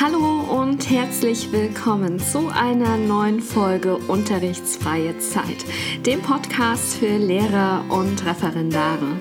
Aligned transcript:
Hallo 0.00 0.40
und 0.60 0.90
herzlich 0.90 1.52
willkommen 1.52 2.18
zu 2.18 2.48
einer 2.48 2.96
neuen 2.96 3.38
Folge 3.38 3.96
Unterrichtsfreie 3.96 5.16
Zeit, 5.18 5.64
dem 6.04 6.20
Podcast 6.20 6.96
für 6.96 7.16
Lehrer 7.16 7.84
und 7.88 8.26
Referendare. 8.26 9.20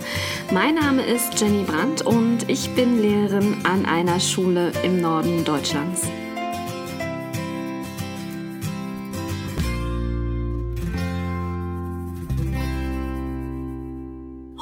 Mein 0.52 0.73
Name 0.73 1.04
ist 1.04 1.39
Jenny 1.39 1.64
Brandt 1.64 2.02
und 2.02 2.50
ich 2.50 2.73
bin 2.73 3.00
Lehrerin 3.00 3.64
an 3.64 3.86
einer 3.86 4.20
Schule 4.20 4.71
im 4.84 5.00
Norden 5.00 5.46
Deutschlands. 5.46 6.09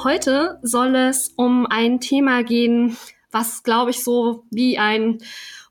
Heute 0.04 0.58
soll 0.62 0.94
es 0.94 1.32
um 1.36 1.66
ein 1.66 2.00
Thema 2.00 2.42
gehen, 2.44 2.98
was, 3.30 3.62
glaube 3.62 3.92
ich, 3.92 4.04
so 4.04 4.44
wie 4.50 4.76
ein 4.76 5.18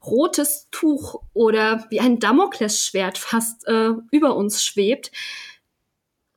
rotes 0.05 0.67
Tuch 0.71 1.21
oder 1.33 1.85
wie 1.89 1.99
ein 1.99 2.19
Damoklesschwert 2.19 3.17
fast 3.17 3.67
äh, 3.67 3.91
über 4.11 4.35
uns 4.35 4.63
schwebt. 4.63 5.11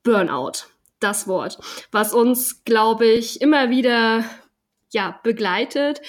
Burnout, 0.02 0.66
das 1.00 1.26
Wort, 1.26 1.58
was 1.90 2.12
uns, 2.12 2.64
glaube 2.64 3.06
ich, 3.06 3.40
immer 3.40 3.70
wieder 3.70 4.24
ja, 4.92 5.18
begleitet, 5.22 6.02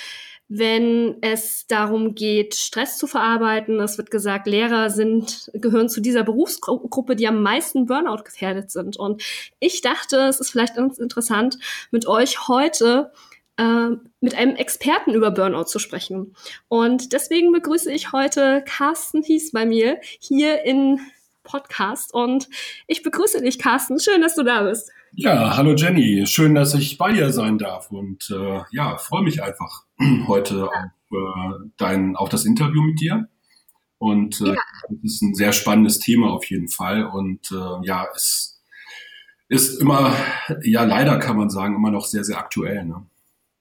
wenn 0.47 1.17
es 1.21 1.65
darum 1.65 2.13
geht, 2.13 2.55
Stress 2.55 2.97
zu 2.97 3.07
verarbeiten. 3.07 3.79
Es 3.79 3.97
wird 3.97 4.11
gesagt, 4.11 4.45
Lehrer 4.45 4.91
sind, 4.91 5.49
gehören 5.53 5.89
zu 5.89 6.01
dieser 6.01 6.23
Berufsgruppe, 6.23 7.15
die 7.15 7.27
am 7.27 7.41
meisten 7.41 7.87
Burnout 7.87 8.23
gefährdet 8.23 8.69
sind. 8.69 8.97
Und 8.97 9.23
ich 9.59 9.81
dachte, 9.81 10.17
es 10.27 10.39
ist 10.39 10.51
vielleicht 10.51 10.75
ganz 10.75 10.99
interessant, 10.99 11.57
mit 11.89 12.05
euch 12.07 12.47
heute 12.47 13.11
äh, 13.57 13.89
mit 14.19 14.35
einem 14.35 14.55
Experten 14.55 15.13
über 15.13 15.31
Burnout 15.31 15.65
zu 15.65 15.79
sprechen. 15.79 16.35
Und 16.67 17.13
deswegen 17.13 17.51
begrüße 17.51 17.91
ich 17.91 18.11
heute 18.11 18.63
Carsten 18.67 19.23
Hies 19.23 19.51
bei 19.51 19.65
mir 19.65 19.99
hier 20.19 20.63
in 20.63 20.99
Podcast. 21.43 22.13
Und 22.13 22.49
ich 22.87 23.03
begrüße 23.03 23.41
dich, 23.41 23.59
Carsten. 23.59 23.99
Schön, 23.99 24.21
dass 24.21 24.35
du 24.35 24.43
da 24.43 24.63
bist. 24.63 24.91
Ja, 25.13 25.55
hallo 25.55 25.75
Jenny. 25.75 26.25
Schön, 26.27 26.55
dass 26.55 26.73
ich 26.73 26.97
bei 26.97 27.13
dir 27.13 27.31
sein 27.31 27.57
darf. 27.57 27.91
Und 27.91 28.29
äh, 28.29 28.61
ja, 28.71 28.97
freue 28.97 29.23
mich 29.23 29.41
einfach 29.41 29.85
heute 30.27 30.67
auf, 30.67 30.73
äh, 31.11 31.69
dein, 31.77 32.17
auf 32.17 32.27
das 32.27 32.43
Interview 32.43 32.81
mit 32.81 32.99
dir. 32.99 33.29
Und 33.97 34.41
äh, 34.41 34.55
ja. 34.55 34.61
es 35.03 35.13
ist 35.13 35.21
ein 35.21 35.35
sehr 35.35 35.53
spannendes 35.53 35.99
Thema 35.99 36.33
auf 36.33 36.45
jeden 36.45 36.67
Fall. 36.67 37.05
Und 37.05 37.49
äh, 37.51 37.87
ja, 37.87 38.07
es 38.13 38.61
ist 39.47 39.79
immer, 39.79 40.13
ja, 40.63 40.83
leider 40.83 41.17
kann 41.19 41.37
man 41.37 41.49
sagen, 41.49 41.75
immer 41.75 41.91
noch 41.91 42.05
sehr, 42.05 42.25
sehr 42.25 42.37
aktuell. 42.37 42.83
Ne? 42.83 43.05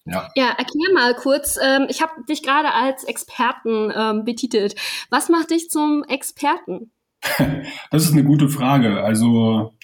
Ja. 0.06 0.30
ja, 0.34 0.48
erklär 0.50 0.92
mal 0.92 1.14
kurz. 1.14 1.58
Ähm, 1.62 1.86
ich 1.88 2.02
habe 2.02 2.12
dich 2.28 2.42
gerade 2.42 2.72
als 2.72 3.04
Experten 3.04 3.90
ähm, 3.94 4.24
betitelt. 4.24 4.74
Was 5.10 5.30
macht 5.30 5.50
dich 5.50 5.70
zum 5.70 6.04
Experten? 6.04 6.90
Das 7.90 8.04
ist 8.04 8.12
eine 8.12 8.24
gute 8.24 8.50
Frage. 8.50 9.02
Also 9.02 9.74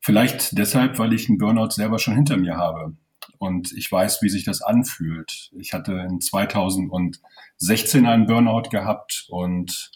vielleicht 0.00 0.56
deshalb, 0.56 0.98
weil 0.98 1.12
ich 1.12 1.28
einen 1.28 1.38
Burnout 1.38 1.70
selber 1.70 1.98
schon 1.98 2.14
hinter 2.14 2.36
mir 2.36 2.56
habe 2.56 2.94
und 3.38 3.72
ich 3.72 3.90
weiß, 3.90 4.22
wie 4.22 4.28
sich 4.28 4.44
das 4.44 4.62
anfühlt. 4.62 5.50
Ich 5.58 5.72
hatte 5.72 5.92
in 6.08 6.20
2016 6.20 8.06
einen 8.06 8.26
Burnout 8.26 8.68
gehabt 8.70 9.26
und 9.30 9.90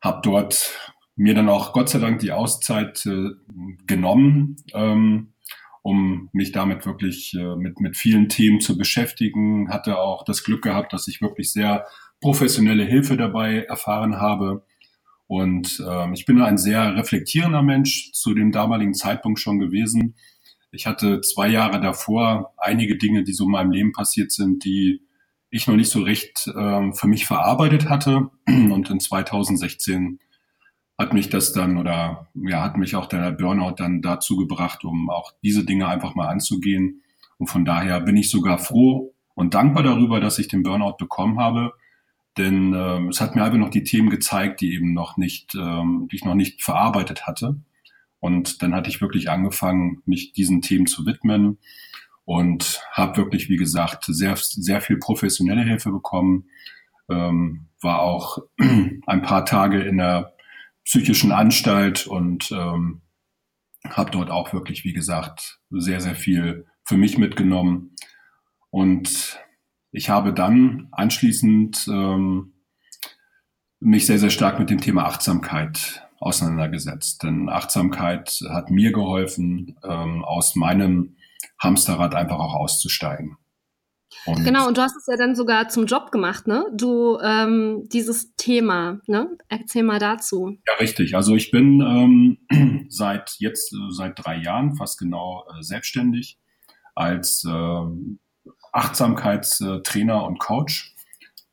habe 0.00 0.20
dort 0.22 0.92
mir 1.16 1.34
dann 1.34 1.48
auch 1.48 1.72
Gott 1.72 1.88
sei 1.88 1.98
Dank 1.98 2.20
die 2.20 2.32
Auszeit 2.32 3.04
äh, 3.06 3.30
genommen. 3.86 4.56
Ähm, 4.74 5.32
um 5.86 6.30
mich 6.32 6.50
damit 6.50 6.84
wirklich 6.84 7.32
äh, 7.34 7.54
mit, 7.54 7.78
mit 7.78 7.96
vielen 7.96 8.28
Themen 8.28 8.60
zu 8.60 8.76
beschäftigen. 8.76 9.70
Hatte 9.70 9.98
auch 9.98 10.24
das 10.24 10.42
Glück 10.42 10.62
gehabt, 10.62 10.92
dass 10.92 11.06
ich 11.06 11.22
wirklich 11.22 11.52
sehr 11.52 11.86
professionelle 12.20 12.84
Hilfe 12.84 13.16
dabei 13.16 13.62
erfahren 13.62 14.16
habe. 14.16 14.66
Und 15.28 15.80
ähm, 15.88 16.12
ich 16.12 16.26
bin 16.26 16.42
ein 16.42 16.58
sehr 16.58 16.96
reflektierender 16.96 17.62
Mensch 17.62 18.10
zu 18.14 18.34
dem 18.34 18.50
damaligen 18.50 18.94
Zeitpunkt 18.94 19.38
schon 19.38 19.60
gewesen. 19.60 20.16
Ich 20.72 20.88
hatte 20.88 21.20
zwei 21.20 21.46
Jahre 21.46 21.80
davor 21.80 22.52
einige 22.56 22.98
Dinge, 22.98 23.22
die 23.22 23.32
so 23.32 23.44
in 23.44 23.52
meinem 23.52 23.70
Leben 23.70 23.92
passiert 23.92 24.32
sind, 24.32 24.64
die 24.64 25.02
ich 25.50 25.68
noch 25.68 25.76
nicht 25.76 25.92
so 25.92 26.02
recht 26.02 26.50
ähm, 26.58 26.94
für 26.94 27.06
mich 27.06 27.26
verarbeitet 27.26 27.88
hatte. 27.88 28.28
Und 28.48 28.90
in 28.90 28.98
2016 28.98 30.18
hat 30.98 31.12
mich 31.12 31.28
das 31.28 31.52
dann 31.52 31.76
oder 31.76 32.28
ja, 32.34 32.62
hat 32.62 32.78
mich 32.78 32.96
auch 32.96 33.06
der 33.06 33.30
Burnout 33.32 33.74
dann 33.76 34.00
dazu 34.00 34.36
gebracht, 34.36 34.84
um 34.84 35.10
auch 35.10 35.32
diese 35.42 35.64
Dinge 35.64 35.88
einfach 35.88 36.14
mal 36.14 36.28
anzugehen. 36.28 37.02
Und 37.38 37.48
von 37.48 37.64
daher 37.64 38.00
bin 38.00 38.16
ich 38.16 38.30
sogar 38.30 38.58
froh 38.58 39.12
und 39.34 39.54
dankbar 39.54 39.82
darüber, 39.82 40.20
dass 40.20 40.38
ich 40.38 40.48
den 40.48 40.62
Burnout 40.62 40.96
bekommen 40.98 41.38
habe. 41.38 41.74
Denn 42.38 42.74
ähm, 42.74 43.08
es 43.08 43.20
hat 43.20 43.34
mir 43.34 43.44
einfach 43.44 43.58
noch 43.58 43.70
die 43.70 43.84
Themen 43.84 44.10
gezeigt, 44.10 44.60
die 44.60 44.74
eben 44.74 44.94
noch 44.94 45.16
nicht, 45.16 45.54
ähm, 45.54 46.08
die 46.10 46.16
ich 46.16 46.24
noch 46.24 46.34
nicht 46.34 46.62
verarbeitet 46.62 47.26
hatte. 47.26 47.56
Und 48.18 48.62
dann 48.62 48.74
hatte 48.74 48.88
ich 48.88 49.00
wirklich 49.00 49.30
angefangen, 49.30 50.02
mich 50.06 50.32
diesen 50.32 50.62
Themen 50.62 50.86
zu 50.86 51.06
widmen 51.06 51.58
und 52.24 52.82
habe 52.92 53.18
wirklich, 53.18 53.48
wie 53.48 53.56
gesagt, 53.56 54.04
sehr, 54.06 54.36
sehr 54.36 54.80
viel 54.80 54.98
professionelle 54.98 55.62
Hilfe 55.62 55.90
bekommen. 55.90 56.46
Ähm, 57.08 57.66
war 57.80 58.00
auch 58.00 58.38
ein 58.58 59.22
paar 59.22 59.44
Tage 59.44 59.80
in 59.80 59.98
der 59.98 60.35
psychischen 60.86 61.32
Anstalt 61.32 62.06
und 62.06 62.50
ähm, 62.52 63.02
habe 63.88 64.10
dort 64.10 64.30
auch 64.30 64.52
wirklich, 64.52 64.84
wie 64.84 64.92
gesagt, 64.92 65.60
sehr, 65.70 66.00
sehr 66.00 66.14
viel 66.14 66.66
für 66.84 66.96
mich 66.96 67.18
mitgenommen. 67.18 67.94
Und 68.70 69.38
ich 69.90 70.08
habe 70.08 70.32
dann 70.32 70.88
anschließend 70.92 71.88
ähm, 71.88 72.54
mich 73.80 74.06
sehr, 74.06 74.18
sehr 74.18 74.30
stark 74.30 74.58
mit 74.58 74.70
dem 74.70 74.80
Thema 74.80 75.04
Achtsamkeit 75.04 76.06
auseinandergesetzt. 76.18 77.22
Denn 77.22 77.48
Achtsamkeit 77.48 78.40
hat 78.48 78.70
mir 78.70 78.92
geholfen, 78.92 79.76
ähm, 79.82 80.24
aus 80.24 80.54
meinem 80.54 81.16
Hamsterrad 81.58 82.14
einfach 82.14 82.38
auch 82.38 82.54
auszusteigen. 82.54 83.36
Und 84.24 84.44
genau, 84.44 84.66
und 84.66 84.76
du 84.76 84.82
hast 84.82 84.96
es 84.96 85.06
ja 85.06 85.16
dann 85.16 85.36
sogar 85.36 85.68
zum 85.68 85.86
Job 85.86 86.10
gemacht, 86.10 86.46
ne? 86.46 86.66
Du, 86.74 87.18
ähm, 87.20 87.88
dieses 87.92 88.34
Thema, 88.36 89.00
ne? 89.06 89.28
Erzähl 89.48 89.82
mal 89.82 89.98
dazu. 89.98 90.58
Ja, 90.66 90.74
richtig. 90.80 91.14
Also 91.14 91.34
ich 91.36 91.50
bin 91.50 91.80
ähm, 92.50 92.86
seit 92.88 93.36
jetzt, 93.38 93.72
äh, 93.72 93.90
seit 93.90 94.14
drei 94.16 94.36
Jahren 94.36 94.74
fast 94.74 94.98
genau 94.98 95.44
äh, 95.48 95.62
selbstständig 95.62 96.38
als 96.94 97.44
äh, 97.44 98.50
Achtsamkeitstrainer 98.72 100.24
und 100.24 100.38
Coach 100.38 100.94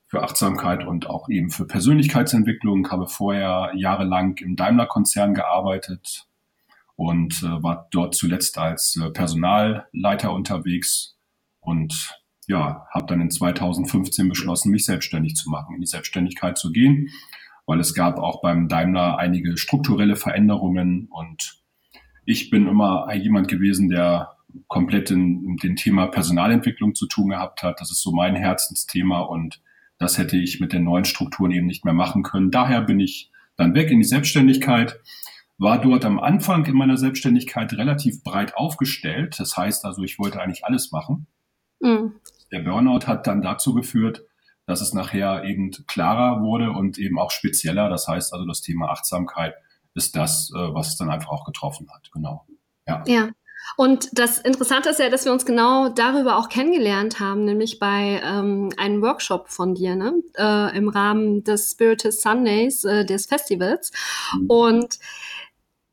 für 0.08 0.24
Achtsamkeit 0.24 0.86
und 0.86 1.10
auch 1.10 1.30
eben 1.30 1.50
für 1.50 1.66
Persönlichkeitsentwicklung. 1.66 2.90
Habe 2.92 3.08
vorher 3.08 3.72
jahrelang 3.76 4.38
im 4.38 4.56
Daimler-Konzern 4.56 5.34
gearbeitet 5.34 6.28
und 6.96 7.42
äh, 7.44 7.64
war 7.64 7.88
dort 7.92 8.16
zuletzt 8.16 8.58
als 8.58 8.96
äh, 8.96 9.10
Personalleiter 9.10 10.32
unterwegs 10.32 11.18
und 11.60 12.23
ja, 12.48 12.86
habe 12.92 13.06
dann 13.08 13.22
in 13.22 13.32
2015 13.32 14.30
beschlossen, 14.30 14.72
mich 14.72 14.86
selbstständig 14.86 15.36
zu 15.36 15.50
machen, 15.50 15.76
in 15.76 15.82
die 15.82 15.88
Selbstständigkeit 15.88 16.58
zu 16.58 16.72
gehen, 16.72 17.10
weil 17.66 17.80
es 17.80 17.94
gab 17.94 18.20
auch 18.20 18.42
beim 18.42 18.68
Daimler 18.68 19.18
einige 19.18 19.58
strukturelle 19.58 20.16
Veränderungen 20.16 21.08
und 21.10 21.62
ich 22.26 22.50
bin 22.50 22.68
immer 22.68 23.14
jemand 23.14 23.48
gewesen, 23.48 23.90
der 23.90 24.38
komplett 24.68 25.12
in, 25.12 25.58
dem 25.58 25.76
Thema 25.76 26.08
Personalentwicklung 26.08 26.96
zu 26.96 27.08
tun 27.08 27.30
gehabt 27.30 27.64
hat. 27.64 27.82
Das 27.82 27.92
ist 27.92 28.02
so 28.02 28.12
mein 28.12 28.36
Herzensthema 28.36 29.22
und 29.22 29.62
das 29.98 30.18
hätte 30.18 30.38
ich 30.38 30.60
mit 30.60 30.74
den 30.74 30.84
neuen 30.84 31.06
Strukturen 31.06 31.52
eben 31.52 31.68
nicht 31.68 31.86
mehr 31.86 31.94
machen 31.94 32.24
können. 32.24 32.52
Daher 32.52 32.82
bin 32.82 33.00
ich 33.00 33.32
dann 33.56 33.76
weg 33.76 33.92
in 33.92 34.00
die 34.00 34.06
Selbstständigkeit, 34.06 35.00
war 35.58 35.80
dort 35.80 36.06
am 36.06 36.20
Anfang 36.20 36.66
in 36.66 36.76
meiner 36.76 36.98
Selbstständigkeit 36.98 37.74
relativ 37.74 38.24
breit 38.24 38.56
aufgestellt. 38.56 39.40
Das 39.40 39.56
heißt 39.56 39.86
also, 39.86 40.04
ich 40.04 40.20
wollte 40.20 40.42
eigentlich 40.42 40.66
alles 40.66 40.92
machen. 40.92 41.28
Mhm. 41.80 42.14
Der 42.54 42.60
Burnout 42.60 43.08
hat 43.08 43.28
dann 43.28 43.42
dazu 43.42 43.74
geführt, 43.74 44.24
dass 44.66 44.80
es 44.80 44.94
nachher 44.94 45.44
eben 45.44 45.72
klarer 45.88 46.42
wurde 46.42 46.70
und 46.72 46.98
eben 46.98 47.20
auch 47.20 47.32
spezieller. 47.32 47.90
Das 47.90 48.08
heißt 48.08 48.32
also, 48.32 48.46
das 48.46 48.62
Thema 48.62 48.92
Achtsamkeit 48.92 49.56
ist 49.96 50.16
das, 50.16 50.52
äh, 50.56 50.74
was 50.74 50.90
es 50.90 50.98
dann 50.98 51.10
einfach 51.10 51.30
auch 51.30 51.46
getroffen 51.46 51.88
hat. 51.92 52.10
Genau. 52.14 52.46
Ja. 52.88 53.04
ja. 53.08 53.30
Und 53.76 54.10
das 54.18 54.38
Interessante 54.40 54.90
ist 54.90 55.00
ja, 55.00 55.10
dass 55.10 55.26
wir 55.26 55.32
uns 55.32 55.46
genau 55.46 55.90
darüber 55.90 56.38
auch 56.38 56.50
kennengelernt 56.50 57.20
haben, 57.20 57.46
nämlich 57.46 57.80
bei 57.80 58.22
ähm, 58.24 58.70
einem 58.78 59.02
Workshop 59.02 59.50
von 59.50 59.74
dir, 59.74 59.96
ne? 59.96 60.14
Äh, 60.38 60.78
im 60.78 60.90
Rahmen 60.90 61.44
des 61.44 61.72
Spiritus 61.72 62.22
Sundays, 62.22 62.84
äh, 62.84 63.06
des 63.06 63.26
Festivals. 63.26 63.92
Mhm. 64.38 64.46
Und 64.48 65.00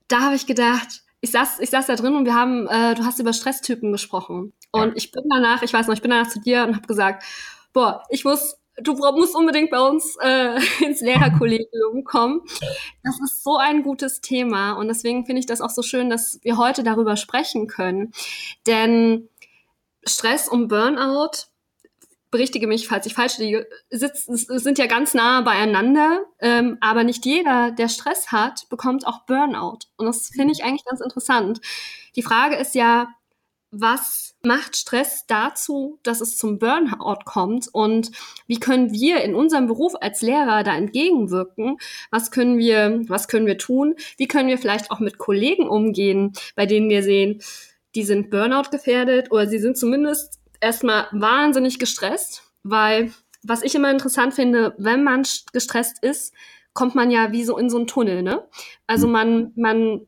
da 0.08 0.20
habe 0.20 0.34
ich 0.34 0.46
gedacht, 0.46 1.04
ich 1.20 1.30
saß, 1.30 1.60
ich 1.60 1.70
saß 1.70 1.86
da 1.86 1.96
drin 1.96 2.16
und 2.16 2.24
wir 2.24 2.34
haben, 2.34 2.66
äh, 2.66 2.94
du 2.94 3.04
hast 3.04 3.18
über 3.18 3.32
Stresstypen 3.32 3.92
gesprochen. 3.92 4.52
Und 4.72 4.88
ja. 4.88 4.92
ich 4.96 5.12
bin 5.12 5.24
danach, 5.30 5.62
ich 5.62 5.72
weiß 5.72 5.86
noch, 5.86 5.94
ich 5.94 6.02
bin 6.02 6.10
danach 6.10 6.30
zu 6.30 6.40
dir 6.40 6.64
und 6.64 6.74
habe 6.76 6.86
gesagt, 6.86 7.24
boah, 7.72 8.02
ich 8.08 8.24
muss, 8.24 8.56
du 8.80 8.94
musst 8.94 9.34
unbedingt 9.34 9.70
bei 9.70 9.80
uns 9.80 10.16
äh, 10.22 10.58
ins 10.84 11.00
Lehrerkollegium 11.00 12.04
kommen. 12.04 12.40
Das 13.02 13.20
ist 13.22 13.42
so 13.42 13.56
ein 13.56 13.82
gutes 13.82 14.20
Thema 14.20 14.72
und 14.72 14.88
deswegen 14.88 15.26
finde 15.26 15.40
ich 15.40 15.46
das 15.46 15.60
auch 15.60 15.70
so 15.70 15.82
schön, 15.82 16.08
dass 16.08 16.38
wir 16.42 16.56
heute 16.56 16.82
darüber 16.82 17.16
sprechen 17.16 17.66
können. 17.66 18.12
Denn 18.66 19.28
Stress 20.06 20.48
und 20.48 20.68
Burnout 20.68 21.49
berichtige 22.30 22.66
mich, 22.66 22.86
falls 22.86 23.06
ich 23.06 23.14
falsch 23.14 23.38
liege, 23.38 23.66
sitzen, 23.90 24.36
sind 24.36 24.78
ja 24.78 24.86
ganz 24.86 25.14
nah 25.14 25.40
beieinander, 25.40 26.24
ähm, 26.40 26.78
aber 26.80 27.04
nicht 27.04 27.26
jeder, 27.26 27.72
der 27.72 27.88
Stress 27.88 28.30
hat, 28.30 28.68
bekommt 28.68 29.06
auch 29.06 29.24
Burnout. 29.26 29.80
Und 29.96 30.06
das 30.06 30.28
finde 30.28 30.52
ich 30.52 30.64
eigentlich 30.64 30.84
ganz 30.84 31.00
interessant. 31.00 31.60
Die 32.16 32.22
Frage 32.22 32.56
ist 32.56 32.74
ja, 32.74 33.08
was 33.72 34.34
macht 34.42 34.76
Stress 34.76 35.26
dazu, 35.28 36.00
dass 36.02 36.20
es 36.20 36.36
zum 36.36 36.58
Burnout 36.58 37.20
kommt 37.24 37.68
und 37.72 38.10
wie 38.46 38.58
können 38.58 38.92
wir 38.92 39.22
in 39.22 39.34
unserem 39.34 39.68
Beruf 39.68 39.94
als 40.00 40.22
Lehrer 40.22 40.64
da 40.64 40.74
entgegenwirken? 40.74 41.76
Was 42.10 42.32
können 42.32 42.58
wir, 42.58 43.02
was 43.06 43.28
können 43.28 43.46
wir 43.46 43.58
tun? 43.58 43.94
Wie 44.16 44.26
können 44.26 44.48
wir 44.48 44.58
vielleicht 44.58 44.90
auch 44.90 44.98
mit 44.98 45.18
Kollegen 45.18 45.68
umgehen, 45.68 46.32
bei 46.56 46.66
denen 46.66 46.88
wir 46.88 47.04
sehen, 47.04 47.42
die 47.94 48.02
sind 48.02 48.30
Burnout 48.30 48.70
gefährdet 48.70 49.30
oder 49.30 49.46
sie 49.46 49.58
sind 49.58 49.76
zumindest 49.76 50.39
erstmal 50.60 51.08
wahnsinnig 51.12 51.78
gestresst, 51.78 52.42
weil 52.62 53.12
was 53.42 53.62
ich 53.62 53.74
immer 53.74 53.90
interessant 53.90 54.34
finde, 54.34 54.74
wenn 54.78 55.02
man 55.02 55.26
gestresst 55.52 56.02
ist, 56.02 56.34
kommt 56.74 56.94
man 56.94 57.10
ja 57.10 57.32
wie 57.32 57.44
so 57.44 57.56
in 57.58 57.70
so 57.70 57.78
einen 57.78 57.86
Tunnel, 57.86 58.22
ne? 58.22 58.46
Also 58.86 59.06
mhm. 59.06 59.12
man, 59.12 59.52
man 59.56 60.06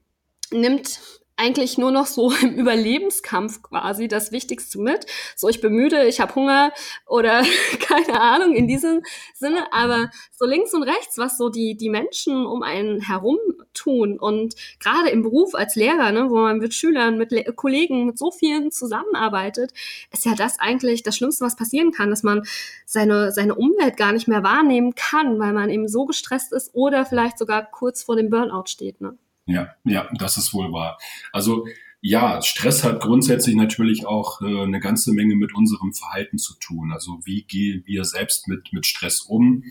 nimmt 0.50 1.00
eigentlich 1.42 1.76
nur 1.76 1.90
noch 1.90 2.06
so 2.06 2.32
im 2.42 2.54
Überlebenskampf 2.54 3.62
quasi 3.62 4.08
das 4.08 4.32
Wichtigste 4.32 4.80
mit. 4.80 5.06
So, 5.36 5.48
ich 5.48 5.60
bin 5.60 5.72
müde, 5.72 6.06
ich 6.06 6.20
habe 6.20 6.34
Hunger 6.34 6.72
oder 7.06 7.42
keine 7.80 8.20
Ahnung 8.20 8.54
in 8.54 8.68
diesem 8.68 9.02
Sinne. 9.34 9.72
Aber 9.72 10.10
so 10.30 10.46
links 10.46 10.72
und 10.72 10.84
rechts, 10.84 11.18
was 11.18 11.36
so 11.36 11.48
die, 11.48 11.76
die 11.76 11.90
Menschen 11.90 12.46
um 12.46 12.62
einen 12.62 13.00
herum 13.00 13.38
tun 13.74 14.18
und 14.18 14.54
gerade 14.78 15.08
im 15.10 15.22
Beruf 15.22 15.54
als 15.54 15.76
Lehrer, 15.76 16.12
ne, 16.12 16.30
wo 16.30 16.36
man 16.36 16.58
mit 16.58 16.74
Schülern, 16.74 17.18
mit 17.18 17.32
Le 17.32 17.44
Kollegen, 17.54 18.06
mit 18.06 18.18
so 18.18 18.30
vielen 18.30 18.70
zusammenarbeitet, 18.70 19.72
ist 20.12 20.24
ja 20.24 20.34
das 20.34 20.60
eigentlich 20.60 21.02
das 21.02 21.16
Schlimmste, 21.16 21.44
was 21.44 21.56
passieren 21.56 21.90
kann, 21.90 22.10
dass 22.10 22.22
man 22.22 22.42
seine, 22.86 23.32
seine 23.32 23.54
Umwelt 23.54 23.96
gar 23.96 24.12
nicht 24.12 24.28
mehr 24.28 24.42
wahrnehmen 24.42 24.94
kann, 24.94 25.38
weil 25.38 25.52
man 25.52 25.70
eben 25.70 25.88
so 25.88 26.04
gestresst 26.04 26.52
ist 26.52 26.70
oder 26.74 27.04
vielleicht 27.06 27.38
sogar 27.38 27.64
kurz 27.64 28.02
vor 28.02 28.16
dem 28.16 28.30
Burnout 28.30 28.66
steht. 28.66 29.00
Ne? 29.00 29.16
Ja, 29.46 29.68
ja, 29.84 30.08
das 30.14 30.36
ist 30.36 30.54
wohl 30.54 30.72
wahr. 30.72 30.98
Also 31.32 31.66
ja, 32.00 32.42
Stress 32.42 32.82
hat 32.82 33.00
grundsätzlich 33.00 33.54
natürlich 33.54 34.06
auch 34.06 34.40
äh, 34.40 34.62
eine 34.62 34.80
ganze 34.80 35.12
Menge 35.12 35.36
mit 35.36 35.54
unserem 35.54 35.92
Verhalten 35.92 36.36
zu 36.36 36.54
tun. 36.58 36.92
Also 36.92 37.20
wie 37.24 37.44
gehen 37.44 37.84
wir 37.86 38.04
selbst 38.04 38.48
mit, 38.48 38.72
mit 38.72 38.86
Stress 38.86 39.22
um? 39.22 39.62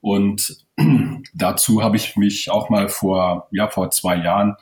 Und 0.00 0.66
dazu 1.34 1.82
habe 1.82 1.96
ich 1.96 2.16
mich 2.16 2.50
auch 2.50 2.68
mal 2.68 2.88
vor, 2.88 3.48
ja, 3.52 3.68
vor 3.68 3.90
zwei 3.90 4.16
Jahren 4.16 4.56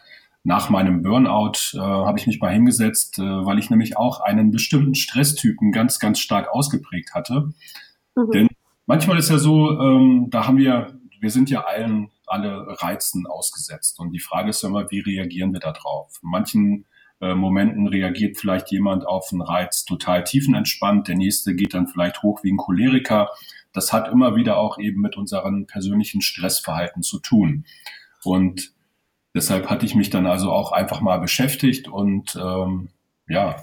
nach 0.45 0.71
meinem 0.71 1.03
Burnout 1.03 1.75
äh, 1.75 1.79
habe 1.79 2.21
ich 2.21 2.29
mich 2.29 2.41
mal 2.41 2.53
hingesetzt, 2.53 3.19
äh, 3.19 3.23
weil 3.23 3.59
ich 3.59 3.71
nämlich 3.71 3.97
auch 3.97 4.21
einen 4.21 4.53
bestimmten 4.53 4.95
Stresstypen 4.95 5.73
ganz, 5.73 5.99
ganz 5.99 6.21
stark 6.21 6.49
ausgeprägt 6.49 7.15
hatte. 7.15 7.53
Mhm. 8.15 8.31
Denn 8.33 8.49
manchmal 8.87 9.19
ist 9.19 9.31
ja 9.31 9.39
so, 9.39 9.81
ähm, 9.81 10.29
da 10.31 10.47
haben 10.47 10.59
wir, 10.59 10.97
wir 11.19 11.31
sind 11.31 11.51
ja 11.51 11.65
allen 11.65 12.11
alle 12.27 12.67
Reizen 12.81 13.27
ausgesetzt. 13.27 13.99
Und 13.99 14.13
die 14.13 14.21
Frage 14.21 14.51
ist 14.51 14.63
immer, 14.65 14.91
wie 14.91 15.01
reagieren 15.01 15.53
wir 15.53 15.61
da 15.61 15.73
drauf? 15.73 16.19
In 16.23 16.31
manchen 16.31 16.87
äh, 17.21 17.35
Momenten 17.35 17.87
reagiert 17.87 18.37
vielleicht 18.37 18.71
jemand 18.71 19.07
auf 19.07 19.29
einen 19.33 19.41
Reiz 19.41 19.85
total 19.85 20.25
tiefenentspannt, 20.25 21.09
der 21.09 21.17
nächste 21.17 21.55
geht 21.55 21.73
dann 21.73 21.87
vielleicht 21.87 22.23
hoch 22.23 22.43
wie 22.43 22.53
ein 22.53 22.59
Choleriker. 22.59 23.31
Das 23.73 23.93
hat 23.93 24.09
immer 24.09 24.37
wieder 24.37 24.59
auch 24.59 24.79
eben 24.79 25.01
mit 25.01 25.17
unserem 25.17 25.67
persönlichen 25.67 26.21
Stressverhalten 26.21 27.03
zu 27.03 27.19
tun. 27.19 27.65
Und 28.23 28.73
deshalb 29.35 29.71
hatte 29.71 29.87
ich 29.87 29.95
mich 29.95 30.11
dann 30.11 30.27
also 30.27 30.51
auch 30.53 30.73
einfach 30.73 31.01
mal 31.01 31.19
beschäftigt 31.19 31.89
und 31.89 32.37
ähm, 32.37 32.89
ja, 33.29 33.57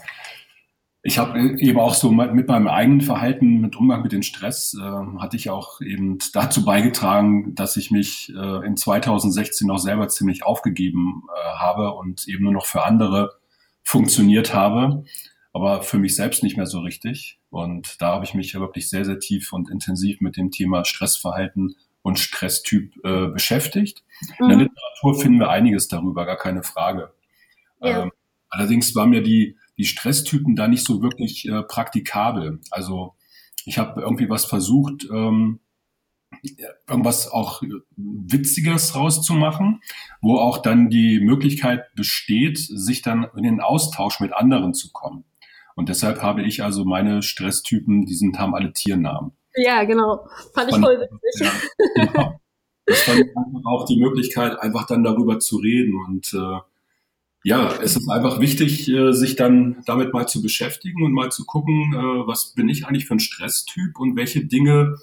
ich 1.05 1.17
habe 1.17 1.37
eben 1.59 1.79
auch 1.79 1.93
so 1.93 2.11
mit 2.11 2.47
meinem 2.47 2.67
eigenen 2.67 3.01
Verhalten, 3.01 3.59
mit 3.59 3.75
Umgang 3.75 4.03
mit 4.03 4.13
dem 4.13 4.23
Stress, 4.23 4.73
äh, 4.73 5.19
hatte 5.19 5.35
ich 5.35 5.49
auch 5.49 5.81
eben 5.81 6.17
dazu 6.31 6.63
beigetragen, 6.63 7.55
dass 7.55 7.75
ich 7.75 7.91
mich 7.91 8.33
äh, 8.33 8.65
in 8.65 8.77
2016 8.77 9.69
auch 9.69 9.79
selber 9.79 10.07
ziemlich 10.07 10.45
aufgegeben 10.45 11.23
äh, 11.27 11.57
habe 11.57 11.91
und 11.91 12.25
eben 12.29 12.45
nur 12.45 12.53
noch 12.53 12.65
für 12.65 12.85
andere 12.85 13.33
funktioniert 13.83 14.53
habe, 14.53 15.03
aber 15.51 15.81
für 15.81 15.99
mich 15.99 16.15
selbst 16.15 16.41
nicht 16.41 16.55
mehr 16.55 16.67
so 16.67 16.79
richtig. 16.79 17.37
Und 17.49 18.01
da 18.01 18.13
habe 18.13 18.23
ich 18.23 18.33
mich 18.33 18.55
wirklich 18.55 18.89
sehr, 18.89 19.03
sehr 19.03 19.19
tief 19.19 19.51
und 19.51 19.69
intensiv 19.69 20.21
mit 20.21 20.37
dem 20.37 20.51
Thema 20.51 20.85
Stressverhalten 20.85 21.75
und 22.01 22.17
Stresstyp 22.17 22.93
äh, 23.03 23.27
beschäftigt. 23.27 24.05
Mhm. 24.21 24.43
In 24.43 24.47
der 24.47 24.57
mhm. 24.57 24.63
Literatur 24.63 25.21
finden 25.21 25.39
wir 25.39 25.49
einiges 25.49 25.89
darüber, 25.89 26.25
gar 26.25 26.37
keine 26.37 26.63
Frage. 26.63 27.11
Ja. 27.81 28.03
Ähm, 28.03 28.11
allerdings 28.49 28.95
war 28.95 29.05
mir 29.05 29.21
die 29.21 29.57
die 29.77 29.85
Stresstypen 29.85 30.55
da 30.55 30.67
nicht 30.67 30.85
so 30.85 31.01
wirklich 31.01 31.47
äh, 31.47 31.63
praktikabel. 31.63 32.59
Also 32.71 33.15
ich 33.65 33.77
habe 33.77 34.01
irgendwie 34.01 34.29
was 34.29 34.45
versucht, 34.45 35.07
ähm, 35.11 35.59
irgendwas 36.89 37.31
auch 37.31 37.61
Witziges 37.95 38.95
rauszumachen, 38.95 39.81
wo 40.21 40.37
auch 40.37 40.57
dann 40.57 40.89
die 40.89 41.19
Möglichkeit 41.19 41.93
besteht, 41.95 42.57
sich 42.57 43.01
dann 43.01 43.27
in 43.35 43.43
den 43.43 43.61
Austausch 43.61 44.19
mit 44.19 44.33
anderen 44.33 44.73
zu 44.73 44.91
kommen. 44.91 45.25
Und 45.75 45.89
deshalb 45.89 46.21
habe 46.21 46.43
ich 46.43 46.63
also 46.63 46.85
meine 46.85 47.21
Stresstypen, 47.21 48.05
die 48.05 48.13
sind, 48.13 48.39
haben 48.39 48.55
alle 48.55 48.73
Tiernamen. 48.73 49.31
Ja, 49.55 49.83
genau. 49.83 50.27
Fand 50.53 50.71
ich 50.71 50.77
voll 50.77 50.99
witzig. 51.33 51.47
Ja, 51.95 52.05
genau. 52.05 52.39
Das 52.85 53.01
fand 53.03 53.25
auch 53.65 53.85
die 53.85 53.97
Möglichkeit, 53.97 54.59
einfach 54.59 54.85
dann 54.85 55.03
darüber 55.03 55.39
zu 55.39 55.57
reden 55.57 55.95
und 56.07 56.33
äh, 56.33 56.59
ja, 57.43 57.73
es 57.81 57.97
ist 57.97 58.09
einfach 58.09 58.39
wichtig, 58.39 58.89
äh, 58.89 59.11
sich 59.11 59.35
dann 59.35 59.83
damit 59.85 60.13
mal 60.13 60.27
zu 60.27 60.41
beschäftigen 60.41 61.03
und 61.03 61.11
mal 61.11 61.31
zu 61.31 61.45
gucken, 61.45 61.93
äh, 61.93 62.27
was 62.27 62.53
bin 62.53 62.69
ich 62.69 62.85
eigentlich 62.85 63.05
für 63.05 63.15
ein 63.15 63.19
Stresstyp 63.19 63.99
und 63.99 64.15
welche 64.15 64.45
Dinge 64.45 64.95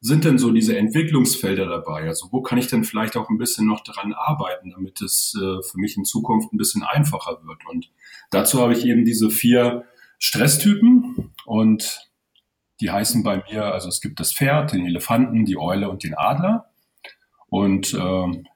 sind 0.00 0.24
denn 0.24 0.36
so 0.36 0.50
diese 0.50 0.76
Entwicklungsfelder 0.76 1.66
dabei? 1.66 2.08
Also 2.08 2.28
wo 2.30 2.42
kann 2.42 2.58
ich 2.58 2.66
denn 2.66 2.84
vielleicht 2.84 3.16
auch 3.16 3.30
ein 3.30 3.38
bisschen 3.38 3.66
noch 3.66 3.82
daran 3.82 4.12
arbeiten, 4.12 4.70
damit 4.70 5.00
es 5.00 5.34
äh, 5.40 5.62
für 5.62 5.78
mich 5.78 5.96
in 5.96 6.04
Zukunft 6.04 6.52
ein 6.52 6.58
bisschen 6.58 6.82
einfacher 6.82 7.38
wird? 7.44 7.60
Und 7.70 7.90
dazu 8.30 8.60
habe 8.60 8.74
ich 8.74 8.84
eben 8.84 9.04
diese 9.04 9.30
vier 9.30 9.84
Stresstypen 10.18 11.32
und 11.46 12.10
die 12.80 12.90
heißen 12.90 13.22
bei 13.22 13.42
mir, 13.48 13.66
also 13.66 13.88
es 13.88 14.00
gibt 14.00 14.18
das 14.18 14.34
Pferd, 14.34 14.72
den 14.72 14.84
Elefanten, 14.84 15.44
die 15.44 15.56
Eule 15.56 15.88
und 15.88 16.02
den 16.02 16.14
Adler. 16.14 16.70
Und 17.48 17.94
äh, 17.94 17.98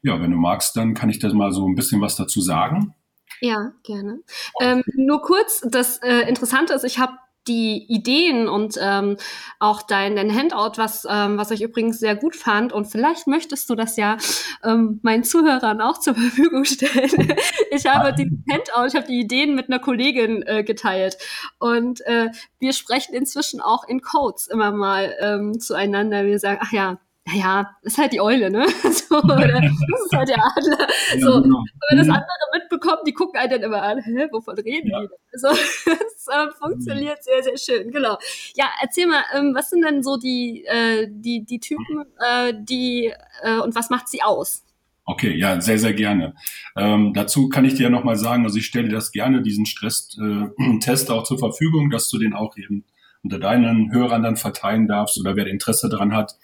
ja, 0.02 0.20
wenn 0.20 0.32
du 0.32 0.36
magst, 0.36 0.76
dann 0.76 0.94
kann 0.94 1.08
ich 1.08 1.20
da 1.20 1.32
mal 1.32 1.52
so 1.52 1.66
ein 1.68 1.76
bisschen 1.76 2.00
was 2.00 2.16
dazu 2.16 2.40
sagen. 2.40 2.94
Ja, 3.40 3.72
gerne. 3.82 4.20
Ähm, 4.60 4.82
nur 4.94 5.22
kurz, 5.22 5.60
das 5.60 5.98
äh, 5.98 6.28
Interessante 6.28 6.74
ist, 6.74 6.84
ich 6.84 6.98
habe 6.98 7.12
die 7.48 7.86
Ideen 7.88 8.46
und 8.46 8.76
ähm, 8.80 9.16
auch 9.58 9.82
dein, 9.82 10.16
dein 10.16 10.32
Handout, 10.32 10.72
was, 10.76 11.06
ähm, 11.08 11.38
was 11.38 11.50
ich 11.50 11.62
übrigens 11.62 11.98
sehr 11.98 12.14
gut 12.14 12.36
fand. 12.36 12.72
Und 12.72 12.84
vielleicht 12.84 13.26
möchtest 13.26 13.68
du 13.70 13.74
das 13.74 13.96
ja 13.96 14.18
ähm, 14.62 15.00
meinen 15.02 15.24
Zuhörern 15.24 15.80
auch 15.80 15.98
zur 15.98 16.14
Verfügung 16.14 16.64
stellen. 16.64 17.32
ich 17.70 17.86
habe 17.86 18.14
die 18.14 18.30
Handout, 18.50 18.88
ich 18.88 18.94
habe 18.94 19.06
die 19.06 19.20
Ideen 19.20 19.54
mit 19.54 19.68
einer 19.68 19.78
Kollegin 19.78 20.42
äh, 20.42 20.62
geteilt. 20.62 21.16
Und 21.58 22.02
äh, 22.02 22.28
wir 22.58 22.72
sprechen 22.72 23.14
inzwischen 23.14 23.60
auch 23.60 23.88
in 23.88 24.02
Codes 24.02 24.46
immer 24.46 24.70
mal 24.70 25.14
ähm, 25.20 25.58
zueinander. 25.58 26.26
Wir 26.26 26.38
sagen, 26.38 26.60
ach 26.62 26.72
ja, 26.72 26.98
naja, 27.30 27.70
ist 27.82 27.98
halt 27.98 28.12
die 28.12 28.20
Eule, 28.20 28.50
ne? 28.50 28.66
so, 28.82 29.18
oder 29.18 29.36
das 29.60 30.04
ist 30.06 30.16
halt 30.16 30.28
der 30.28 30.38
Adler. 30.38 30.88
So, 31.20 31.34
ja, 31.34 31.40
genau. 31.40 31.64
wenn 31.90 31.98
das 31.98 32.06
mhm. 32.06 32.12
andere 32.14 32.28
mitbekommen, 32.54 33.02
die 33.06 33.12
gucken 33.12 33.38
einen 33.38 33.50
dann 33.50 33.62
immer 33.62 33.82
an, 33.82 33.98
hä, 34.02 34.28
wovon 34.30 34.56
reden 34.58 34.90
ja. 34.90 35.00
die? 35.00 35.08
Also, 35.32 35.48
das 35.86 36.26
äh, 36.28 36.50
funktioniert 36.58 37.22
sehr, 37.22 37.42
sehr 37.42 37.58
schön, 37.58 37.90
genau. 37.90 38.18
Ja, 38.54 38.66
erzähl 38.80 39.06
mal, 39.06 39.22
ähm, 39.34 39.54
was 39.54 39.70
sind 39.70 39.84
denn 39.84 40.02
so 40.02 40.16
die, 40.16 40.64
äh, 40.66 41.06
die, 41.10 41.44
die 41.44 41.60
Typen, 41.60 42.04
äh, 42.26 42.54
die, 42.56 43.12
äh, 43.42 43.58
und 43.58 43.74
was 43.74 43.90
macht 43.90 44.08
sie 44.08 44.22
aus? 44.22 44.64
Okay, 45.04 45.36
ja, 45.36 45.60
sehr, 45.60 45.78
sehr 45.78 45.94
gerne. 45.94 46.34
Ähm, 46.76 47.14
dazu 47.14 47.48
kann 47.48 47.64
ich 47.64 47.74
dir 47.74 47.84
ja 47.84 47.90
nochmal 47.90 48.16
sagen, 48.16 48.44
also 48.44 48.58
ich 48.58 48.66
stelle 48.66 48.88
das 48.88 49.10
gerne, 49.10 49.42
diesen 49.42 49.64
Stresstest 49.66 50.18
äh, 50.18 51.10
auch 51.12 51.24
zur 51.24 51.38
Verfügung, 51.38 51.90
dass 51.90 52.10
du 52.10 52.18
den 52.18 52.34
auch 52.34 52.56
eben 52.56 52.84
unter 53.22 53.38
deinen 53.38 53.90
Hörern 53.92 54.22
dann 54.22 54.36
verteilen 54.36 54.86
darfst 54.86 55.18
oder 55.18 55.34
wer 55.34 55.46
Interesse 55.46 55.88
daran 55.88 56.14
hat, 56.14 56.36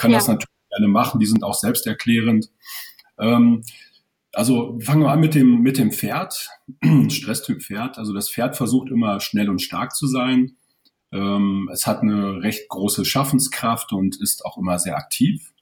kann 0.00 0.10
ja. 0.10 0.18
das 0.18 0.28
natürlich 0.28 0.48
gerne 0.70 0.88
machen. 0.88 1.20
Die 1.20 1.26
sind 1.26 1.44
auch 1.44 1.54
selbsterklärend. 1.54 2.50
Ähm, 3.18 3.62
also 4.32 4.78
fangen 4.80 5.02
wir 5.02 5.10
an 5.10 5.20
mit 5.20 5.34
dem, 5.34 5.60
mit 5.60 5.76
dem 5.78 5.92
Pferd, 5.92 6.48
Stresstyp 7.08 7.62
Pferd. 7.62 7.98
Also 7.98 8.14
das 8.14 8.30
Pferd 8.30 8.56
versucht 8.56 8.90
immer 8.90 9.20
schnell 9.20 9.50
und 9.50 9.60
stark 9.60 9.94
zu 9.94 10.06
sein. 10.06 10.56
Ähm, 11.12 11.68
es 11.72 11.86
hat 11.86 12.00
eine 12.00 12.42
recht 12.42 12.68
große 12.68 13.04
Schaffenskraft 13.04 13.92
und 13.92 14.20
ist 14.20 14.44
auch 14.44 14.56
immer 14.56 14.78
sehr 14.78 14.96
aktiv. 14.96 15.52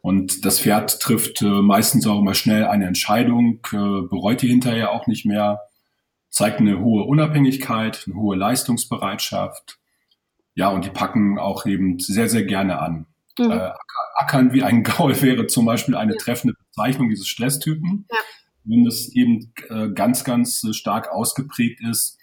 Und 0.00 0.44
das 0.44 0.60
Pferd 0.60 1.00
trifft 1.00 1.42
äh, 1.42 1.46
meistens 1.46 2.06
auch 2.06 2.20
immer 2.20 2.34
schnell 2.34 2.64
eine 2.66 2.86
Entscheidung, 2.86 3.60
äh, 3.72 3.76
bereut 3.76 4.40
die 4.42 4.48
hinterher 4.48 4.92
auch 4.92 5.08
nicht 5.08 5.26
mehr, 5.26 5.60
zeigt 6.30 6.60
eine 6.60 6.78
hohe 6.78 7.04
Unabhängigkeit, 7.04 8.04
eine 8.06 8.16
hohe 8.16 8.36
Leistungsbereitschaft. 8.36 9.78
Ja, 10.54 10.68
und 10.68 10.84
die 10.84 10.90
packen 10.90 11.38
auch 11.38 11.66
eben 11.66 11.98
sehr, 11.98 12.28
sehr 12.28 12.44
gerne 12.44 12.78
an. 12.80 13.06
Mhm. 13.38 13.50
Äh, 13.52 13.70
ackern 14.16 14.52
wie 14.52 14.62
ein 14.62 14.82
Gaul 14.84 15.20
wäre 15.22 15.46
zum 15.46 15.66
Beispiel 15.66 15.96
eine 15.96 16.12
ja. 16.12 16.18
treffende 16.18 16.54
Bezeichnung 16.54 17.08
dieses 17.08 17.28
Stresstypen. 17.28 18.06
Ja. 18.10 18.18
Wenn 18.64 18.86
es 18.86 19.14
eben 19.14 19.52
äh, 19.68 19.88
ganz, 19.90 20.24
ganz 20.24 20.66
stark 20.72 21.10
ausgeprägt 21.10 21.80
ist, 21.80 22.18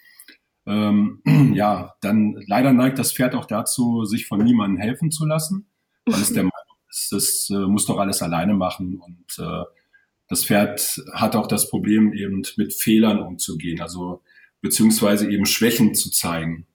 ähm, 0.66 1.22
ja, 1.54 1.94
dann 2.00 2.42
leider 2.46 2.72
neigt 2.72 2.98
das 2.98 3.12
Pferd 3.12 3.34
auch 3.34 3.46
dazu, 3.46 4.04
sich 4.04 4.26
von 4.26 4.42
niemandem 4.42 4.80
helfen 4.80 5.10
zu 5.10 5.26
lassen, 5.26 5.68
weil 6.04 6.20
es 6.20 6.32
der 6.32 6.44
Meinung 6.44 6.76
ist, 6.88 7.12
das 7.12 7.50
äh, 7.50 7.66
muss 7.66 7.86
doch 7.86 7.98
alles 7.98 8.22
alleine 8.22 8.54
machen 8.54 9.00
und 9.00 9.38
äh, 9.38 9.64
das 10.28 10.44
Pferd 10.44 11.00
hat 11.12 11.36
auch 11.36 11.46
das 11.46 11.70
Problem, 11.70 12.12
eben 12.12 12.42
mit 12.56 12.74
Fehlern 12.74 13.20
umzugehen, 13.20 13.80
also 13.80 14.22
beziehungsweise 14.60 15.30
eben 15.30 15.46
Schwächen 15.46 15.94
zu 15.94 16.10
zeigen. 16.10 16.66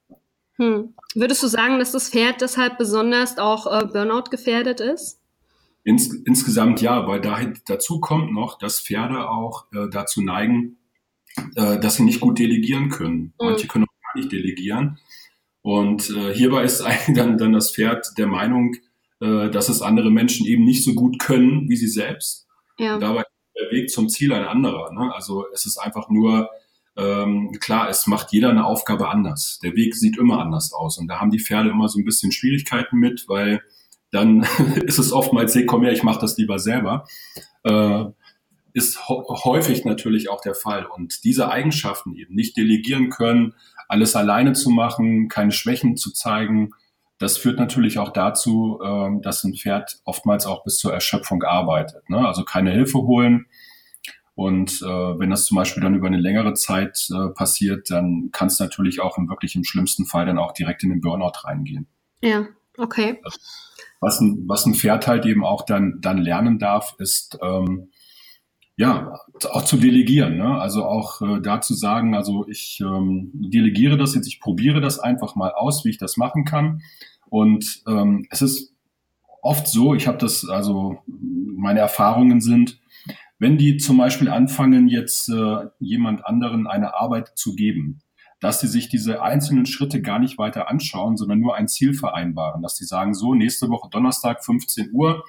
Hm. 0.61 0.93
Würdest 1.15 1.41
du 1.41 1.47
sagen, 1.47 1.79
dass 1.79 1.91
das 1.91 2.09
Pferd 2.09 2.39
deshalb 2.39 2.77
besonders 2.77 3.39
auch 3.39 3.65
äh, 3.65 3.83
Burnout 3.83 4.29
gefährdet 4.29 4.79
ist? 4.79 5.19
Ins, 5.83 6.13
insgesamt 6.13 6.81
ja, 6.81 7.07
weil 7.07 7.19
da, 7.19 7.39
dazu 7.65 7.99
kommt 7.99 8.31
noch, 8.31 8.59
dass 8.59 8.79
Pferde 8.79 9.27
auch 9.27 9.65
äh, 9.73 9.89
dazu 9.89 10.21
neigen, 10.21 10.77
äh, 11.55 11.79
dass 11.79 11.95
sie 11.95 12.03
nicht 12.03 12.19
gut 12.19 12.37
delegieren 12.37 12.89
können. 12.89 13.33
Mhm. 13.39 13.47
Manche 13.47 13.67
können 13.67 13.85
auch 13.85 14.13
gar 14.13 14.21
nicht 14.21 14.31
delegieren. 14.31 14.99
Und 15.63 16.11
äh, 16.11 16.31
hierbei 16.31 16.63
ist 16.63 16.81
eigentlich 16.85 17.17
dann, 17.17 17.39
dann 17.39 17.53
das 17.53 17.73
Pferd 17.73 18.11
der 18.19 18.27
Meinung, 18.27 18.75
äh, 19.19 19.49
dass 19.49 19.67
es 19.67 19.81
andere 19.81 20.11
Menschen 20.11 20.45
eben 20.45 20.63
nicht 20.63 20.83
so 20.83 20.93
gut 20.93 21.17
können 21.17 21.69
wie 21.69 21.75
sie 21.75 21.87
selbst. 21.87 22.45
Ja. 22.77 22.93
Und 22.93 22.99
dabei 22.99 23.21
ist 23.21 23.59
der 23.59 23.71
Weg 23.71 23.89
zum 23.89 24.09
Ziel 24.09 24.31
ein 24.31 24.45
anderer. 24.45 24.93
Ne? 24.93 25.11
Also 25.11 25.47
es 25.51 25.65
ist 25.65 25.79
einfach 25.79 26.09
nur, 26.09 26.51
ähm, 26.97 27.51
klar, 27.59 27.89
es 27.89 28.07
macht 28.07 28.31
jeder 28.31 28.49
eine 28.49 28.65
Aufgabe 28.65 29.09
anders. 29.09 29.59
Der 29.63 29.75
Weg 29.75 29.95
sieht 29.95 30.17
immer 30.17 30.39
anders 30.39 30.73
aus. 30.73 30.97
Und 30.97 31.07
da 31.07 31.19
haben 31.19 31.31
die 31.31 31.39
Pferde 31.39 31.69
immer 31.69 31.87
so 31.87 31.99
ein 31.99 32.05
bisschen 32.05 32.31
Schwierigkeiten 32.31 32.97
mit, 32.97 33.25
weil 33.27 33.61
dann 34.11 34.45
ist 34.85 34.99
es 34.99 35.13
oftmals, 35.13 35.55
hey, 35.55 35.65
komm 35.65 35.83
her, 35.83 35.93
ich 35.93 36.03
mache 36.03 36.19
das 36.19 36.37
lieber 36.37 36.59
selber. 36.59 37.05
Äh, 37.63 38.05
ist 38.73 39.07
häufig 39.07 39.83
natürlich 39.83 40.29
auch 40.29 40.41
der 40.41 40.55
Fall. 40.55 40.85
Und 40.85 41.23
diese 41.23 41.49
Eigenschaften 41.49 42.15
eben 42.15 42.35
nicht 42.35 42.55
delegieren 42.55 43.09
können, 43.09 43.53
alles 43.87 44.15
alleine 44.15 44.53
zu 44.53 44.69
machen, 44.69 45.27
keine 45.27 45.51
Schwächen 45.51 45.97
zu 45.97 46.11
zeigen, 46.11 46.71
das 47.21 47.37
führt 47.37 47.59
natürlich 47.59 47.99
auch 47.99 48.09
dazu, 48.09 48.79
ähm, 48.83 49.21
dass 49.21 49.43
ein 49.43 49.53
Pferd 49.53 49.99
oftmals 50.05 50.47
auch 50.47 50.63
bis 50.63 50.77
zur 50.77 50.91
Erschöpfung 50.91 51.43
arbeitet. 51.43 52.09
Ne? 52.09 52.25
Also 52.25 52.43
keine 52.43 52.71
Hilfe 52.71 52.99
holen. 52.99 53.45
Und 54.41 54.81
äh, 54.81 55.19
wenn 55.19 55.29
das 55.29 55.45
zum 55.45 55.55
Beispiel 55.55 55.83
dann 55.83 55.93
über 55.93 56.07
eine 56.07 56.19
längere 56.19 56.55
Zeit 56.55 57.07
äh, 57.11 57.29
passiert, 57.29 57.91
dann 57.91 58.29
kann 58.31 58.47
es 58.47 58.59
natürlich 58.59 58.99
auch 58.99 59.19
im 59.19 59.29
wirklich 59.29 59.55
im 59.55 59.63
schlimmsten 59.63 60.07
Fall 60.07 60.25
dann 60.25 60.39
auch 60.39 60.51
direkt 60.51 60.81
in 60.81 60.89
den 60.89 60.99
Burnout 60.99 61.43
reingehen. 61.43 61.85
Ja, 62.23 62.47
okay. 62.75 63.21
Was 63.99 64.19
ein, 64.19 64.45
was 64.47 64.65
ein 64.65 64.73
Pferd 64.73 65.05
halt 65.05 65.27
eben 65.27 65.45
auch 65.45 65.63
dann, 65.63 65.99
dann 66.01 66.17
lernen 66.17 66.57
darf, 66.57 66.95
ist 66.97 67.37
ähm, 67.43 67.91
ja, 68.77 69.13
auch 69.51 69.63
zu 69.63 69.77
delegieren. 69.77 70.37
Ne? 70.37 70.59
Also 70.59 70.85
auch 70.85 71.21
äh, 71.21 71.39
da 71.39 71.61
zu 71.61 71.75
sagen, 71.75 72.15
also 72.15 72.47
ich 72.47 72.81
ähm, 72.81 73.29
delegiere 73.35 73.95
das 73.95 74.15
jetzt, 74.15 74.25
ich 74.25 74.39
probiere 74.39 74.81
das 74.81 74.97
einfach 74.97 75.35
mal 75.35 75.51
aus, 75.51 75.85
wie 75.85 75.91
ich 75.91 75.99
das 75.99 76.17
machen 76.17 76.45
kann. 76.45 76.81
Und 77.29 77.83
ähm, 77.87 78.25
es 78.31 78.41
ist 78.41 78.73
oft 79.43 79.67
so, 79.67 79.93
ich 79.93 80.07
habe 80.07 80.17
das, 80.17 80.49
also 80.49 80.97
meine 81.05 81.79
Erfahrungen 81.79 82.41
sind, 82.41 82.80
wenn 83.41 83.57
die 83.57 83.77
zum 83.77 83.97
Beispiel 83.97 84.29
anfangen, 84.29 84.87
jetzt 84.87 85.27
äh, 85.27 85.65
jemand 85.79 86.23
anderen 86.27 86.67
eine 86.67 86.93
Arbeit 86.93 87.31
zu 87.33 87.55
geben, 87.55 88.03
dass 88.39 88.59
sie 88.59 88.67
sich 88.67 88.87
diese 88.87 89.23
einzelnen 89.23 89.65
Schritte 89.65 89.99
gar 89.99 90.19
nicht 90.19 90.37
weiter 90.37 90.69
anschauen, 90.69 91.17
sondern 91.17 91.39
nur 91.39 91.55
ein 91.55 91.67
Ziel 91.67 91.95
vereinbaren, 91.95 92.61
dass 92.61 92.75
sie 92.75 92.85
sagen, 92.85 93.15
so 93.15 93.33
nächste 93.33 93.67
Woche 93.69 93.89
Donnerstag 93.89 94.45
15 94.45 94.91
Uhr 94.93 95.23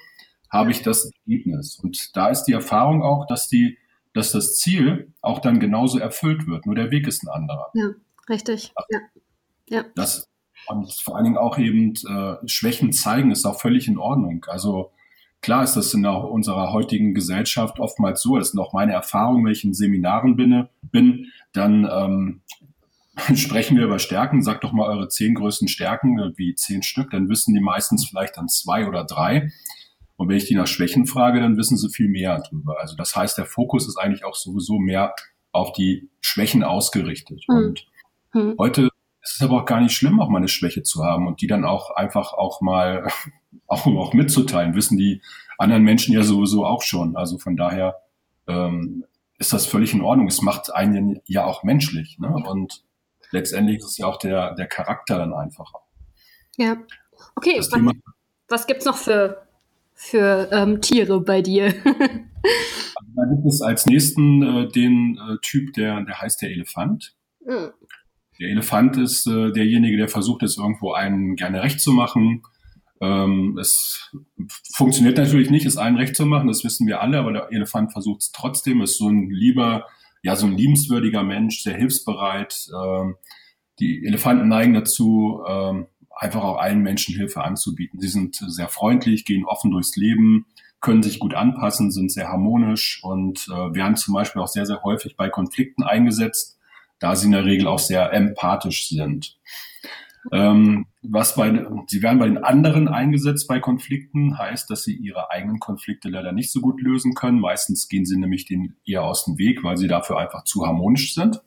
habe 0.51 0.69
ich 0.69 0.83
das 0.83 1.09
Ergebnis. 1.25 1.79
Und 1.81 2.15
da 2.15 2.29
ist 2.29 2.43
die 2.43 2.53
Erfahrung 2.53 3.01
auch, 3.01 3.25
dass 3.25 3.47
die, 3.47 3.79
dass 4.13 4.31
das 4.31 4.59
Ziel 4.59 5.11
auch 5.21 5.39
dann 5.39 5.59
genauso 5.59 5.97
erfüllt 5.97 6.45
wird. 6.45 6.67
Nur 6.67 6.75
der 6.75 6.91
Weg 6.91 7.07
ist 7.07 7.23
ein 7.23 7.29
anderer. 7.29 7.71
Ja, 7.73 7.89
richtig. 8.29 8.75
Ja. 8.91 8.99
ja. 9.69 9.85
Das, 9.95 10.29
und 10.67 10.93
vor 10.93 11.15
allen 11.15 11.25
Dingen 11.25 11.37
auch 11.37 11.57
eben 11.57 11.95
äh, 12.07 12.47
Schwächen 12.47 12.93
zeigen, 12.93 13.31
ist 13.31 13.45
auch 13.45 13.59
völlig 13.59 13.87
in 13.87 13.97
Ordnung. 13.97 14.45
Also 14.47 14.91
klar 15.43 15.63
ist 15.63 15.75
das 15.75 15.93
in 15.93 16.01
der, 16.01 16.23
unserer 16.23 16.73
heutigen 16.73 17.13
Gesellschaft 17.13 17.79
oftmals 17.79 18.21
so, 18.21 18.37
das 18.37 18.51
sind 18.51 18.59
auch 18.59 18.73
meine 18.73 18.93
Erfahrungen, 18.93 19.45
wenn 19.45 19.51
ich 19.51 19.63
in 19.63 19.73
Seminaren 19.73 20.35
bin, 20.35 20.67
bin 20.81 21.27
dann 21.51 21.87
ähm, 21.91 22.41
sprechen 23.35 23.77
wir 23.77 23.85
über 23.85 23.99
Stärken, 23.99 24.41
sagt 24.41 24.63
doch 24.63 24.71
mal 24.71 24.87
eure 24.87 25.07
zehn 25.07 25.35
größten 25.35 25.67
Stärken, 25.67 26.17
wie 26.37 26.55
zehn 26.55 26.81
Stück, 26.81 27.11
dann 27.11 27.29
wissen 27.29 27.53
die 27.53 27.61
meistens 27.61 28.07
vielleicht 28.07 28.37
dann 28.37 28.47
zwei 28.47 28.87
oder 28.87 29.03
drei. 29.03 29.51
Und 30.15 30.29
wenn 30.29 30.37
ich 30.37 30.45
die 30.45 30.55
nach 30.55 30.67
Schwächen 30.67 31.05
frage, 31.05 31.39
dann 31.39 31.57
wissen 31.57 31.77
sie 31.77 31.89
viel 31.89 32.07
mehr 32.07 32.39
darüber. 32.39 32.79
Also 32.79 32.95
das 32.95 33.15
heißt, 33.15 33.37
der 33.37 33.45
Fokus 33.45 33.87
ist 33.87 33.97
eigentlich 33.97 34.25
auch 34.25 34.35
sowieso 34.35 34.79
mehr 34.79 35.13
auf 35.51 35.73
die 35.73 36.09
Schwächen 36.21 36.63
ausgerichtet. 36.63 37.43
Mhm. 37.47 37.55
Und 37.55 37.85
mhm. 38.33 38.55
heute 38.57 38.89
ist 39.23 39.35
es 39.35 39.41
aber 39.41 39.61
auch 39.61 39.65
gar 39.65 39.81
nicht 39.81 39.95
schlimm, 39.95 40.19
auch 40.19 40.29
mal 40.29 40.39
eine 40.39 40.49
Schwäche 40.49 40.83
zu 40.83 41.03
haben 41.03 41.27
und 41.27 41.41
die 41.41 41.47
dann 41.47 41.63
auch 41.63 41.91
einfach 41.91 42.33
auch 42.33 42.61
mal 42.61 43.07
auch, 43.67 43.87
auch 43.87 44.13
mitzuteilen. 44.13 44.75
Wissen 44.75 44.97
die 44.97 45.21
anderen 45.57 45.83
Menschen 45.83 46.13
ja 46.13 46.23
sowieso 46.23 46.65
auch 46.65 46.81
schon. 46.81 47.15
Also 47.15 47.37
von 47.37 47.55
daher 47.55 48.01
ähm, 48.47 49.05
ist 49.37 49.53
das 49.53 49.65
völlig 49.65 49.93
in 49.93 50.01
Ordnung. 50.01 50.27
Es 50.27 50.41
macht 50.41 50.73
einen 50.73 51.21
ja 51.25 51.45
auch 51.45 51.63
menschlich. 51.63 52.19
Ne? 52.19 52.27
Und 52.27 52.83
letztendlich 53.31 53.77
ist 53.79 53.85
es 53.85 53.97
ja 53.97 54.07
auch 54.07 54.17
der, 54.17 54.55
der 54.55 54.67
Charakter 54.67 55.17
dann 55.17 55.33
einfacher. 55.33 55.79
Ja. 56.57 56.77
Okay, 57.35 57.57
was, 57.57 57.69
was 58.49 58.67
gibt 58.67 58.81
es 58.81 58.85
noch 58.85 58.97
für 58.97 59.47
für 59.93 60.49
ähm, 60.51 60.81
Tiere 60.81 61.21
bei 61.21 61.41
dir? 61.41 61.73
da 63.15 63.25
gibt 63.25 63.45
es 63.47 63.61
als 63.61 63.85
nächsten 63.85 64.41
äh, 64.41 64.67
den 64.67 65.17
äh, 65.17 65.37
Typ, 65.41 65.73
der, 65.73 66.01
der 66.01 66.19
heißt 66.19 66.41
der 66.41 66.49
Elefant. 66.49 67.15
Mhm. 67.45 67.71
Der 68.39 68.49
Elefant 68.49 68.97
ist 68.97 69.27
äh, 69.27 69.51
derjenige, 69.51 69.97
der 69.97 70.07
versucht 70.07 70.43
es 70.43 70.57
irgendwo 70.57 70.93
einen 70.93 71.35
gerne 71.35 71.61
recht 71.61 71.79
zu 71.79 71.91
machen. 71.91 72.43
Ähm, 73.01 73.57
es 73.59 74.15
funktioniert 74.73 75.17
natürlich 75.17 75.49
nicht, 75.49 75.65
es 75.65 75.77
allen 75.77 75.97
recht 75.97 76.15
zu 76.15 76.25
machen, 76.25 76.47
das 76.47 76.63
wissen 76.63 76.87
wir 76.87 77.01
alle, 77.01 77.19
aber 77.19 77.33
der 77.33 77.51
Elefant 77.51 77.91
versucht 77.91 78.21
es 78.21 78.31
trotzdem, 78.31 78.81
ist 78.81 78.97
so 78.97 79.09
ein 79.09 79.29
lieber, 79.29 79.87
ja, 80.21 80.35
so 80.35 80.45
ein 80.45 80.57
liebenswürdiger 80.57 81.23
Mensch, 81.23 81.61
sehr 81.61 81.75
hilfsbereit. 81.75 82.67
Ähm, 82.73 83.15
die 83.79 84.05
Elefanten 84.05 84.47
neigen 84.47 84.73
dazu, 84.73 85.41
ähm, 85.47 85.87
einfach 86.15 86.43
auch 86.43 86.57
allen 86.57 86.81
Menschen 86.81 87.15
Hilfe 87.15 87.43
anzubieten. 87.43 87.99
Sie 87.99 88.07
sind 88.07 88.35
sehr 88.35 88.69
freundlich, 88.69 89.25
gehen 89.25 89.45
offen 89.45 89.71
durchs 89.71 89.95
Leben, 89.95 90.45
können 90.79 91.03
sich 91.03 91.19
gut 91.19 91.33
anpassen, 91.33 91.91
sind 91.91 92.11
sehr 92.11 92.29
harmonisch 92.29 93.01
und 93.03 93.47
äh, 93.49 93.73
werden 93.73 93.95
zum 93.95 94.13
Beispiel 94.13 94.41
auch 94.41 94.47
sehr, 94.47 94.65
sehr 94.65 94.83
häufig 94.83 95.17
bei 95.17 95.29
Konflikten 95.29 95.83
eingesetzt, 95.83 96.57
da 97.03 97.17
sie 97.17 97.25
in 97.25 97.33
der 97.33 97.43
Regel 97.43 97.67
auch 97.67 97.79
sehr 97.79 98.13
empathisch 98.13 98.87
sind. 98.87 99.37
Ähm, 100.31 100.85
was 101.01 101.35
bei, 101.35 101.67
sie 101.87 102.01
werden 102.01 102.17
bei 102.17 102.27
den 102.27 102.37
anderen 102.37 102.87
eingesetzt 102.87 103.49
bei 103.49 103.59
Konflikten, 103.59 104.37
heißt, 104.37 104.69
dass 104.69 104.85
sie 104.85 104.95
ihre 104.95 105.29
eigenen 105.29 105.59
Konflikte 105.59 106.07
leider 106.07 106.31
nicht 106.31 106.49
so 106.49 106.61
gut 106.61 106.81
lösen 106.81 107.13
können. 107.13 107.41
Meistens 107.41 107.89
gehen 107.89 108.05
sie 108.05 108.17
nämlich 108.17 108.45
den 108.45 108.77
eher 108.85 109.03
aus 109.03 109.25
dem 109.25 109.37
Weg, 109.37 109.65
weil 109.65 109.75
sie 109.75 109.89
dafür 109.89 110.17
einfach 110.17 110.45
zu 110.45 110.65
harmonisch 110.65 111.13
sind. 111.13 111.41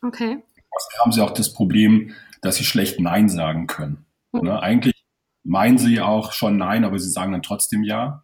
Okay. 0.00 0.38
Außerdem 0.70 1.00
haben 1.00 1.12
sie 1.12 1.22
auch 1.22 1.32
das 1.32 1.52
Problem, 1.52 2.14
dass 2.40 2.54
sie 2.54 2.64
schlecht 2.64 3.00
Nein 3.00 3.28
sagen 3.28 3.66
können. 3.66 4.06
Mhm. 4.30 4.42
Ne? 4.42 4.62
Eigentlich 4.62 5.04
meinen 5.42 5.78
sie 5.78 6.00
auch 6.00 6.30
schon 6.30 6.56
nein, 6.56 6.84
aber 6.84 7.00
sie 7.00 7.10
sagen 7.10 7.32
dann 7.32 7.42
trotzdem 7.42 7.82
ja. 7.82 8.22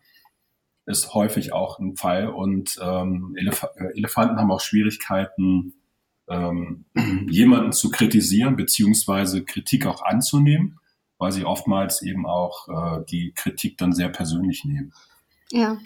Ist 0.89 1.15
häufig 1.15 1.53
auch 1.53 1.81
ein 1.81 1.97
Fall. 1.97 2.29
Und 2.29 2.79
ähm, 2.81 3.35
Elef 3.37 3.65
äh, 3.75 3.87
Elefanten 3.97 4.39
haben 4.39 4.53
auch 4.53 4.61
Schwierigkeiten, 4.61 5.75
ähm, 6.29 6.85
jemanden 7.31 7.73
zu 7.73 7.91
kritisieren, 7.91 8.57
beziehungsweise 8.57 9.45
Kritik 9.45 9.87
auch 9.87 10.03
anzunehmen, 10.03 10.79
weil 11.19 11.33
sie 11.33 11.45
oftmals 11.45 12.03
eben 12.03 12.27
auch 12.27 12.69
äh, 12.69 13.05
die 13.09 13.33
Kritik 13.35 13.79
dann 13.79 13.93
sehr 13.93 14.09
persönlich 14.09 14.65
nehmen. 14.65 14.93
Ja, 15.51 15.79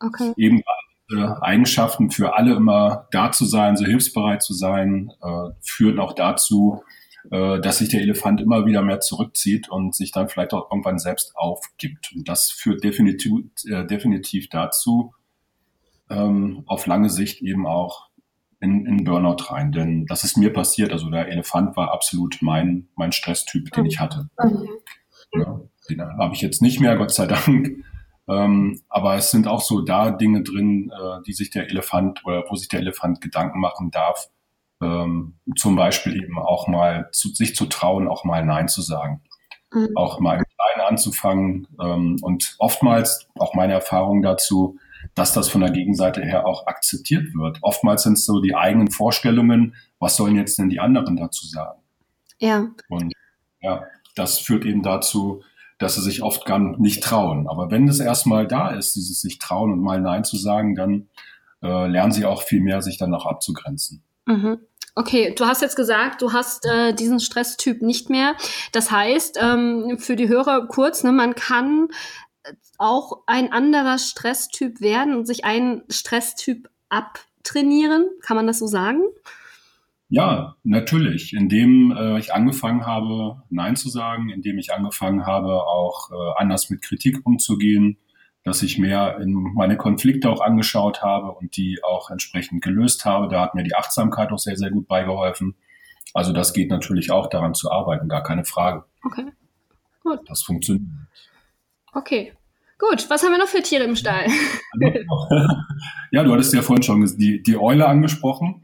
okay. 0.00 0.32
Eben 0.36 0.62
äh, 1.10 1.28
Eigenschaften 1.40 2.10
für 2.10 2.36
alle 2.36 2.54
immer 2.54 3.06
da 3.12 3.30
zu 3.30 3.44
sein, 3.44 3.76
so 3.76 3.84
hilfsbereit 3.84 4.42
zu 4.42 4.54
sein, 4.54 5.12
äh, 5.22 5.50
führen 5.60 6.00
auch 6.00 6.14
dazu, 6.14 6.82
äh, 7.30 7.60
dass 7.60 7.78
sich 7.78 7.88
der 7.88 8.00
Elefant 8.00 8.40
immer 8.40 8.66
wieder 8.66 8.82
mehr 8.82 9.00
zurückzieht 9.00 9.68
und 9.68 9.94
sich 9.94 10.10
dann 10.10 10.28
vielleicht 10.28 10.52
auch 10.52 10.70
irgendwann 10.70 10.98
selbst 10.98 11.36
aufgibt. 11.36 12.12
Und 12.14 12.28
das 12.28 12.50
führt 12.50 12.84
definitiv, 12.84 13.44
äh, 13.66 13.84
definitiv 13.84 14.48
dazu, 14.48 15.14
ähm, 16.10 16.62
auf 16.66 16.86
lange 16.86 17.10
Sicht 17.10 17.42
eben 17.42 17.66
auch 17.66 18.08
in, 18.60 18.86
in 18.86 19.04
Burnout 19.04 19.50
rein. 19.50 19.72
Denn 19.72 20.06
das 20.06 20.24
ist 20.24 20.36
mir 20.36 20.52
passiert. 20.52 20.92
Also 20.92 21.10
der 21.10 21.28
Elefant 21.28 21.76
war 21.76 21.92
absolut 21.92 22.38
mein, 22.40 22.88
mein 22.96 23.12
Stresstyp, 23.12 23.70
den 23.72 23.86
ich 23.86 24.00
hatte. 24.00 24.28
Mhm. 24.42 24.68
Ja, 25.32 25.60
den 25.90 26.00
habe 26.00 26.34
ich 26.34 26.40
jetzt 26.40 26.62
nicht 26.62 26.80
mehr, 26.80 26.96
Gott 26.96 27.12
sei 27.12 27.26
Dank. 27.26 27.84
Ähm, 28.28 28.82
aber 28.88 29.14
es 29.14 29.30
sind 29.30 29.46
auch 29.46 29.60
so 29.60 29.82
da 29.82 30.10
Dinge 30.10 30.42
drin, 30.42 30.90
äh, 30.90 31.22
die 31.26 31.32
sich 31.32 31.50
der 31.50 31.68
Elefant 31.68 32.24
oder 32.24 32.44
wo 32.48 32.56
sich 32.56 32.68
der 32.68 32.80
Elefant 32.80 33.20
Gedanken 33.20 33.60
machen 33.60 33.90
darf, 33.90 34.28
ähm, 34.82 35.38
zum 35.56 35.76
Beispiel 35.76 36.16
eben 36.16 36.38
auch 36.38 36.66
mal 36.66 37.08
zu, 37.12 37.28
sich 37.28 37.54
zu 37.54 37.66
trauen, 37.66 38.08
auch 38.08 38.24
mal 38.24 38.44
Nein 38.44 38.68
zu 38.68 38.82
sagen. 38.82 39.22
Mhm. 39.72 39.90
Auch 39.94 40.20
mal 40.20 40.36
klein 40.36 40.86
anzufangen. 40.86 41.68
Ähm, 41.80 42.18
und 42.22 42.56
oftmals, 42.58 43.28
auch 43.38 43.54
meine 43.54 43.74
Erfahrung 43.74 44.22
dazu, 44.22 44.78
dass 45.16 45.32
das 45.32 45.48
von 45.48 45.62
der 45.62 45.70
Gegenseite 45.70 46.22
her 46.22 46.46
auch 46.46 46.66
akzeptiert 46.66 47.34
wird. 47.34 47.58
Oftmals 47.62 48.04
sind 48.04 48.12
es 48.12 48.26
so 48.26 48.40
die 48.40 48.54
eigenen 48.54 48.90
Vorstellungen, 48.90 49.74
was 49.98 50.16
sollen 50.16 50.36
jetzt 50.36 50.58
denn 50.58 50.68
die 50.68 50.78
anderen 50.78 51.16
dazu 51.16 51.46
sagen? 51.46 51.80
Ja. 52.38 52.68
Und 52.88 53.12
ja, 53.60 53.84
das 54.14 54.38
führt 54.38 54.66
eben 54.66 54.82
dazu, 54.82 55.42
dass 55.78 55.94
sie 55.94 56.02
sich 56.02 56.22
oft 56.22 56.44
gar 56.44 56.58
nicht 56.58 57.02
trauen. 57.02 57.48
Aber 57.48 57.70
wenn 57.70 57.88
es 57.88 57.98
erstmal 57.98 58.46
da 58.46 58.68
ist, 58.68 58.94
dieses 58.94 59.22
sich 59.22 59.38
trauen 59.38 59.72
und 59.72 59.80
mal 59.80 60.00
Nein 60.00 60.22
zu 60.22 60.36
sagen, 60.36 60.74
dann 60.74 61.08
äh, 61.62 61.88
lernen 61.88 62.12
sie 62.12 62.26
auch 62.26 62.42
viel 62.42 62.60
mehr, 62.60 62.82
sich 62.82 62.98
dann 62.98 63.14
auch 63.14 63.24
abzugrenzen. 63.24 64.02
Mhm. 64.26 64.58
Okay, 64.98 65.34
du 65.36 65.44
hast 65.44 65.60
jetzt 65.60 65.76
gesagt, 65.76 66.22
du 66.22 66.32
hast 66.32 66.64
äh, 66.64 66.94
diesen 66.94 67.20
Stresstyp 67.20 67.82
nicht 67.82 68.08
mehr. 68.08 68.34
Das 68.72 68.90
heißt, 68.90 69.38
ähm, 69.42 69.98
für 69.98 70.16
die 70.16 70.28
Hörer 70.28 70.68
kurz, 70.68 71.04
ne, 71.04 71.12
man 71.12 71.34
kann 71.34 71.88
auch 72.78 73.22
ein 73.26 73.52
anderer 73.52 73.98
Stresstyp 73.98 74.80
werden 74.80 75.14
und 75.14 75.26
sich 75.26 75.44
einen 75.44 75.82
Stresstyp 75.88 76.68
abtrainieren. 76.88 78.08
Kann 78.22 78.36
man 78.36 78.46
das 78.46 78.58
so 78.58 78.66
sagen? 78.66 79.02
Ja, 80.08 80.56
natürlich. 80.62 81.32
Indem 81.32 81.90
äh, 81.90 82.18
ich 82.18 82.32
angefangen 82.32 82.86
habe, 82.86 83.42
Nein 83.50 83.76
zu 83.76 83.88
sagen, 83.88 84.30
indem 84.30 84.58
ich 84.58 84.72
angefangen 84.72 85.26
habe, 85.26 85.64
auch 85.66 86.10
äh, 86.10 86.14
anders 86.36 86.70
mit 86.70 86.82
Kritik 86.82 87.26
umzugehen, 87.26 87.98
dass 88.44 88.62
ich 88.62 88.78
mehr 88.78 89.18
in 89.18 89.32
meine 89.54 89.76
Konflikte 89.76 90.30
auch 90.30 90.40
angeschaut 90.40 91.02
habe 91.02 91.32
und 91.32 91.56
die 91.56 91.80
auch 91.82 92.10
entsprechend 92.10 92.62
gelöst 92.62 93.04
habe. 93.04 93.26
Da 93.26 93.42
hat 93.42 93.56
mir 93.56 93.64
die 93.64 93.74
Achtsamkeit 93.74 94.30
auch 94.30 94.38
sehr, 94.38 94.56
sehr 94.56 94.70
gut 94.70 94.86
beigeholfen. 94.86 95.56
Also 96.14 96.32
das 96.32 96.52
geht 96.52 96.70
natürlich 96.70 97.10
auch 97.10 97.28
daran 97.28 97.54
zu 97.54 97.72
arbeiten, 97.72 98.08
gar 98.08 98.22
keine 98.22 98.44
Frage. 98.44 98.84
Okay, 99.02 99.26
gut. 100.04 100.20
Das 100.26 100.42
funktioniert. 100.42 100.86
Okay, 101.96 102.34
gut. 102.78 103.08
Was 103.08 103.22
haben 103.22 103.30
wir 103.32 103.38
noch 103.38 103.48
für 103.48 103.62
Tiere 103.62 103.84
im 103.84 103.96
Stall? 103.96 104.26
ja, 106.10 106.22
du 106.22 106.32
hattest 106.32 106.52
ja 106.52 106.60
vorhin 106.60 106.82
schon 106.82 107.16
die, 107.16 107.42
die 107.42 107.56
Eule 107.56 107.88
angesprochen. 107.88 108.62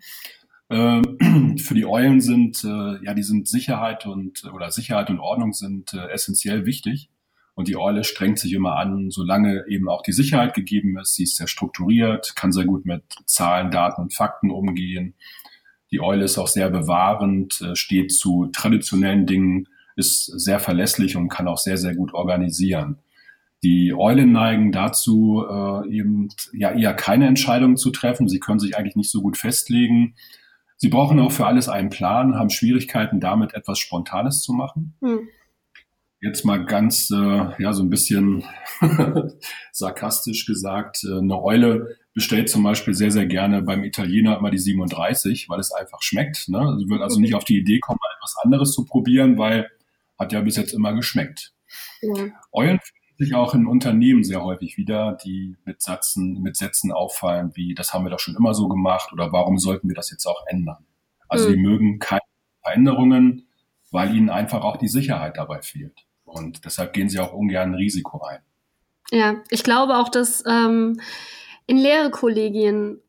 Ähm, 0.68 1.56
für 1.58 1.72
die 1.72 1.86
Eulen 1.86 2.20
sind, 2.20 2.62
äh, 2.62 3.02
ja, 3.02 3.14
die 3.14 3.22
sind 3.22 3.48
Sicherheit 3.48 4.04
und, 4.04 4.44
oder 4.52 4.70
Sicherheit 4.70 5.08
und 5.08 5.18
Ordnung 5.18 5.54
sind 5.54 5.94
äh, 5.94 6.08
essentiell 6.10 6.66
wichtig. 6.66 7.08
Und 7.54 7.68
die 7.68 7.76
Eule 7.78 8.04
strengt 8.04 8.38
sich 8.38 8.52
immer 8.52 8.76
an, 8.76 9.10
solange 9.10 9.64
eben 9.66 9.88
auch 9.88 10.02
die 10.02 10.12
Sicherheit 10.12 10.52
gegeben 10.52 10.98
ist. 10.98 11.14
Sie 11.14 11.22
ist 11.22 11.36
sehr 11.36 11.48
strukturiert, 11.48 12.36
kann 12.36 12.52
sehr 12.52 12.66
gut 12.66 12.84
mit 12.84 13.02
Zahlen, 13.24 13.70
Daten 13.70 14.02
und 14.02 14.14
Fakten 14.14 14.50
umgehen. 14.50 15.14
Die 15.90 16.00
Eule 16.00 16.24
ist 16.24 16.36
auch 16.36 16.48
sehr 16.48 16.68
bewahrend, 16.68 17.62
äh, 17.62 17.76
steht 17.76 18.12
zu 18.12 18.50
traditionellen 18.52 19.24
Dingen, 19.24 19.68
ist 19.96 20.26
sehr 20.26 20.60
verlässlich 20.60 21.16
und 21.16 21.30
kann 21.30 21.48
auch 21.48 21.58
sehr, 21.58 21.78
sehr 21.78 21.94
gut 21.94 22.12
organisieren. 22.12 22.98
Die 23.62 23.94
Eulen 23.94 24.32
neigen 24.32 24.72
dazu, 24.72 25.44
äh, 25.48 25.88
eben 25.88 26.28
ja 26.52 26.72
eher 26.72 26.94
keine 26.94 27.28
Entscheidungen 27.28 27.76
zu 27.76 27.90
treffen. 27.90 28.28
Sie 28.28 28.40
können 28.40 28.58
sich 28.58 28.76
eigentlich 28.76 28.96
nicht 28.96 29.10
so 29.10 29.22
gut 29.22 29.36
festlegen. 29.36 30.14
Sie 30.76 30.88
brauchen 30.88 31.20
auch 31.20 31.30
für 31.30 31.46
alles 31.46 31.68
einen 31.68 31.90
Plan, 31.90 32.34
haben 32.34 32.50
Schwierigkeiten 32.50 33.20
damit, 33.20 33.54
etwas 33.54 33.78
Spontanes 33.78 34.42
zu 34.42 34.52
machen. 34.52 34.94
Hm. 35.00 35.28
Jetzt 36.20 36.44
mal 36.44 36.64
ganz, 36.64 37.10
äh, 37.10 37.62
ja, 37.62 37.72
so 37.72 37.84
ein 37.84 37.90
bisschen 37.90 38.44
sarkastisch 39.72 40.44
gesagt, 40.46 41.04
äh, 41.04 41.18
eine 41.18 41.40
Eule 41.40 41.96
bestellt 42.14 42.50
zum 42.50 42.64
Beispiel 42.64 42.94
sehr, 42.94 43.10
sehr 43.10 43.26
gerne 43.26 43.62
beim 43.62 43.84
Italiener 43.84 44.38
immer 44.38 44.50
die 44.50 44.58
37, 44.58 45.48
weil 45.48 45.60
es 45.60 45.72
einfach 45.72 46.02
schmeckt. 46.02 46.48
Ne? 46.48 46.76
Sie 46.78 46.88
wird 46.88 47.00
also 47.00 47.20
nicht 47.20 47.34
auf 47.34 47.44
die 47.44 47.58
Idee 47.58 47.78
kommen, 47.78 47.98
etwas 48.16 48.34
anderes 48.42 48.72
zu 48.72 48.84
probieren, 48.84 49.38
weil 49.38 49.70
hat 50.18 50.32
ja 50.32 50.40
bis 50.40 50.56
jetzt 50.56 50.74
immer 50.74 50.94
geschmeckt. 50.94 51.54
Ja. 52.00 52.26
Eulen 52.52 52.80
sich 53.18 53.34
auch 53.34 53.54
in 53.54 53.66
Unternehmen 53.66 54.24
sehr 54.24 54.42
häufig 54.42 54.76
wieder, 54.76 55.18
die 55.24 55.56
mit 55.64 55.82
Sätzen, 55.82 56.42
mit 56.42 56.56
Sätzen 56.56 56.92
auffallen, 56.92 57.52
wie 57.54 57.74
das 57.74 57.92
haben 57.92 58.04
wir 58.04 58.10
doch 58.10 58.18
schon 58.18 58.36
immer 58.36 58.54
so 58.54 58.68
gemacht 58.68 59.12
oder 59.12 59.32
warum 59.32 59.58
sollten 59.58 59.88
wir 59.88 59.94
das 59.94 60.10
jetzt 60.10 60.26
auch 60.26 60.44
ändern? 60.46 60.84
Also 61.28 61.48
mhm. 61.48 61.52
die 61.52 61.60
mögen 61.60 61.98
keine 61.98 62.20
Veränderungen, 62.62 63.46
weil 63.90 64.14
ihnen 64.14 64.30
einfach 64.30 64.62
auch 64.62 64.76
die 64.76 64.88
Sicherheit 64.88 65.36
dabei 65.36 65.62
fehlt. 65.62 66.06
Und 66.24 66.64
deshalb 66.64 66.92
gehen 66.92 67.08
sie 67.08 67.20
auch 67.20 67.32
ungern 67.32 67.70
ein 67.70 67.74
Risiko 67.74 68.22
ein. 68.22 68.40
Ja, 69.10 69.36
ich 69.50 69.62
glaube 69.62 69.98
auch, 69.98 70.08
dass 70.08 70.42
ähm, 70.46 71.00
in 71.66 71.76
Lehrerkollegien 71.76 73.00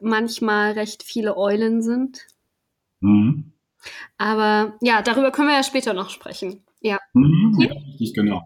manchmal 0.00 0.72
recht 0.72 1.02
viele 1.02 1.36
Eulen 1.36 1.82
sind. 1.82 2.26
Mhm. 3.00 3.52
Aber 4.16 4.74
ja, 4.80 5.02
darüber 5.02 5.32
können 5.32 5.48
wir 5.48 5.56
ja 5.56 5.64
später 5.64 5.92
noch 5.92 6.10
sprechen. 6.10 6.62
Ja. 6.80 6.98
Mhm, 7.14 7.56
ja, 7.58 7.72
richtig, 7.72 8.14
genau. 8.14 8.42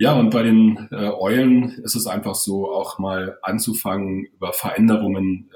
Ja, 0.00 0.14
und 0.14 0.30
bei 0.30 0.42
den 0.42 0.88
äh, 0.92 1.10
Eulen 1.10 1.72
ist 1.84 1.94
es 1.94 2.06
einfach 2.06 2.34
so, 2.34 2.72
auch 2.72 2.98
mal 2.98 3.36
anzufangen, 3.42 4.24
über 4.34 4.54
Veränderungen 4.54 5.50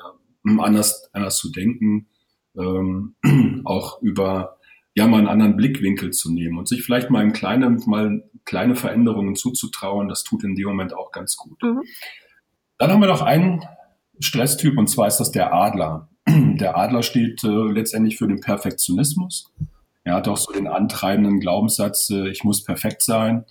äh, 0.46 0.60
anders, 0.60 1.08
anders 1.14 1.38
zu 1.38 1.50
denken, 1.50 2.08
ähm, 2.54 3.14
auch 3.64 4.02
über 4.02 4.58
ja 4.94 5.06
mal 5.06 5.16
einen 5.16 5.28
anderen 5.28 5.56
Blickwinkel 5.56 6.10
zu 6.10 6.30
nehmen 6.30 6.58
und 6.58 6.68
sich 6.68 6.82
vielleicht 6.82 7.08
mal 7.08 7.22
in 7.22 7.32
kleine, 7.32 7.70
mal 7.86 8.22
kleine 8.44 8.76
Veränderungen 8.76 9.34
zuzutrauen. 9.34 10.10
Das 10.10 10.24
tut 10.24 10.44
in 10.44 10.54
dem 10.54 10.68
Moment 10.68 10.92
auch 10.92 11.10
ganz 11.10 11.38
gut. 11.38 11.62
Mhm. 11.62 11.80
Dann 12.76 12.90
haben 12.90 13.00
wir 13.00 13.08
noch 13.08 13.22
einen 13.22 13.64
Stresstyp 14.20 14.76
und 14.76 14.90
zwar 14.90 15.06
ist 15.06 15.16
das 15.16 15.32
der 15.32 15.54
Adler. 15.54 16.10
Der 16.28 16.76
Adler 16.76 17.02
steht 17.02 17.44
äh, 17.44 17.48
letztendlich 17.48 18.18
für 18.18 18.28
den 18.28 18.40
Perfektionismus. 18.40 19.54
Er 20.04 20.16
hat 20.16 20.28
auch 20.28 20.36
so 20.36 20.52
den 20.52 20.66
antreibenden 20.66 21.40
Glaubenssatz, 21.40 22.10
äh, 22.10 22.28
ich 22.28 22.44
muss 22.44 22.62
perfekt 22.62 23.00
sein. 23.00 23.46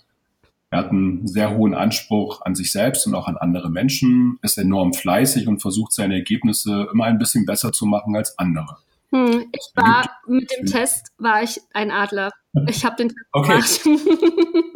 Er 0.74 0.80
hat 0.80 0.90
einen 0.90 1.24
sehr 1.24 1.56
hohen 1.56 1.72
Anspruch 1.72 2.42
an 2.42 2.56
sich 2.56 2.72
selbst 2.72 3.06
und 3.06 3.14
auch 3.14 3.28
an 3.28 3.36
andere 3.36 3.70
Menschen, 3.70 4.40
ist 4.42 4.58
enorm 4.58 4.92
fleißig 4.92 5.46
und 5.46 5.62
versucht 5.62 5.92
seine 5.92 6.16
Ergebnisse 6.16 6.88
immer 6.92 7.04
ein 7.04 7.16
bisschen 7.16 7.46
besser 7.46 7.70
zu 7.70 7.86
machen 7.86 8.16
als 8.16 8.36
andere. 8.40 8.78
Hm, 9.12 9.46
ich 9.52 9.70
war 9.76 10.10
mit 10.26 10.50
dem 10.50 10.66
Test 10.66 11.12
war 11.16 11.44
ich 11.44 11.60
ein 11.74 11.92
Adler. 11.92 12.32
Ich 12.66 12.84
habe 12.84 12.96
den 12.96 13.10
Test 13.10 13.20
okay. 13.30 13.52
gemacht. 13.84 14.68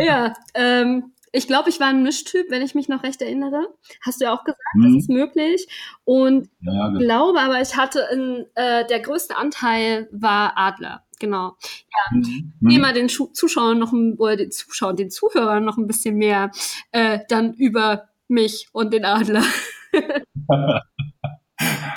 ja, 0.04 0.34
ähm, 0.54 1.12
ich 1.30 1.46
glaube, 1.46 1.70
ich 1.70 1.78
war 1.78 1.90
ein 1.90 2.02
Mischtyp, 2.02 2.46
wenn 2.50 2.62
ich 2.62 2.74
mich 2.74 2.88
noch 2.88 3.04
recht 3.04 3.22
erinnere. 3.22 3.68
Hast 4.04 4.20
du 4.20 4.24
ja 4.24 4.34
auch 4.34 4.42
gesagt, 4.42 4.60
hm. 4.72 4.82
das 4.82 5.02
ist 5.04 5.10
möglich. 5.10 5.68
Und 6.02 6.48
ja, 6.60 6.72
ja. 6.72 6.98
glaube 6.98 7.38
aber, 7.38 7.60
ich 7.60 7.76
hatte 7.76 8.04
in, 8.12 8.46
äh, 8.56 8.84
der 8.88 8.98
größte 8.98 9.36
Anteil 9.36 10.08
war 10.10 10.54
Adler 10.56 11.03
genau. 11.18 11.56
Ja, 11.62 12.18
mhm. 12.18 12.52
mhm. 12.60 12.80
mal 12.80 12.94
den 12.94 13.08
Zuschauern 13.08 13.78
noch 13.78 13.92
oder 13.92 14.36
den 14.36 14.50
Zuschauern, 14.50 14.96
den 14.96 15.10
Zuhörern 15.10 15.64
noch 15.64 15.76
ein 15.76 15.86
bisschen 15.86 16.16
mehr 16.16 16.50
äh, 16.92 17.20
dann 17.28 17.54
über 17.54 18.08
mich 18.28 18.68
und 18.72 18.92
den 18.92 19.04
Adler. 19.04 19.44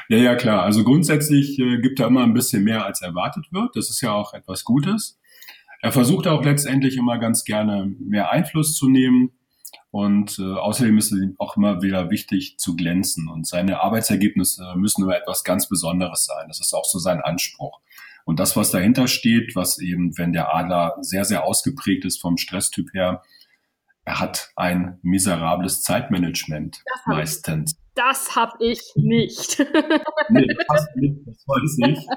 ja, 0.09 0.17
ja, 0.17 0.35
klar. 0.35 0.63
Also 0.63 0.83
grundsätzlich 0.83 1.59
äh, 1.59 1.79
gibt 1.79 1.99
er 1.99 2.07
immer 2.07 2.23
ein 2.23 2.33
bisschen 2.33 2.63
mehr, 2.63 2.85
als 2.85 3.01
erwartet 3.01 3.45
wird. 3.51 3.75
Das 3.75 3.89
ist 3.89 4.01
ja 4.01 4.13
auch 4.13 4.33
etwas 4.33 4.63
Gutes. 4.63 5.19
Er 5.81 5.91
versucht 5.91 6.27
auch 6.27 6.43
letztendlich 6.43 6.97
immer 6.97 7.17
ganz 7.19 7.43
gerne 7.43 7.93
mehr 7.99 8.31
Einfluss 8.31 8.75
zu 8.75 8.89
nehmen. 8.89 9.31
Und 9.91 10.37
äh, 10.39 10.43
außerdem 10.43 10.97
ist 10.97 11.11
es 11.11 11.19
ihm 11.19 11.35
auch 11.37 11.55
immer 11.57 11.81
wieder 11.81 12.09
wichtig 12.09 12.57
zu 12.57 12.75
glänzen. 12.75 13.29
Und 13.29 13.47
seine 13.47 13.81
Arbeitsergebnisse 13.81 14.73
müssen 14.75 15.03
immer 15.03 15.17
etwas 15.17 15.43
ganz 15.43 15.69
Besonderes 15.69 16.25
sein. 16.25 16.47
Das 16.47 16.59
ist 16.59 16.73
auch 16.73 16.85
so 16.85 16.99
sein 16.99 17.21
Anspruch. 17.21 17.79
Und 18.27 18.41
das, 18.41 18.57
was 18.57 18.71
dahinter 18.71 19.07
steht, 19.07 19.55
was 19.55 19.79
eben, 19.79 20.17
wenn 20.17 20.33
der 20.33 20.53
Adler 20.53 20.97
sehr, 20.99 21.23
sehr 21.23 21.45
ausgeprägt 21.45 22.03
ist 22.03 22.19
vom 22.19 22.35
Stresstyp 22.35 22.93
her, 22.93 23.23
er 24.03 24.19
hat 24.19 24.51
ein 24.57 24.99
miserables 25.01 25.81
Zeitmanagement 25.81 26.83
das 26.85 27.05
meistens. 27.05 27.71
Ich, 27.71 27.93
das 27.95 28.35
habe 28.35 28.51
ich 28.59 28.81
nicht. 28.95 29.59
nee, 30.29 30.45
das 30.45 30.65
hast 30.69 30.89
du 30.93 30.99
nicht, 30.99 31.25
das 31.25 31.43
weiß 31.47 31.77
ich. 31.87 32.07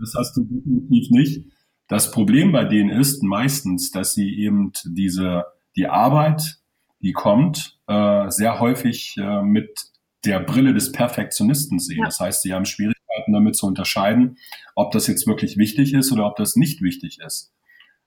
Das 0.00 0.14
hast 0.16 0.36
du 0.38 0.44
definitiv 0.44 1.10
nicht. 1.10 1.44
Das 1.88 2.10
Problem 2.10 2.50
bei 2.50 2.64
denen 2.64 2.88
ist 2.88 3.22
meistens, 3.22 3.90
dass 3.90 4.14
sie 4.14 4.38
eben 4.38 4.72
diese, 4.86 5.44
die 5.76 5.88
Arbeit, 5.88 6.56
die 7.00 7.12
kommt, 7.12 7.78
äh, 7.86 8.30
sehr 8.30 8.60
häufig 8.60 9.14
äh, 9.18 9.42
mit 9.42 9.78
der 10.24 10.40
Brille 10.40 10.72
des 10.72 10.90
Perfektionisten 10.90 11.80
sehen. 11.80 11.98
Ja. 11.98 12.06
Das 12.06 12.18
heißt, 12.18 12.40
sie 12.40 12.54
haben 12.54 12.64
Schwierigkeiten, 12.64 12.93
Möglichkeiten 13.14 13.32
damit 13.32 13.56
zu 13.56 13.66
unterscheiden, 13.66 14.38
ob 14.74 14.92
das 14.92 15.06
jetzt 15.06 15.26
wirklich 15.26 15.56
wichtig 15.56 15.94
ist 15.94 16.12
oder 16.12 16.26
ob 16.26 16.36
das 16.36 16.56
nicht 16.56 16.82
wichtig 16.82 17.18
ist. 17.24 17.52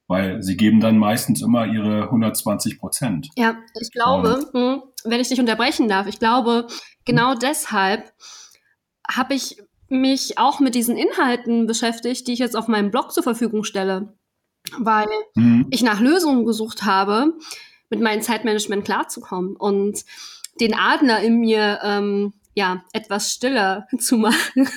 Weil 0.08 0.42
sie 0.42 0.56
geben 0.56 0.80
dann 0.80 0.98
meistens 0.98 1.42
immer 1.42 1.66
ihre 1.66 2.04
120 2.04 2.80
Prozent. 2.80 3.30
Ja, 3.36 3.58
ich 3.80 3.92
glaube, 3.92 4.36
Und, 4.36 4.54
hm, 4.54 4.84
wenn 5.04 5.20
ich 5.20 5.28
dich 5.28 5.40
unterbrechen 5.40 5.90
darf, 5.90 6.08
ich 6.08 6.20
glaube, 6.20 6.68
genau 7.04 7.36
deshalb 7.36 8.14
habe 9.10 9.34
ich 9.34 9.58
mich 9.90 10.38
auch 10.38 10.60
mit 10.60 10.76
diesen 10.76 10.98
Inhalten 10.98 11.68
beschäftigt, 11.68 12.28
die 12.28 12.34
ich 12.34 12.40
jetzt 12.40 12.56
auf 12.56 12.68
meinem 12.68 12.92
Blog 12.92 13.12
zur 13.12 13.24
Verfügung 13.24 13.64
stelle. 13.64 14.14
Weil 14.78 15.08
mhm. 15.36 15.68
ich 15.72 15.82
nach 15.82 16.02
Lösungen 16.02 16.46
gesucht 16.46 16.84
habe, 16.84 17.34
mit 17.90 18.02
meinem 18.02 18.22
Zeitmanagement 18.22 18.84
klarzukommen. 18.84 19.56
Und 19.56 20.04
den 20.60 20.74
Adler 20.74 21.22
in 21.22 21.40
mir 21.40 21.80
ähm, 21.84 22.34
ja, 22.58 22.84
etwas 22.92 23.32
stiller 23.34 23.86
zu 24.00 24.18
machen. 24.18 24.68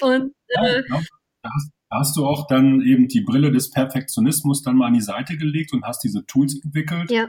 und 0.00 0.32
ja, 0.48 0.66
äh, 0.66 0.82
da, 0.88 0.94
hast, 0.96 1.70
da 1.90 1.98
hast 1.98 2.16
du 2.16 2.26
auch 2.26 2.46
dann 2.46 2.80
eben 2.80 3.06
die 3.06 3.20
Brille 3.20 3.52
des 3.52 3.70
Perfektionismus 3.70 4.62
dann 4.62 4.76
mal 4.76 4.86
an 4.86 4.94
die 4.94 5.02
Seite 5.02 5.36
gelegt 5.36 5.74
und 5.74 5.84
hast 5.84 6.02
diese 6.02 6.24
Tools 6.24 6.58
entwickelt. 6.64 7.10
Ja. 7.10 7.28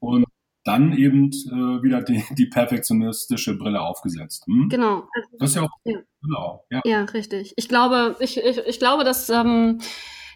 Und 0.00 0.26
dann 0.64 0.92
eben 0.92 1.30
äh, 1.30 1.82
wieder 1.82 2.02
die, 2.02 2.22
die 2.36 2.44
perfektionistische 2.44 3.56
Brille 3.56 3.80
aufgesetzt. 3.80 4.44
Hm? 4.46 4.68
Genau. 4.68 5.08
Das 5.38 5.50
ist 5.50 5.56
ja 5.56 5.62
auch 5.62 5.70
Ja. 5.84 5.98
genau. 6.20 6.66
Ja. 6.70 6.80
Ja, 6.84 7.04
richtig. 7.04 7.54
Ich 7.56 7.68
glaube, 7.70 8.16
ich, 8.20 8.36
ich, 8.36 8.58
ich 8.58 8.78
glaube, 8.78 9.04
dass, 9.04 9.30
ähm, 9.30 9.80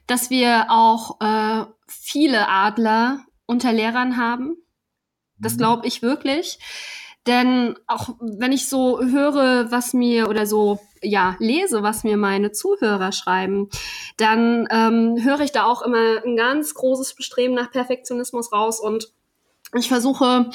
dass 0.07 0.31
wir 0.31 0.71
auch 0.71 1.21
äh, 1.21 1.67
viele 1.87 2.49
Adler 2.49 3.27
unter 3.45 3.75
Lehrern 3.75 4.17
haben. 4.17 4.57
Das 5.39 5.55
Mhm. 5.55 5.59
glaube 5.59 5.87
ich 5.87 6.01
wirklich. 6.01 6.59
Denn 7.27 7.77
auch 7.87 8.17
wenn 8.21 8.53
ich 8.53 8.69
so 8.69 9.01
höre, 9.01 9.71
was 9.71 9.95
mir 9.95 10.29
oder 10.29 10.47
so, 10.47 10.79
ja, 11.03 11.37
lese, 11.39 11.83
was 11.83 12.05
mir 12.05 12.17
meine 12.17 12.53
Zuhörer 12.53 13.13
schreiben, 13.13 13.69
dann 14.17 14.69
ähm, 14.71 15.17
höre 15.23 15.41
ich 15.41 15.53
da 15.53 15.65
auch 15.65 15.83
immer 15.83 16.23
ein 16.25 16.37
ganz 16.37 16.75
großes 16.75 17.15
Bestreben 17.15 17.55
nach 17.55 17.71
Perfektionismus 17.71 18.53
raus 18.53 18.81
und 18.81 19.13
ich 19.77 19.89
versuche 19.89 20.51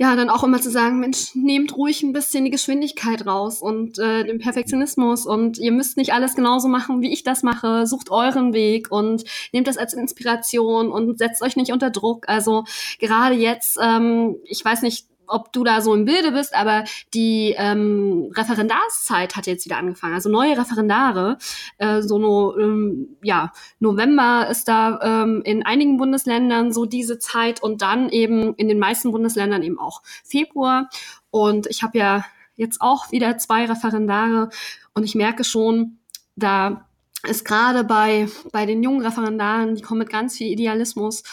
ja 0.00 0.14
dann 0.14 0.30
auch 0.30 0.44
immer 0.44 0.60
zu 0.60 0.70
sagen, 0.70 1.00
Mensch, 1.00 1.34
nehmt 1.34 1.76
ruhig 1.76 2.02
ein 2.02 2.12
bisschen 2.12 2.44
die 2.44 2.52
Geschwindigkeit 2.52 3.26
raus 3.26 3.60
und 3.60 3.98
äh, 3.98 4.24
den 4.24 4.38
Perfektionismus 4.38 5.26
und 5.26 5.58
ihr 5.58 5.72
müsst 5.72 5.96
nicht 5.96 6.12
alles 6.12 6.36
genauso 6.36 6.68
machen, 6.68 7.00
wie 7.00 7.12
ich 7.12 7.24
das 7.24 7.42
mache. 7.42 7.84
Sucht 7.86 8.10
euren 8.10 8.52
Weg 8.52 8.92
und 8.92 9.24
nehmt 9.52 9.66
das 9.66 9.76
als 9.76 9.94
Inspiration 9.94 10.92
und 10.92 11.18
setzt 11.18 11.42
euch 11.42 11.56
nicht 11.56 11.72
unter 11.72 11.90
Druck. 11.90 12.28
Also 12.28 12.64
gerade 13.00 13.34
jetzt, 13.34 13.76
ähm, 13.82 14.36
ich 14.44 14.64
weiß 14.64 14.82
nicht, 14.82 15.08
ob 15.28 15.52
du 15.52 15.64
da 15.64 15.80
so 15.80 15.94
im 15.94 16.04
Bilde 16.04 16.32
bist, 16.32 16.54
aber 16.54 16.84
die 17.14 17.54
ähm, 17.56 18.30
Referendarszeit 18.34 19.36
hat 19.36 19.46
jetzt 19.46 19.64
wieder 19.64 19.76
angefangen. 19.76 20.14
Also 20.14 20.28
neue 20.28 20.56
Referendare, 20.56 21.38
äh, 21.78 22.02
so 22.02 22.18
no, 22.18 22.56
ähm, 22.58 23.16
ja, 23.22 23.52
November 23.78 24.48
ist 24.50 24.68
da 24.68 25.00
ähm, 25.02 25.42
in 25.44 25.64
einigen 25.64 25.96
Bundesländern 25.96 26.72
so 26.72 26.86
diese 26.86 27.18
Zeit 27.18 27.62
und 27.62 27.82
dann 27.82 28.08
eben 28.08 28.54
in 28.54 28.68
den 28.68 28.78
meisten 28.78 29.12
Bundesländern 29.12 29.62
eben 29.62 29.78
auch 29.78 30.02
Februar. 30.24 30.88
Und 31.30 31.66
ich 31.68 31.82
habe 31.82 31.98
ja 31.98 32.24
jetzt 32.56 32.80
auch 32.80 33.12
wieder 33.12 33.38
zwei 33.38 33.66
Referendare 33.66 34.50
und 34.94 35.04
ich 35.04 35.14
merke 35.14 35.44
schon, 35.44 35.98
da 36.36 36.87
ist 37.24 37.44
gerade 37.44 37.84
bei, 37.84 38.28
bei 38.52 38.64
den 38.64 38.82
jungen 38.82 39.04
Referendaren, 39.04 39.74
die 39.74 39.82
kommen 39.82 40.00
mit 40.00 40.10
ganz 40.10 40.36
viel 40.36 40.52
Idealismus 40.52 41.24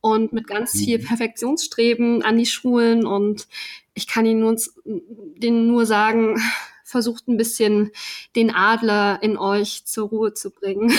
und 0.00 0.32
mit 0.32 0.46
ganz 0.46 0.72
viel 0.72 0.98
Mhm. 0.98 1.04
Perfektionsstreben 1.04 2.22
an 2.22 2.38
die 2.38 2.46
Schulen 2.46 3.06
und 3.06 3.48
ich 3.94 4.06
kann 4.06 4.24
ihnen 4.24 4.40
nur, 4.40 4.56
denen 4.84 5.66
nur 5.66 5.86
sagen, 5.86 6.36
versucht 6.84 7.26
ein 7.26 7.36
bisschen 7.36 7.90
den 8.36 8.54
Adler 8.54 9.22
in 9.22 9.38
euch 9.38 9.84
zur 9.86 10.08
Ruhe 10.10 10.34
zu 10.34 10.50
bringen. 10.50 10.92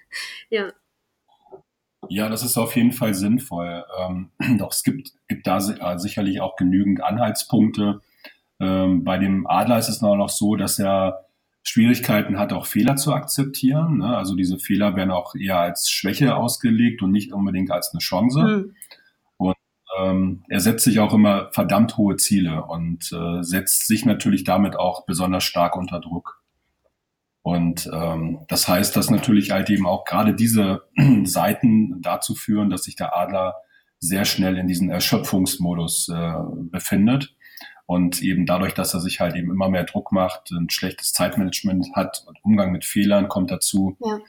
ja. 0.50 0.72
Ja, 2.08 2.28
das 2.28 2.42
ist 2.42 2.56
auf 2.56 2.76
jeden 2.76 2.92
Fall 2.92 3.14
sinnvoll. 3.14 3.84
Ähm, 3.98 4.30
doch 4.58 4.72
es 4.72 4.82
gibt, 4.82 5.12
gibt 5.28 5.46
da 5.46 5.58
äh, 5.58 5.98
sicherlich 5.98 6.40
auch 6.40 6.56
genügend 6.56 7.02
Anhaltspunkte. 7.02 8.00
Ähm, 8.60 9.04
bei 9.04 9.18
dem 9.18 9.46
Adler 9.46 9.78
ist 9.78 9.88
es 9.88 10.00
noch 10.00 10.28
so, 10.28 10.56
dass 10.56 10.78
er 10.78 11.26
Schwierigkeiten 11.62 12.38
hat, 12.38 12.52
auch 12.52 12.66
Fehler 12.66 12.96
zu 12.96 13.12
akzeptieren. 13.12 13.98
Ne? 13.98 14.16
Also 14.16 14.34
diese 14.34 14.58
Fehler 14.58 14.96
werden 14.96 15.10
auch 15.10 15.34
eher 15.34 15.58
als 15.58 15.90
Schwäche 15.90 16.34
ausgelegt 16.36 17.02
und 17.02 17.12
nicht 17.12 17.32
unbedingt 17.32 17.70
als 17.70 17.92
eine 17.92 18.00
Chance. 18.00 18.40
Hm. 18.40 18.74
Ähm, 19.98 20.44
er 20.48 20.60
setzt 20.60 20.84
sich 20.84 21.00
auch 21.00 21.12
immer 21.12 21.50
verdammt 21.52 21.96
hohe 21.96 22.16
Ziele 22.16 22.64
und 22.64 23.12
äh, 23.12 23.42
setzt 23.42 23.86
sich 23.86 24.04
natürlich 24.04 24.44
damit 24.44 24.76
auch 24.76 25.04
besonders 25.04 25.44
stark 25.44 25.76
unter 25.76 26.00
Druck. 26.00 26.42
Und 27.42 27.88
ähm, 27.92 28.44
das 28.48 28.68
heißt, 28.68 28.96
dass 28.96 29.10
natürlich 29.10 29.50
halt 29.50 29.70
eben 29.70 29.86
auch 29.86 30.04
gerade 30.04 30.34
diese 30.34 30.82
Seiten 31.24 32.00
dazu 32.02 32.34
führen, 32.34 32.70
dass 32.70 32.84
sich 32.84 32.96
der 32.96 33.16
Adler 33.16 33.54
sehr 33.98 34.24
schnell 34.24 34.56
in 34.56 34.66
diesen 34.66 34.90
Erschöpfungsmodus 34.90 36.08
äh, 36.08 36.32
befindet 36.70 37.34
und 37.90 38.22
eben 38.22 38.46
dadurch, 38.46 38.72
dass 38.72 38.94
er 38.94 39.00
sich 39.00 39.18
halt 39.18 39.34
eben 39.34 39.50
immer 39.50 39.68
mehr 39.68 39.82
Druck 39.82 40.12
macht, 40.12 40.52
ein 40.52 40.70
schlechtes 40.70 41.12
Zeitmanagement 41.12 41.88
hat 41.96 42.22
und 42.28 42.38
Umgang 42.44 42.70
mit 42.70 42.84
Fehlern 42.84 43.26
kommt 43.26 43.50
dazu. 43.50 43.96
Ja. 43.98 44.20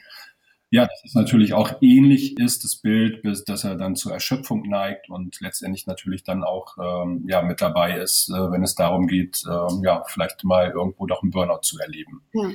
Ja, 0.71 0.81
dass 0.87 1.03
es 1.05 1.13
natürlich 1.13 1.53
auch 1.53 1.73
ähnlich 1.81 2.39
ist, 2.39 2.63
das 2.63 2.77
Bild, 2.77 3.21
bis 3.21 3.43
dass 3.43 3.63
er 3.63 3.75
dann 3.75 3.95
zur 3.95 4.13
Erschöpfung 4.13 4.63
neigt 4.67 5.11
und 5.11 5.39
letztendlich 5.41 5.85
natürlich 5.85 6.23
dann 6.23 6.43
auch 6.43 6.75
ähm, 6.81 7.25
ja, 7.27 7.43
mit 7.43 7.61
dabei 7.61 7.99
ist, 7.99 8.29
äh, 8.29 8.51
wenn 8.51 8.63
es 8.63 8.73
darum 8.73 9.05
geht, 9.05 9.43
ähm, 9.45 9.81
ja, 9.83 10.01
vielleicht 10.07 10.43
mal 10.43 10.71
irgendwo 10.71 11.05
doch 11.05 11.21
einen 11.21 11.29
Burnout 11.29 11.61
zu 11.61 11.77
erleben. 11.77 12.23
Ja. 12.33 12.49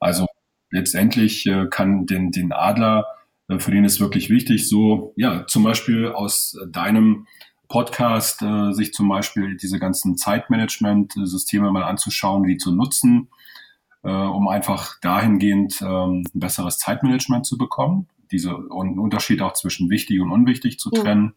Also 0.00 0.26
letztendlich 0.70 1.46
äh, 1.46 1.66
kann 1.70 2.06
den, 2.06 2.32
den 2.32 2.52
Adler, 2.52 3.06
äh, 3.46 3.60
für 3.60 3.70
den 3.70 3.84
ist 3.84 4.00
wirklich 4.00 4.28
wichtig, 4.28 4.68
so, 4.68 5.12
ja, 5.16 5.46
zum 5.46 5.62
Beispiel 5.62 6.08
aus 6.08 6.58
äh, 6.60 6.68
deinem 6.68 7.28
Podcast 7.72 8.42
äh, 8.42 8.72
sich 8.72 8.92
zum 8.92 9.08
Beispiel 9.08 9.56
diese 9.56 9.78
ganzen 9.78 10.18
Zeitmanagement-Systeme 10.18 11.72
mal 11.72 11.84
anzuschauen, 11.84 12.44
die 12.44 12.58
zu 12.58 12.70
nutzen, 12.70 13.28
äh, 14.02 14.10
um 14.12 14.46
einfach 14.48 15.00
dahingehend 15.00 15.80
ähm, 15.80 16.26
ein 16.34 16.38
besseres 16.38 16.76
Zeitmanagement 16.76 17.46
zu 17.46 17.56
bekommen, 17.56 18.08
diese 18.30 18.54
und 18.54 18.98
Unterschied 18.98 19.40
auch 19.40 19.54
zwischen 19.54 19.88
wichtig 19.88 20.20
und 20.20 20.30
unwichtig 20.30 20.78
zu 20.78 20.90
Ja. 20.92 21.02
trennen. 21.02 21.34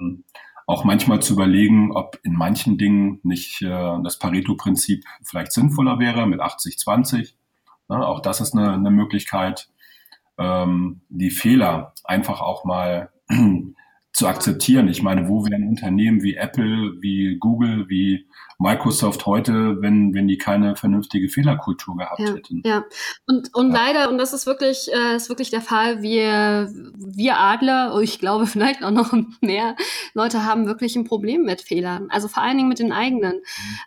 Ähm, 0.00 0.24
auch 0.66 0.82
manchmal 0.82 1.22
zu 1.22 1.34
überlegen, 1.34 1.92
ob 1.92 2.18
in 2.24 2.32
manchen 2.34 2.76
Dingen 2.76 3.20
nicht 3.22 3.62
äh, 3.62 3.68
das 4.02 4.18
Pareto-Prinzip 4.18 5.04
vielleicht 5.22 5.52
sinnvoller 5.52 6.00
wäre 6.00 6.26
mit 6.26 6.40
80-20. 6.40 7.34
Ne, 7.88 8.04
auch 8.04 8.18
das 8.18 8.40
ist 8.40 8.52
eine, 8.56 8.72
eine 8.72 8.90
Möglichkeit, 8.90 9.68
ähm, 10.38 11.02
die 11.08 11.30
Fehler 11.30 11.92
einfach 12.02 12.40
auch 12.40 12.64
mal 12.64 13.10
zu 14.12 14.26
akzeptieren. 14.26 14.88
Ich 14.88 15.02
meine, 15.02 15.28
wo 15.28 15.44
wären 15.44 15.68
Unternehmen 15.68 16.22
wie 16.22 16.34
Apple, 16.34 16.94
wie 17.00 17.36
Google, 17.38 17.59
wie 18.10 18.26
Microsoft 18.58 19.24
heute, 19.24 19.80
wenn, 19.80 20.12
wenn 20.12 20.28
die 20.28 20.36
keine 20.36 20.76
vernünftige 20.76 21.30
Fehlerkultur 21.30 21.96
gehabt 21.96 22.20
Ja, 22.20 22.34
hätten? 22.34 22.62
ja. 22.64 22.84
Und, 23.26 23.54
und 23.54 23.72
Ja. 23.72 23.74
leider, 23.86 24.10
und 24.10 24.18
das 24.18 24.34
ist 24.34 24.46
wirklich, 24.46 24.90
äh, 24.92 25.16
ist 25.16 25.30
wirklich 25.30 25.48
der 25.48 25.62
Fall, 25.62 26.02
wir, 26.02 26.70
wir 26.94 27.38
Adler, 27.38 27.94
und 27.94 28.02
ich 28.02 28.18
glaube 28.18 28.46
vielleicht 28.46 28.84
auch 28.84 28.90
noch 28.90 29.12
mehr 29.40 29.76
Leute 30.12 30.44
haben 30.44 30.66
wirklich 30.66 30.94
ein 30.96 31.04
Problem 31.04 31.44
mit 31.44 31.62
Fehlern. 31.62 32.08
Also 32.10 32.28
vor 32.28 32.42
allen 32.42 32.58
Dingen 32.58 32.68
mit 32.68 32.80
den 32.80 32.92
eigenen. 32.92 33.40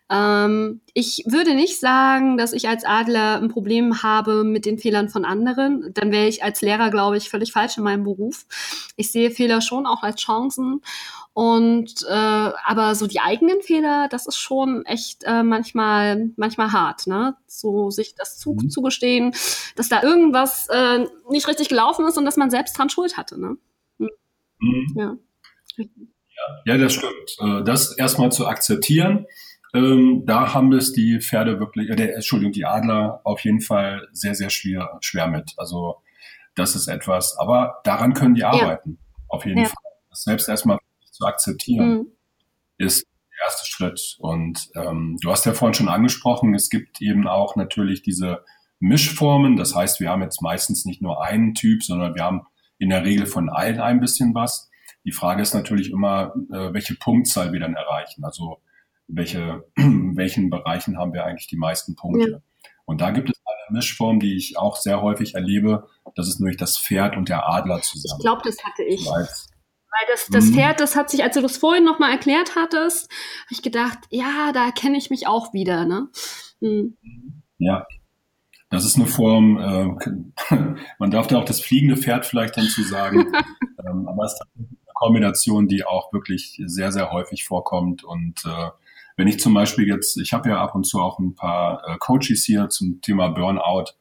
Ähm, 0.10 0.82
ich 0.96 1.24
würde 1.28 1.54
nicht 1.54 1.80
sagen, 1.80 2.38
dass 2.38 2.52
ich 2.54 2.68
als 2.68 2.84
Adler 2.84 3.38
ein 3.42 3.50
Problem 3.50 4.02
habe 4.02 4.44
mit 4.44 4.66
den 4.66 4.80
Fehlern 4.80 5.10
von 5.10 5.24
anderen. 5.24 5.92
Dann 5.94 6.12
wäre 6.12 6.28
ich 6.28 6.44
als 6.44 6.62
Lehrer, 6.62 6.90
glaube 6.90 7.18
ich, 7.18 7.30
völlig 7.30 7.52
falsch 7.52 7.78
in 7.78 7.84
meinem 7.84 8.04
Beruf. 8.04 8.46
Ich 8.96 9.12
sehe 9.12 9.30
Fehler 9.32 9.62
schon 9.62 9.86
auch 9.86 10.02
als 10.02 10.20
Chancen. 10.22 10.82
Und 11.34 12.04
äh, 12.08 12.13
aber 12.13 12.93
so 12.93 13.08
die 13.08 13.19
eigenen 13.19 13.62
Fehler, 13.63 14.08
das 14.10 14.28
ist 14.28 14.38
schon 14.38 14.86
echt 14.86 15.24
äh, 15.24 15.41
manchmal 15.41 16.30
manchmal 16.38 16.72
hart, 16.72 17.08
ne? 17.08 17.36
So 17.48 17.89
sich 17.89 18.13
das 18.13 18.38
zu, 18.38 18.54
Mhm. 18.54 18.69
zugestehen, 18.69 19.34
dass 19.76 19.89
da 19.89 20.04
irgendwas 20.04 20.67
äh, 20.69 21.08
nicht 21.30 21.48
richtig 21.48 21.69
gelaufen 21.69 22.06
ist 22.08 22.17
und 22.19 22.26
dass 22.26 22.38
man 22.38 22.52
selbst 22.52 22.78
dran 22.78 22.89
Schuld 22.91 23.17
hatte, 23.17 23.39
ne? 23.41 23.58
Mhm. 24.60 24.93
Ja. 24.96 25.15
Ja, 26.65 26.78
das 26.78 26.93
stimmt. 26.93 27.38
Äh, 27.39 27.63
Das 27.63 27.98
erstmal 27.98 28.32
zu 28.32 28.46
akzeptieren, 28.48 29.26
ähm, 29.74 30.24
da 30.28 30.54
haben 30.54 30.72
es 30.74 30.93
die 30.93 31.19
Pferde 31.19 31.60
wirklich, 31.60 31.89
äh, 31.89 31.96
der, 31.96 32.13
Entschuldigung, 32.15 32.52
die 32.54 32.65
Adler 32.65 33.22
auf 33.24 33.39
jeden 33.39 33.62
Fall 33.62 34.08
sehr, 34.12 34.36
sehr 34.36 34.52
schwer, 34.52 34.98
schwer 35.02 35.28
mit. 35.28 35.54
Also 35.58 35.96
das 36.54 36.76
ist 36.76 36.88
etwas, 36.88 37.36
aber 37.39 37.80
daran 37.84 38.13
können 38.13 38.36
die 38.36 38.43
arbeiten, 38.43 39.00
auf 39.30 39.46
jeden 39.46 39.60
Ja. 39.63 39.65
Fall. 39.65 39.91
Das 40.12 40.24
selbst 40.26 40.48
erstmal 40.48 40.78
zu 41.13 41.26
akzeptieren, 41.26 41.89
Mhm. 41.93 42.08
ist 42.78 43.06
der 43.06 43.45
erste 43.45 43.65
Schritt. 43.69 44.15
Und 44.19 44.69
ähm, 44.76 45.17
du 45.21 45.32
hast 45.32 45.45
ja 45.45 45.54
vorhin 45.54 45.73
schon 45.73 45.89
angesprochen, 45.89 46.54
es 46.56 46.69
gibt 46.69 47.02
eben 47.02 47.28
auch 47.28 47.56
natürlich 47.56 48.02
diese 48.02 48.43
Mischformen. 48.80 49.56
Das 49.56 49.76
heißt, 49.76 49.99
wir 49.99 50.10
haben 50.10 50.21
jetzt 50.21 50.41
meistens 50.41 50.86
nicht 50.86 51.02
nur 51.02 51.23
einen 51.23 51.54
Typ, 51.54 51.84
sondern 51.84 52.15
wir 52.15 52.23
haben 52.23 52.41
in 52.80 52.89
der 52.89 53.04
Regel 53.06 53.26
von 53.26 53.49
allen 53.49 53.80
ein 53.80 53.99
bisschen 53.99 54.34
was. 54.36 54.69
Die 55.06 55.12
Frage 55.12 55.41
ist 55.41 55.54
natürlich 55.54 55.91
immer, 55.91 56.34
äh, 56.52 56.73
welche 56.73 56.95
Punktzahl 56.95 57.54
wir 57.54 57.60
dann 57.60 57.76
erreichen. 57.76 58.23
Also 58.26 58.62
welche, 59.08 59.63
in 59.76 60.15
welchen 60.17 60.49
Bereichen 60.49 60.97
haben 60.97 61.13
wir 61.13 61.26
eigentlich 61.26 61.47
die 61.47 61.58
meisten 61.58 61.95
Punkte. 61.95 62.41
Und 62.86 62.99
da 63.02 63.12
gibt 63.12 63.30
es 63.30 63.36
eine 63.45 63.78
Mischform, 63.78 64.19
die 64.19 64.36
ich 64.36 64.58
auch 64.58 64.76
sehr 64.76 65.02
häufig 65.02 65.36
erlebe. 65.36 65.88
Das 66.15 66.28
ist 66.28 66.39
nämlich 66.39 66.58
das 66.58 66.78
Pferd 66.78 67.15
und 67.15 67.30
der 67.30 67.47
Adler 67.47 67.78
Ich 67.78 67.84
zusammen. 67.86 68.21
glaube, 68.21 68.41
das 68.43 68.62
hatte 68.63 68.84
ich. 68.84 69.10
Als- 69.10 69.47
Weil 70.04 70.16
das, 70.16 70.28
das 70.28 70.46
Mhm. 70.46 70.54
Pferd, 70.54 70.80
das 70.80 70.96
hat 70.96 71.10
sich, 71.10 71.24
als 71.24 71.36
du 71.36 71.42
das 71.42 71.58
vorhin 71.58 71.84
nochmal 71.84 72.12
erklärt 72.12 72.56
hattest, 72.56 73.10
habe 73.46 73.52
ich 73.52 73.62
gedacht, 73.62 74.00
ja, 74.10 74.52
da 74.54 74.66
erkenne 74.66 74.98
ich 74.98 75.10
mich 75.10 75.28
auch 75.28 75.54
wieder, 75.54 75.86
ne? 75.86 76.10
Mhm. 76.60 76.98
Ja, 77.58 77.86
das 78.70 78.86
ist 78.86 78.96
eine 78.98 79.06
Form, 79.06 79.58
äh, 79.60 80.56
man 81.00 81.12
darf 81.12 81.28
da 81.28 81.38
auch 81.38 81.46
das 81.46 81.62
fliegende 81.62 81.96
Pferd 81.96 82.26
vielleicht 82.26 82.58
dann 82.58 82.66
zu 82.66 82.84
sagen, 82.84 83.32
ähm, 83.88 84.08
aber 84.08 84.26
es 84.26 84.34
ist 84.34 84.42
eine 84.56 84.68
Kombination, 84.94 85.68
die 85.68 85.86
auch 85.86 86.12
wirklich 86.12 86.62
sehr, 86.66 86.92
sehr 86.92 87.12
häufig 87.12 87.46
vorkommt. 87.46 88.04
Und 88.04 88.44
äh, 88.46 88.70
wenn 89.16 89.28
ich 89.28 89.39
zum 89.39 89.54
Beispiel 89.54 89.88
jetzt, 89.88 90.18
ich 90.18 90.34
habe 90.34 90.50
ja 90.50 90.62
ab 90.62 90.76
und 90.76 90.86
zu 90.86 91.00
auch 91.00 91.20
ein 91.20 91.36
paar 91.36 91.82
äh, 91.88 91.98
Coaches 91.98 92.44
hier 92.44 92.70
zum 92.70 93.00
Thema 93.02 93.30
Burnout 93.30 93.94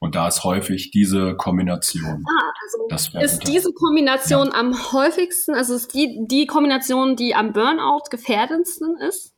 und 0.00 0.14
da 0.14 0.28
ist 0.28 0.44
häufig 0.44 0.90
diese 0.90 1.34
Kombination. 1.36 2.24
Ah, 2.28 2.52
Also 2.90 3.18
ist 3.18 3.48
diese 3.48 3.72
Kombination 3.72 4.48
ja. 4.48 4.54
am 4.54 4.92
häufigsten, 4.92 5.54
also 5.54 5.74
ist 5.74 5.94
die, 5.94 6.24
die 6.28 6.46
Kombination, 6.46 7.16
die 7.16 7.34
am 7.34 7.52
Burnout 7.52 8.04
gefährdendsten 8.10 8.96
ist? 8.98 9.34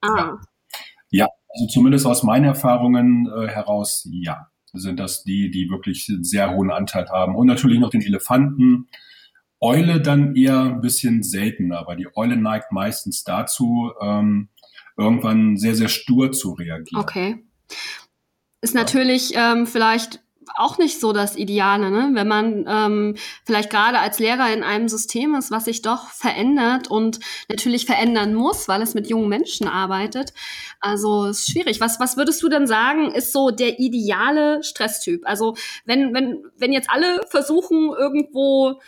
Ah. 0.00 0.16
Ja, 0.16 0.40
ja 1.10 1.28
also 1.50 1.66
zumindest 1.66 2.06
aus 2.06 2.22
meinen 2.22 2.46
Erfahrungen 2.46 3.26
äh, 3.26 3.48
heraus, 3.48 4.08
ja, 4.10 4.48
sind 4.72 4.98
das 4.98 5.22
die, 5.22 5.50
die 5.50 5.68
wirklich 5.70 6.08
einen 6.08 6.24
sehr 6.24 6.52
hohen 6.52 6.70
Anteil 6.70 7.08
haben. 7.08 7.36
Und 7.36 7.46
natürlich 7.46 7.78
noch 7.78 7.90
den 7.90 8.02
Elefanten. 8.02 8.88
Eule 9.60 10.00
dann 10.00 10.34
eher 10.34 10.60
ein 10.62 10.80
bisschen 10.80 11.22
seltener, 11.22 11.84
weil 11.86 11.96
die 11.96 12.08
Eule 12.16 12.36
neigt 12.36 12.72
meistens 12.72 13.22
dazu, 13.22 13.92
ähm, 14.00 14.48
irgendwann 14.96 15.56
sehr, 15.56 15.76
sehr 15.76 15.88
stur 15.88 16.32
zu 16.32 16.52
reagieren. 16.54 17.02
Okay. 17.02 17.44
Ist 18.62 18.74
natürlich 18.74 19.32
ähm, 19.34 19.66
vielleicht 19.66 20.20
auch 20.56 20.78
nicht 20.78 21.00
so 21.00 21.12
das 21.12 21.36
Ideale, 21.36 21.90
ne? 21.90 22.10
wenn 22.14 22.28
man 22.28 22.64
ähm, 22.68 23.16
vielleicht 23.44 23.70
gerade 23.70 23.98
als 23.98 24.18
Lehrer 24.18 24.52
in 24.52 24.62
einem 24.62 24.88
System 24.88 25.34
ist, 25.34 25.50
was 25.50 25.64
sich 25.64 25.82
doch 25.82 26.10
verändert 26.10 26.90
und 26.90 27.20
natürlich 27.48 27.86
verändern 27.86 28.34
muss, 28.34 28.68
weil 28.68 28.82
es 28.82 28.94
mit 28.94 29.08
jungen 29.08 29.28
Menschen 29.28 29.68
arbeitet. 29.68 30.32
Also 30.80 31.26
ist 31.26 31.50
schwierig. 31.50 31.80
Was, 31.80 32.00
was 32.00 32.16
würdest 32.16 32.42
du 32.42 32.48
denn 32.48 32.66
sagen, 32.66 33.12
ist 33.12 33.32
so 33.32 33.50
der 33.50 33.78
ideale 33.78 34.62
Stresstyp? 34.62 35.22
Also 35.24 35.56
wenn, 35.84 36.14
wenn, 36.14 36.44
wenn 36.56 36.72
jetzt 36.72 36.90
alle 36.90 37.20
versuchen, 37.28 37.90
irgendwo 37.90 38.80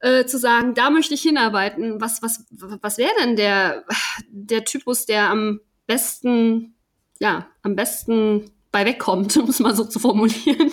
äh, 0.00 0.24
zu 0.24 0.38
sagen, 0.38 0.74
da 0.74 0.90
möchte 0.90 1.14
ich 1.14 1.22
hinarbeiten, 1.22 2.00
was, 2.00 2.22
was, 2.22 2.44
was 2.50 2.98
wäre 2.98 3.12
denn 3.20 3.36
der, 3.36 3.84
der 4.28 4.64
Typus, 4.64 5.06
der 5.06 5.30
am 5.30 5.60
besten, 5.86 6.74
ja, 7.18 7.46
am 7.62 7.76
besten 7.76 8.50
bei 8.76 8.84
wegkommt, 8.84 9.34
um 9.38 9.48
es 9.48 9.60
mal 9.60 9.74
so 9.74 9.84
zu 9.84 9.98
formulieren. 9.98 10.70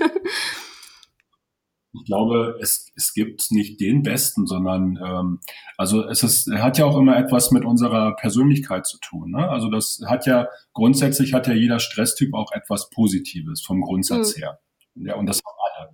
Ich 1.93 2.05
glaube, 2.05 2.57
es, 2.59 2.91
es 2.97 3.13
gibt 3.13 3.51
nicht 3.51 3.79
den 3.79 4.03
Besten, 4.03 4.45
sondern 4.45 4.99
ähm, 5.01 5.39
also 5.77 6.03
es 6.07 6.23
ist, 6.23 6.51
hat 6.51 6.77
ja 6.77 6.85
auch 6.85 6.97
immer 6.97 7.15
etwas 7.17 7.51
mit 7.51 7.63
unserer 7.63 8.15
Persönlichkeit 8.15 8.87
zu 8.87 8.97
tun. 8.97 9.31
Ne? 9.31 9.47
Also 9.47 9.69
das 9.69 10.01
hat 10.05 10.25
ja 10.25 10.47
grundsätzlich 10.73 11.33
hat 11.33 11.47
ja 11.47 11.53
jeder 11.53 11.79
Stresstyp 11.79 12.33
auch 12.33 12.51
etwas 12.51 12.89
Positives 12.89 13.61
vom 13.61 13.81
Grundsatz 13.81 14.35
mhm. 14.35 14.41
her. 14.41 14.59
Ja, 14.95 15.15
und 15.15 15.27
das 15.27 15.37
haben 15.37 15.55
alle. 15.77 15.93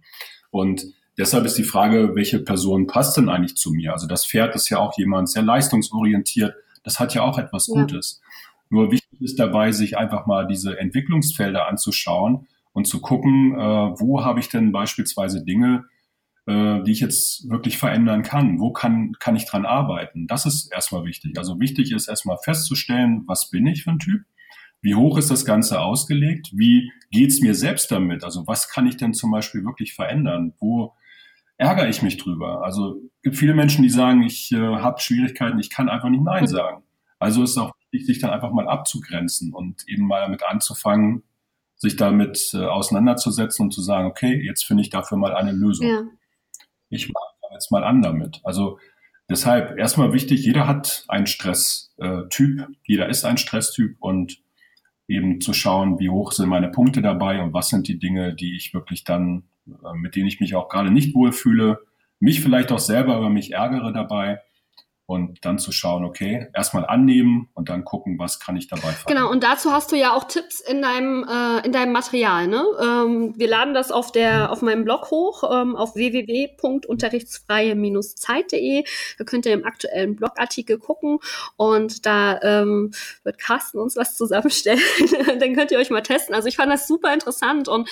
Und 0.49 0.85
deshalb 1.17 1.45
ist 1.45 1.57
die 1.57 1.63
Frage, 1.63 2.15
welche 2.15 2.39
Person 2.39 2.87
passt 2.87 3.17
denn 3.17 3.29
eigentlich 3.29 3.57
zu 3.57 3.71
mir? 3.71 3.91
Also 3.91 4.07
das 4.07 4.25
Pferd 4.25 4.55
ist 4.55 4.69
ja 4.69 4.79
auch 4.79 4.97
jemand 4.97 5.29
sehr 5.29 5.43
leistungsorientiert. 5.43 6.55
Das 6.83 6.99
hat 6.99 7.13
ja 7.13 7.23
auch 7.23 7.37
etwas 7.37 7.67
Gutes. 7.67 8.21
Ja. 8.21 8.29
Nur 8.69 8.91
wichtig 8.91 8.98
ist 9.19 9.39
dabei, 9.39 9.71
sich 9.71 9.97
einfach 9.97 10.25
mal 10.25 10.47
diese 10.47 10.79
Entwicklungsfelder 10.79 11.67
anzuschauen 11.67 12.47
und 12.73 12.87
zu 12.87 13.01
gucken, 13.01 13.53
äh, 13.53 13.57
wo 13.57 14.23
habe 14.23 14.39
ich 14.39 14.49
denn 14.49 14.71
beispielsweise 14.71 15.43
Dinge, 15.43 15.85
äh, 16.45 16.81
die 16.83 16.91
ich 16.91 16.99
jetzt 16.99 17.49
wirklich 17.49 17.77
verändern 17.77 18.23
kann? 18.23 18.59
Wo 18.59 18.71
kann, 18.71 19.13
kann 19.19 19.35
ich 19.35 19.45
dran 19.45 19.65
arbeiten? 19.65 20.27
Das 20.27 20.45
ist 20.45 20.71
erstmal 20.71 21.05
wichtig. 21.05 21.37
Also 21.37 21.59
wichtig 21.59 21.91
ist 21.91 22.07
erstmal 22.07 22.37
festzustellen, 22.43 23.23
was 23.27 23.49
bin 23.49 23.67
ich 23.67 23.83
für 23.83 23.91
ein 23.91 23.99
Typ? 23.99 24.21
Wie 24.81 24.95
hoch 24.95 25.17
ist 25.17 25.29
das 25.29 25.43
Ganze 25.43 25.81
ausgelegt? 25.81 26.51
Wie 26.53 26.91
geht's 27.11 27.41
mir 27.41 27.53
selbst 27.53 27.91
damit? 27.91 28.23
Also 28.23 28.47
was 28.47 28.69
kann 28.69 28.87
ich 28.87 28.97
denn 28.97 29.13
zum 29.13 29.31
Beispiel 29.31 29.65
wirklich 29.65 29.93
verändern? 29.93 30.53
Wo 30.59 30.93
ärgere 31.57 31.89
ich 31.89 32.01
mich 32.01 32.17
drüber? 32.17 32.63
Also 32.63 33.01
gibt 33.21 33.35
viele 33.35 33.53
Menschen, 33.53 33.83
die 33.83 33.89
sagen, 33.89 34.23
ich 34.23 34.51
äh, 34.53 34.57
habe 34.57 35.01
Schwierigkeiten, 35.01 35.59
ich 35.59 35.69
kann 35.69 35.89
einfach 35.89 36.09
nicht 36.09 36.23
Nein 36.23 36.47
sagen. 36.47 36.83
Also 37.19 37.43
ist 37.43 37.57
auch 37.57 37.73
sich 37.91 38.19
dann 38.19 38.29
einfach 38.29 38.51
mal 38.51 38.67
abzugrenzen 38.67 39.53
und 39.53 39.87
eben 39.87 40.05
mal 40.05 40.21
damit 40.21 40.43
anzufangen, 40.43 41.23
sich 41.75 41.95
damit 41.95 42.51
äh, 42.53 42.65
auseinanderzusetzen 42.65 43.65
und 43.65 43.71
zu 43.71 43.81
sagen, 43.81 44.07
okay, 44.07 44.39
jetzt 44.45 44.65
finde 44.65 44.81
ich 44.81 44.89
dafür 44.89 45.17
mal 45.17 45.33
eine 45.33 45.51
Lösung. 45.51 45.87
Ja. 45.87 46.03
Ich 46.89 47.09
mache 47.09 47.53
jetzt 47.53 47.71
mal 47.71 47.83
an 47.83 48.01
damit. 48.01 48.41
Also 48.43 48.79
deshalb 49.29 49.77
erstmal 49.77 50.13
wichtig, 50.13 50.43
jeder 50.45 50.67
hat 50.67 51.05
einen 51.07 51.27
Stresstyp, 51.27 52.59
äh, 52.59 52.65
jeder 52.83 53.09
ist 53.09 53.25
ein 53.25 53.37
Stresstyp 53.37 53.97
und 53.99 54.41
eben 55.07 55.41
zu 55.41 55.53
schauen, 55.53 55.99
wie 55.99 56.09
hoch 56.09 56.31
sind 56.31 56.49
meine 56.49 56.69
Punkte 56.69 57.01
dabei 57.01 57.41
und 57.41 57.53
was 57.53 57.69
sind 57.69 57.87
die 57.87 57.97
Dinge, 57.97 58.35
die 58.35 58.55
ich 58.55 58.73
wirklich 58.73 59.03
dann, 59.03 59.43
äh, 59.67 59.93
mit 59.95 60.15
denen 60.15 60.27
ich 60.27 60.39
mich 60.39 60.55
auch 60.55 60.69
gerade 60.69 60.91
nicht 60.91 61.15
wohlfühle, 61.15 61.79
mich 62.19 62.41
vielleicht 62.41 62.71
auch 62.71 62.79
selber 62.79 63.17
über 63.17 63.29
mich 63.29 63.53
ärgere 63.53 63.91
dabei 63.91 64.41
und 65.09 65.43
dann 65.43 65.57
zu 65.57 65.71
schauen, 65.71 66.05
okay, 66.05 66.49
erstmal 66.53 66.85
annehmen 66.85 67.49
und 67.55 67.69
dann 67.69 67.83
gucken, 67.83 68.19
was 68.19 68.39
kann 68.39 68.55
ich 68.55 68.67
dabei 68.67 68.91
verändern. 68.91 69.07
Genau, 69.07 69.31
und 69.31 69.43
dazu 69.43 69.71
hast 69.71 69.91
du 69.91 69.95
ja 69.95 70.13
auch 70.13 70.25
Tipps 70.25 70.59
in 70.59 70.83
deinem, 70.83 71.25
äh, 71.27 71.65
in 71.65 71.71
deinem 71.71 71.93
Material. 71.93 72.45
Ne? 72.45 72.63
Ähm, 72.79 73.33
wir 73.35 73.47
laden 73.47 73.73
das 73.73 73.91
auf, 73.91 74.11
der, 74.11 74.51
auf 74.51 74.61
meinem 74.61 74.83
Blog 74.83 75.09
hoch, 75.09 75.41
ähm, 75.51 75.75
auf 75.75 75.95
www.unterrichtsfreie-zeit.de. 75.95 78.83
Da 79.17 79.23
könnt 79.23 79.47
ihr 79.47 79.53
im 79.53 79.65
aktuellen 79.65 80.15
Blogartikel 80.15 80.77
gucken 80.77 81.17
und 81.57 82.05
da 82.05 82.39
ähm, 82.43 82.91
wird 83.23 83.39
Carsten 83.39 83.79
uns 83.79 83.95
was 83.95 84.15
zusammenstellen. 84.15 84.79
dann 85.39 85.55
könnt 85.55 85.71
ihr 85.71 85.79
euch 85.79 85.89
mal 85.89 86.01
testen. 86.01 86.35
Also 86.35 86.47
ich 86.47 86.57
fand 86.57 86.71
das 86.71 86.87
super 86.87 87.11
interessant 87.11 87.67
und 87.67 87.89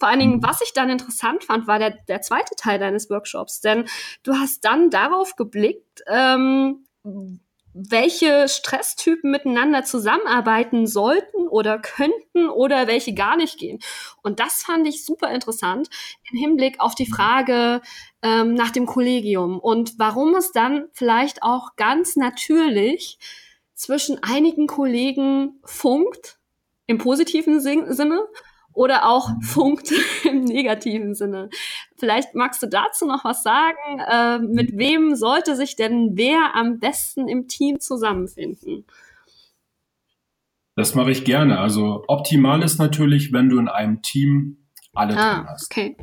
vor 0.00 0.08
allen 0.08 0.18
Dingen, 0.18 0.36
mhm. 0.36 0.42
was 0.42 0.62
ich 0.62 0.72
dann 0.72 0.90
interessant 0.90 1.44
fand, 1.44 1.68
war 1.68 1.78
der, 1.78 1.90
der 2.08 2.22
zweite 2.22 2.56
Teil 2.56 2.78
deines 2.78 3.10
Workshops. 3.10 3.60
Denn 3.60 3.84
du 4.22 4.34
hast 4.34 4.64
dann 4.64 4.90
darauf 4.90 5.36
geblickt, 5.36 6.02
ähm, 6.08 6.86
welche 7.72 8.48
Stresstypen 8.48 9.30
miteinander 9.30 9.84
zusammenarbeiten 9.84 10.86
sollten 10.86 11.46
oder 11.48 11.78
könnten 11.78 12.48
oder 12.48 12.88
welche 12.88 13.14
gar 13.14 13.36
nicht 13.36 13.58
gehen. 13.58 13.78
Und 14.22 14.40
das 14.40 14.62
fand 14.62 14.88
ich 14.88 15.04
super 15.04 15.30
interessant 15.30 15.88
im 16.32 16.38
Hinblick 16.38 16.80
auf 16.80 16.94
die 16.94 17.06
Frage 17.06 17.80
ähm, 18.22 18.54
nach 18.54 18.70
dem 18.70 18.86
Kollegium 18.86 19.60
und 19.60 19.98
warum 19.98 20.34
es 20.34 20.50
dann 20.50 20.86
vielleicht 20.92 21.42
auch 21.42 21.76
ganz 21.76 22.16
natürlich 22.16 23.18
zwischen 23.74 24.22
einigen 24.22 24.66
Kollegen 24.66 25.60
funkt, 25.64 26.38
im 26.86 26.98
positiven 26.98 27.60
Sinne, 27.60 28.26
oder 28.72 29.08
auch 29.08 29.28
mhm. 29.36 29.42
funkt 29.42 29.92
im 30.24 30.44
negativen 30.44 31.14
Sinne. 31.14 31.50
Vielleicht 31.96 32.34
magst 32.34 32.62
du 32.62 32.66
dazu 32.66 33.06
noch 33.06 33.24
was 33.24 33.42
sagen. 33.42 33.76
Äh, 34.10 34.38
mit 34.38 34.76
wem 34.76 35.14
sollte 35.14 35.56
sich 35.56 35.76
denn 35.76 36.12
wer 36.14 36.54
am 36.54 36.78
besten 36.78 37.28
im 37.28 37.48
Team 37.48 37.80
zusammenfinden? 37.80 38.84
Das 40.76 40.94
mache 40.94 41.10
ich 41.10 41.24
gerne. 41.24 41.58
Also 41.58 42.04
optimal 42.06 42.62
ist 42.62 42.78
natürlich, 42.78 43.32
wenn 43.32 43.48
du 43.48 43.58
in 43.58 43.68
einem 43.68 44.02
Team 44.02 44.56
alle 44.94 45.16
ah, 45.16 45.34
drin 45.34 45.46
hast. 45.48 45.70
Okay. 45.70 45.96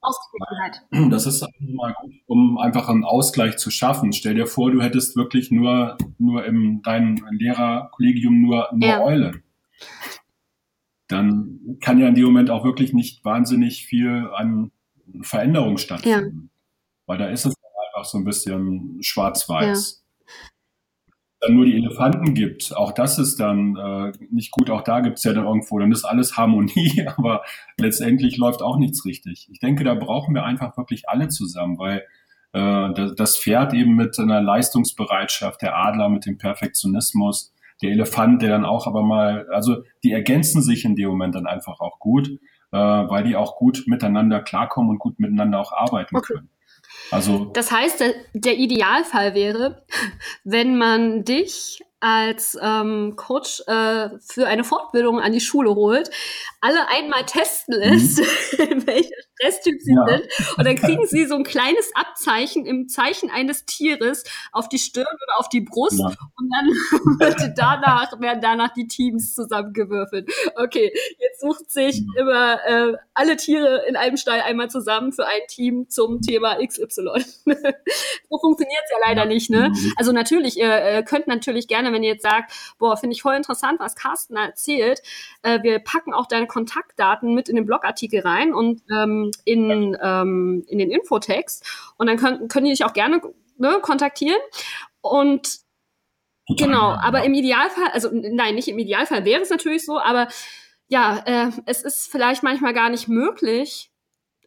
Ausgeglichenheit. 0.00 0.82
Das 1.12 1.26
ist 1.26 1.46
mal 1.60 1.94
gut, 2.00 2.12
um 2.26 2.58
einfach 2.58 2.88
einen 2.88 3.04
Ausgleich 3.04 3.58
zu 3.58 3.70
schaffen. 3.70 4.12
Stell 4.12 4.34
dir 4.34 4.46
vor, 4.46 4.72
du 4.72 4.82
hättest 4.82 5.14
wirklich 5.14 5.52
nur, 5.52 5.96
nur 6.18 6.44
in 6.44 6.82
deinem 6.82 7.24
Lehrerkollegium 7.30 8.40
nur, 8.40 8.68
nur 8.72 8.88
ja. 8.88 9.00
Eulen 9.00 9.42
dann 11.12 11.78
kann 11.80 11.98
ja 11.98 12.08
in 12.08 12.14
dem 12.14 12.24
Moment 12.24 12.50
auch 12.50 12.64
wirklich 12.64 12.92
nicht 12.92 13.24
wahnsinnig 13.24 13.86
viel 13.86 14.28
an 14.34 14.70
Veränderung 15.22 15.78
stattfinden. 15.78 16.50
Ja. 16.50 16.58
Weil 17.06 17.18
da 17.18 17.26
ist 17.26 17.44
es 17.44 17.54
einfach 17.86 18.08
so 18.08 18.18
ein 18.18 18.24
bisschen 18.24 18.98
schwarz-weiß. 19.02 19.98
Ja. 19.98 20.02
Dann 21.40 21.56
nur 21.56 21.64
die 21.64 21.74
Elefanten 21.74 22.34
gibt, 22.34 22.74
auch 22.76 22.92
das 22.92 23.18
ist 23.18 23.40
dann 23.40 23.76
äh, 23.76 24.12
nicht 24.30 24.52
gut, 24.52 24.70
auch 24.70 24.82
da 24.82 25.00
gibt 25.00 25.18
es 25.18 25.24
ja 25.24 25.32
dann 25.32 25.44
irgendwo, 25.44 25.80
dann 25.80 25.90
ist 25.90 26.04
alles 26.04 26.36
Harmonie, 26.36 27.04
aber 27.16 27.42
letztendlich 27.78 28.36
läuft 28.36 28.62
auch 28.62 28.78
nichts 28.78 29.04
richtig. 29.04 29.48
Ich 29.50 29.58
denke, 29.58 29.82
da 29.82 29.94
brauchen 29.94 30.34
wir 30.34 30.44
einfach 30.44 30.76
wirklich 30.76 31.08
alle 31.08 31.28
zusammen, 31.28 31.78
weil 31.78 32.04
äh, 32.52 33.14
das 33.16 33.38
Pferd 33.38 33.74
eben 33.74 33.96
mit 33.96 34.18
einer 34.20 34.40
Leistungsbereitschaft, 34.40 35.62
der 35.62 35.76
Adler 35.76 36.08
mit 36.08 36.26
dem 36.26 36.38
Perfektionismus, 36.38 37.51
der 37.82 37.90
Elefant, 37.90 38.42
der 38.42 38.50
dann 38.50 38.64
auch 38.64 38.86
aber 38.86 39.02
mal, 39.02 39.46
also 39.50 39.82
die 40.02 40.12
ergänzen 40.12 40.62
sich 40.62 40.84
in 40.84 40.96
dem 40.96 41.08
Moment 41.08 41.34
dann 41.34 41.46
einfach 41.46 41.80
auch 41.80 41.98
gut, 41.98 42.28
äh, 42.72 42.76
weil 42.76 43.24
die 43.24 43.36
auch 43.36 43.56
gut 43.56 43.84
miteinander 43.86 44.40
klarkommen 44.40 44.90
und 44.90 44.98
gut 44.98 45.18
miteinander 45.18 45.60
auch 45.60 45.72
arbeiten 45.72 46.16
okay. 46.16 46.34
können. 46.34 46.50
Also 47.10 47.46
das 47.46 47.70
heißt, 47.70 48.00
der, 48.00 48.14
der 48.34 48.56
Idealfall 48.56 49.34
wäre, 49.34 49.84
wenn 50.44 50.78
man 50.78 51.24
dich 51.24 51.82
als 52.02 52.58
ähm, 52.60 53.14
Coach 53.14 53.62
äh, 53.68 54.08
für 54.20 54.48
eine 54.48 54.64
Fortbildung 54.64 55.20
an 55.20 55.30
die 55.30 55.40
Schule 55.40 55.76
holt, 55.76 56.10
alle 56.60 56.88
einmal 56.88 57.24
testen 57.26 57.78
lässt, 57.78 58.18
mhm. 58.58 58.86
welcher 58.88 59.14
Stresstyp 59.38 59.80
sie 59.80 59.94
ja. 59.94 60.04
sind. 60.08 60.58
Und 60.58 60.66
dann 60.66 60.74
kriegen 60.74 61.06
sie 61.06 61.26
so 61.26 61.36
ein 61.36 61.44
kleines 61.44 61.92
Abzeichen 61.94 62.66
im 62.66 62.88
Zeichen 62.88 63.30
eines 63.30 63.66
Tieres 63.66 64.24
auf 64.50 64.68
die 64.68 64.80
Stirn 64.80 65.06
oder 65.06 65.38
auf 65.38 65.48
die 65.48 65.60
Brust. 65.60 66.00
Ja. 66.00 66.06
Und 66.06 66.50
dann 66.50 66.66
wird 67.20 67.56
danach, 67.56 68.20
werden 68.20 68.40
danach 68.42 68.74
die 68.74 68.88
Teams 68.88 69.34
zusammengewürfelt. 69.34 70.28
Okay, 70.56 70.92
jetzt 71.20 71.40
sucht 71.40 71.70
sich 71.70 72.00
mhm. 72.00 72.14
immer 72.18 72.66
äh, 72.66 72.96
alle 73.14 73.36
Tiere 73.36 73.84
in 73.88 73.94
einem 73.94 74.16
Stall 74.16 74.40
einmal 74.40 74.70
zusammen 74.70 75.12
für 75.12 75.26
ein 75.26 75.40
Team 75.46 75.88
zum 75.88 76.20
Thema 76.20 76.56
XY. 76.66 76.80
so 78.28 78.38
funktioniert 78.38 78.82
es 78.84 78.90
ja 78.90 78.98
leider 79.06 79.22
ja. 79.22 79.28
nicht, 79.28 79.50
ne? 79.50 79.68
Mhm. 79.68 79.92
Also 79.96 80.10
natürlich, 80.10 80.58
ihr, 80.58 80.94
ihr 80.94 81.02
könnt 81.04 81.28
natürlich 81.28 81.68
gerne 81.68 81.91
Wenn 81.92 82.02
ihr 82.02 82.12
jetzt 82.12 82.22
sagt, 82.22 82.52
boah, 82.78 82.96
finde 82.96 83.14
ich 83.14 83.22
voll 83.22 83.34
interessant, 83.34 83.80
was 83.80 83.96
Carsten 83.96 84.36
erzählt. 84.36 85.02
Äh, 85.42 85.62
wir 85.62 85.78
packen 85.78 86.12
auch 86.12 86.26
deine 86.26 86.46
Kontaktdaten 86.46 87.34
mit 87.34 87.48
in 87.48 87.56
den 87.56 87.66
Blogartikel 87.66 88.20
rein 88.20 88.54
und 88.54 88.82
ähm, 88.90 89.30
in, 89.44 89.96
ähm, 90.02 90.64
in 90.68 90.78
den 90.78 90.90
Infotext. 90.90 91.64
Und 91.96 92.06
dann 92.06 92.16
können, 92.16 92.48
können 92.48 92.66
die 92.66 92.72
dich 92.72 92.84
auch 92.84 92.92
gerne 92.92 93.20
ne, 93.58 93.78
kontaktieren. 93.80 94.40
Und 95.00 95.60
genau, 96.48 96.96
aber 97.00 97.24
im 97.24 97.34
Idealfall, 97.34 97.88
also 97.92 98.10
nein, 98.12 98.54
nicht 98.54 98.68
im 98.68 98.78
Idealfall 98.78 99.24
wäre 99.24 99.42
es 99.42 99.50
natürlich 99.50 99.84
so, 99.84 99.98
aber 99.98 100.28
ja, 100.88 101.22
äh, 101.26 101.50
es 101.66 101.82
ist 101.82 102.10
vielleicht 102.10 102.42
manchmal 102.42 102.74
gar 102.74 102.90
nicht 102.90 103.08
möglich 103.08 103.90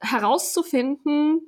herauszufinden, 0.01 1.41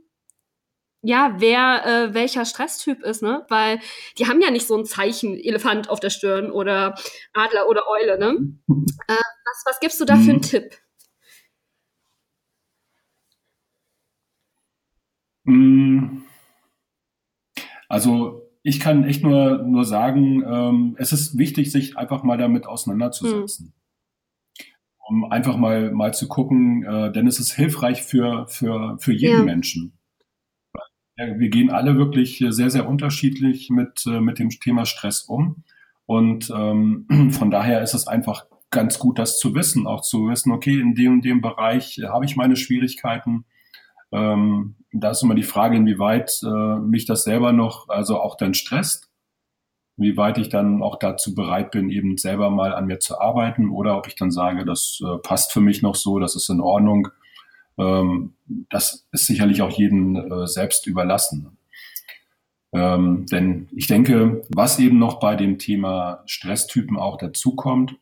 ja, 1.07 1.35
wer 1.37 1.85
äh, 1.85 2.13
welcher 2.13 2.43
Stresstyp 2.43 3.01
ist, 3.01 3.23
ne? 3.23 3.45
Weil 3.47 3.79
die 4.17 4.27
haben 4.27 4.41
ja 4.41 4.51
nicht 4.51 4.67
so 4.67 4.77
ein 4.77 4.85
Zeichen 4.85 5.39
Elefant 5.39 5.89
auf 5.89 6.01
der 6.01 6.09
Stirn 6.09 6.51
oder 6.51 6.95
Adler 7.33 7.69
oder 7.69 7.83
Eule, 7.87 8.19
ne? 8.19 8.57
Äh, 9.09 9.13
was, 9.13 9.63
was 9.65 9.79
gibst 9.79 10.01
du 10.01 10.05
da 10.05 10.17
für 10.17 10.31
einen 10.31 10.39
mhm. 10.39 10.41
Tipp? 10.41 10.75
Mm. 15.45 16.23
Also 17.87 18.49
ich 18.63 18.81
kann 18.81 19.05
echt 19.05 19.23
nur, 19.23 19.59
nur 19.59 19.85
sagen, 19.85 20.43
ähm, 20.45 20.95
es 20.99 21.13
ist 21.13 21.37
wichtig, 21.37 21.71
sich 21.71 21.95
einfach 21.95 22.23
mal 22.23 22.37
damit 22.37 22.65
auseinanderzusetzen. 22.65 23.67
Mhm. 23.67 24.63
Um 25.07 25.31
einfach 25.31 25.55
mal, 25.55 25.91
mal 25.91 26.13
zu 26.13 26.27
gucken, 26.27 26.83
äh, 26.83 27.13
denn 27.13 27.27
es 27.27 27.39
ist 27.39 27.53
hilfreich 27.53 28.03
für, 28.03 28.45
für, 28.49 28.97
für 28.99 29.13
jeden 29.13 29.37
ja. 29.37 29.43
Menschen. 29.43 29.97
Wir 31.17 31.49
gehen 31.49 31.71
alle 31.71 31.97
wirklich 31.97 32.43
sehr, 32.49 32.69
sehr 32.69 32.87
unterschiedlich 32.87 33.69
mit, 33.69 34.05
äh, 34.05 34.21
mit 34.21 34.39
dem 34.39 34.49
Thema 34.49 34.85
Stress 34.85 35.23
um. 35.23 35.63
Und 36.05 36.49
ähm, 36.55 37.31
von 37.31 37.51
daher 37.51 37.81
ist 37.81 37.93
es 37.93 38.07
einfach 38.07 38.45
ganz 38.69 38.99
gut, 38.99 39.17
das 39.17 39.39
zu 39.39 39.55
wissen, 39.55 39.87
auch 39.87 40.01
zu 40.01 40.29
wissen, 40.29 40.51
okay, 40.51 40.79
in 40.79 40.93
dem 40.93 41.13
und 41.13 41.25
dem 41.25 41.41
Bereich 41.41 41.99
habe 42.07 42.25
ich 42.25 42.35
meine 42.35 42.55
Schwierigkeiten 42.55 43.45
ähm, 44.11 44.75
da 44.91 45.11
ist 45.11 45.23
immer 45.23 45.35
die 45.35 45.43
Frage, 45.43 45.75
inwieweit 45.75 46.41
äh, 46.43 46.79
mich 46.79 47.05
das 47.05 47.23
selber 47.23 47.51
noch, 47.51 47.89
also 47.89 48.19
auch 48.19 48.35
dann 48.37 48.53
stresst, 48.53 49.09
wie 49.97 50.15
weit 50.15 50.37
ich 50.37 50.49
dann 50.49 50.81
auch 50.81 50.97
dazu 50.97 51.35
bereit 51.35 51.71
bin, 51.71 51.89
eben 51.89 52.17
selber 52.17 52.49
mal 52.49 52.73
an 52.73 52.85
mir 52.85 52.99
zu 52.99 53.19
arbeiten 53.19 53.69
oder 53.69 53.97
ob 53.97 54.07
ich 54.07 54.15
dann 54.15 54.31
sage, 54.31 54.63
das 54.63 55.01
äh, 55.03 55.17
passt 55.17 55.51
für 55.51 55.61
mich 55.61 55.81
noch 55.81 55.95
so, 55.95 56.19
das 56.19 56.35
ist 56.35 56.49
in 56.49 56.61
Ordnung. 56.61 57.09
Ähm, 57.77 58.33
das 58.69 59.07
ist 59.11 59.25
sicherlich 59.27 59.61
auch 59.61 59.71
jedem 59.71 60.15
äh, 60.15 60.47
selbst 60.47 60.87
überlassen. 60.87 61.57
Ähm, 62.73 63.25
denn 63.31 63.69
ich 63.75 63.87
denke, 63.87 64.43
was 64.49 64.79
eben 64.79 64.99
noch 64.99 65.19
bei 65.19 65.35
dem 65.35 65.57
Thema 65.57 66.23
Stresstypen 66.25 66.97
auch 66.97 67.17
dazukommt, 67.17 67.95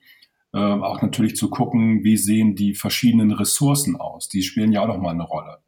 äh, 0.53 0.57
auch 0.57 1.01
natürlich 1.01 1.35
zu 1.35 1.49
gucken, 1.49 2.03
wie 2.03 2.17
sehen 2.17 2.55
die 2.55 2.73
verschiedenen 2.73 3.31
Ressourcen 3.31 3.95
aus. 3.95 4.29
Die 4.29 4.41
spielen 4.41 4.71
ja 4.71 4.81
auch 4.81 4.87
noch 4.87 4.97
mal 4.97 5.11
eine 5.11 5.23
Rolle. 5.23 5.59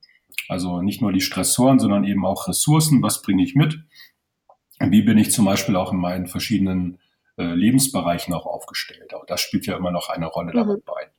Also 0.47 0.81
nicht 0.81 1.01
nur 1.01 1.11
die 1.11 1.21
Stressoren, 1.21 1.79
sondern 1.79 2.05
eben 2.05 2.25
auch 2.25 2.47
Ressourcen. 2.47 3.03
Was 3.03 3.21
bringe 3.21 3.43
ich 3.43 3.55
mit? 3.55 3.79
Wie 4.79 5.01
bin 5.01 5.17
ich 5.17 5.31
zum 5.31 5.45
Beispiel 5.45 5.75
auch 5.75 5.91
in 5.91 5.99
meinen 5.99 6.27
verschiedenen 6.27 6.99
äh, 7.37 7.53
Lebensbereichen 7.53 8.33
auch 8.33 8.45
aufgestellt? 8.45 9.13
Auch 9.13 9.25
das 9.25 9.41
spielt 9.41 9.65
ja 9.65 9.75
immer 9.75 9.91
noch 9.91 10.09
eine 10.09 10.27
Rolle 10.27 10.53
mhm. 10.53 10.57
damit 10.57 10.85
bei. 10.85 11.11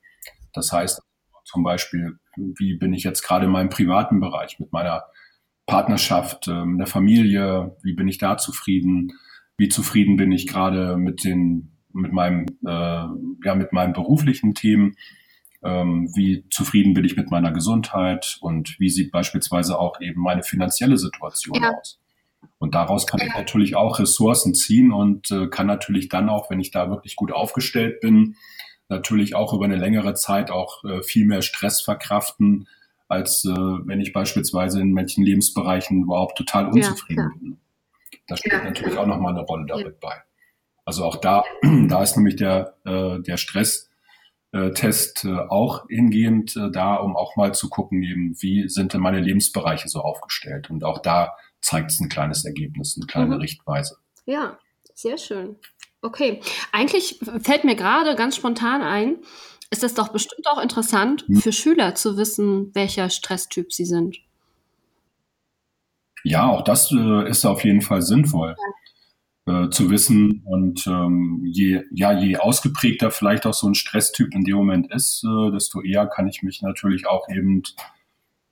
Das 0.52 0.72
heißt 0.72 1.02
zum 1.44 1.62
Beispiel, 1.62 2.18
wie 2.58 2.76
bin 2.76 2.92
ich 2.92 3.04
jetzt 3.04 3.22
gerade 3.22 3.46
in 3.46 3.52
meinem 3.52 3.68
privaten 3.68 4.20
Bereich 4.20 4.58
mit 4.58 4.72
meiner 4.72 5.04
Partnerschaft, 5.66 6.48
äh, 6.48 6.64
der 6.76 6.86
Familie? 6.86 7.76
Wie 7.82 7.94
bin 7.94 8.08
ich 8.08 8.18
da 8.18 8.36
zufrieden? 8.36 9.12
Wie 9.56 9.68
zufrieden 9.68 10.16
bin 10.16 10.32
ich 10.32 10.46
gerade 10.46 10.96
mit 10.96 11.24
den 11.24 11.72
mit 11.92 12.12
meinem 12.12 12.46
äh, 12.64 13.06
ja 13.44 13.54
mit 13.54 13.72
meinen 13.72 13.92
beruflichen 13.92 14.54
Themen? 14.54 14.94
ähm, 15.64 16.10
wie 16.14 16.44
zufrieden 16.50 16.94
bin 16.94 17.04
ich 17.04 17.16
mit 17.16 17.30
meiner 17.30 17.52
Gesundheit 17.52 18.38
und 18.40 18.76
wie 18.78 18.90
sieht 18.90 19.10
beispielsweise 19.10 19.78
auch 19.78 20.00
eben 20.00 20.20
meine 20.20 20.42
finanzielle 20.42 20.96
Situation 20.96 21.60
ja. 21.60 21.72
aus. 21.74 22.00
Und 22.58 22.74
daraus 22.74 23.06
kann 23.06 23.20
ich 23.20 23.34
natürlich 23.34 23.74
auch 23.74 23.98
Ressourcen 23.98 24.54
ziehen 24.54 24.92
und 24.92 25.30
äh, 25.30 25.48
kann 25.48 25.66
natürlich 25.66 26.08
dann 26.08 26.28
auch, 26.28 26.50
wenn 26.50 26.60
ich 26.60 26.70
da 26.70 26.88
wirklich 26.88 27.16
gut 27.16 27.32
aufgestellt 27.32 28.00
bin, 28.00 28.36
natürlich 28.88 29.34
auch 29.34 29.52
über 29.52 29.64
eine 29.64 29.76
längere 29.76 30.14
Zeit 30.14 30.50
auch 30.50 30.84
äh, 30.84 31.02
viel 31.02 31.26
mehr 31.26 31.42
Stress 31.42 31.80
verkraften, 31.80 32.68
als 33.08 33.44
äh, 33.44 33.50
wenn 33.50 34.00
ich 34.00 34.12
beispielsweise 34.12 34.80
in 34.80 34.92
manchen 34.92 35.24
Lebensbereichen 35.24 36.02
überhaupt 36.02 36.36
total 36.36 36.68
unzufrieden 36.68 37.30
ja, 37.32 37.38
bin. 37.40 37.58
Das 38.26 38.40
spielt 38.40 38.54
ja, 38.54 38.64
natürlich 38.64 38.98
auch 38.98 39.06
nochmal 39.06 39.32
eine 39.32 39.42
Rolle 39.42 39.66
damit 39.66 40.00
bei. 40.00 40.22
Also 40.84 41.04
auch 41.04 41.16
da, 41.16 41.44
da 41.88 42.02
ist 42.02 42.16
nämlich 42.16 42.36
der, 42.36 42.76
äh, 42.84 43.20
der 43.20 43.36
Stress 43.36 43.88
äh, 44.52 44.68
äh, 44.70 45.38
auch 45.48 45.86
hingehend 45.88 46.56
äh, 46.56 46.70
da, 46.70 46.94
um 46.94 47.16
auch 47.16 47.36
mal 47.36 47.52
zu 47.54 47.68
gucken, 47.68 48.02
eben, 48.02 48.34
wie 48.40 48.68
sind 48.68 48.94
denn 48.94 49.00
meine 49.00 49.20
Lebensbereiche 49.20 49.88
so 49.88 50.00
aufgestellt. 50.00 50.70
Und 50.70 50.84
auch 50.84 51.00
da 51.00 51.36
zeigt 51.60 51.90
es 51.90 52.00
ein 52.00 52.08
kleines 52.08 52.44
Ergebnis, 52.44 52.96
eine 52.96 53.06
kleine 53.06 53.34
mhm. 53.34 53.42
Richtweise. 53.42 53.96
Ja, 54.24 54.58
sehr 54.94 55.18
schön. 55.18 55.56
Okay, 56.00 56.40
eigentlich 56.72 57.18
fällt 57.42 57.64
mir 57.64 57.74
gerade 57.74 58.14
ganz 58.14 58.36
spontan 58.36 58.82
ein, 58.82 59.16
ist 59.70 59.82
es 59.82 59.94
doch 59.94 60.08
bestimmt 60.08 60.46
auch 60.46 60.62
interessant 60.62 61.24
hm. 61.26 61.36
für 61.36 61.52
Schüler 61.52 61.94
zu 61.94 62.16
wissen, 62.16 62.74
welcher 62.74 63.10
Stresstyp 63.10 63.72
sie 63.72 63.84
sind. 63.84 64.18
Ja, 66.24 66.48
auch 66.48 66.62
das 66.62 66.90
äh, 66.92 67.28
ist 67.28 67.44
auf 67.44 67.64
jeden 67.64 67.82
Fall 67.82 68.02
sinnvoll. 68.02 68.54
Ja 68.58 68.72
äh, 69.48 69.70
zu 69.70 69.90
wissen. 69.90 70.42
Und 70.44 70.86
ähm, 70.86 71.40
je, 71.44 71.82
ja, 71.90 72.12
je 72.12 72.36
ausgeprägter 72.36 73.10
vielleicht 73.10 73.46
auch 73.46 73.54
so 73.54 73.66
ein 73.66 73.74
Stresstyp 73.74 74.34
in 74.34 74.44
dem 74.44 74.56
Moment 74.56 74.92
ist, 74.92 75.24
äh, 75.24 75.50
desto 75.50 75.80
eher 75.80 76.06
kann 76.06 76.28
ich 76.28 76.42
mich 76.42 76.62
natürlich 76.62 77.06
auch 77.06 77.28
eben 77.28 77.62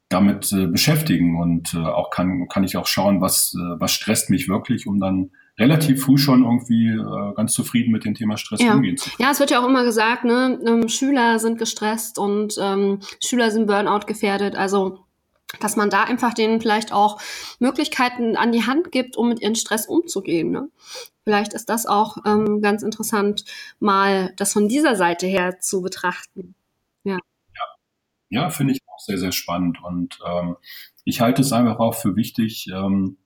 damit 0.08 0.52
äh, 0.52 0.66
beschäftigen 0.66 1.38
und 1.38 1.74
äh, 1.74 1.78
auch 1.78 2.10
kann, 2.10 2.48
kann 2.48 2.64
ich 2.64 2.76
auch 2.76 2.86
schauen, 2.86 3.20
was, 3.20 3.54
äh, 3.54 3.80
was 3.80 3.92
stresst 3.92 4.30
mich 4.30 4.48
wirklich, 4.48 4.86
um 4.86 5.00
dann 5.00 5.32
relativ 5.58 6.02
früh 6.02 6.18
schon 6.18 6.44
irgendwie 6.44 6.88
äh, 6.88 7.34
ganz 7.34 7.52
zufrieden 7.52 7.90
mit 7.90 8.04
dem 8.04 8.14
Thema 8.14 8.36
Stress 8.36 8.62
ja. 8.62 8.74
umgehen 8.74 8.96
zu 8.96 9.10
können. 9.10 9.22
Ja, 9.22 9.30
es 9.30 9.40
wird 9.40 9.50
ja 9.50 9.60
auch 9.60 9.68
immer 9.68 9.84
gesagt, 9.84 10.24
ne, 10.24 10.58
ähm, 10.66 10.88
Schüler 10.88 11.38
sind 11.38 11.58
gestresst 11.58 12.18
und 12.18 12.56
ähm, 12.60 13.00
Schüler 13.24 13.50
sind 13.50 13.66
Burnout 13.66 14.06
gefährdet. 14.06 14.56
Also 14.56 15.06
dass 15.60 15.76
man 15.76 15.90
da 15.90 16.04
einfach 16.04 16.34
denen 16.34 16.60
vielleicht 16.60 16.92
auch 16.92 17.20
Möglichkeiten 17.60 18.36
an 18.36 18.52
die 18.52 18.66
Hand 18.66 18.90
gibt, 18.92 19.16
um 19.16 19.28
mit 19.28 19.40
ihrem 19.40 19.54
Stress 19.54 19.86
umzugehen. 19.86 20.50
Ne? 20.50 20.68
Vielleicht 21.24 21.52
ist 21.54 21.68
das 21.68 21.86
auch 21.86 22.18
ähm, 22.26 22.60
ganz 22.60 22.82
interessant, 22.82 23.44
mal 23.78 24.32
das 24.36 24.52
von 24.52 24.68
dieser 24.68 24.96
Seite 24.96 25.26
her 25.26 25.60
zu 25.60 25.82
betrachten. 25.82 26.54
Ja, 27.04 27.18
ja, 27.54 27.62
ja 28.28 28.50
finde 28.50 28.74
ich 28.74 28.80
auch 28.86 28.98
sehr, 28.98 29.18
sehr 29.18 29.32
spannend. 29.32 29.82
Und 29.82 30.18
ähm, 30.26 30.56
ich 31.04 31.20
halte 31.20 31.42
es 31.42 31.52
einfach 31.52 31.78
auch 31.78 31.94
für 31.94 32.16
wichtig, 32.16 32.68
ähm, 32.72 33.16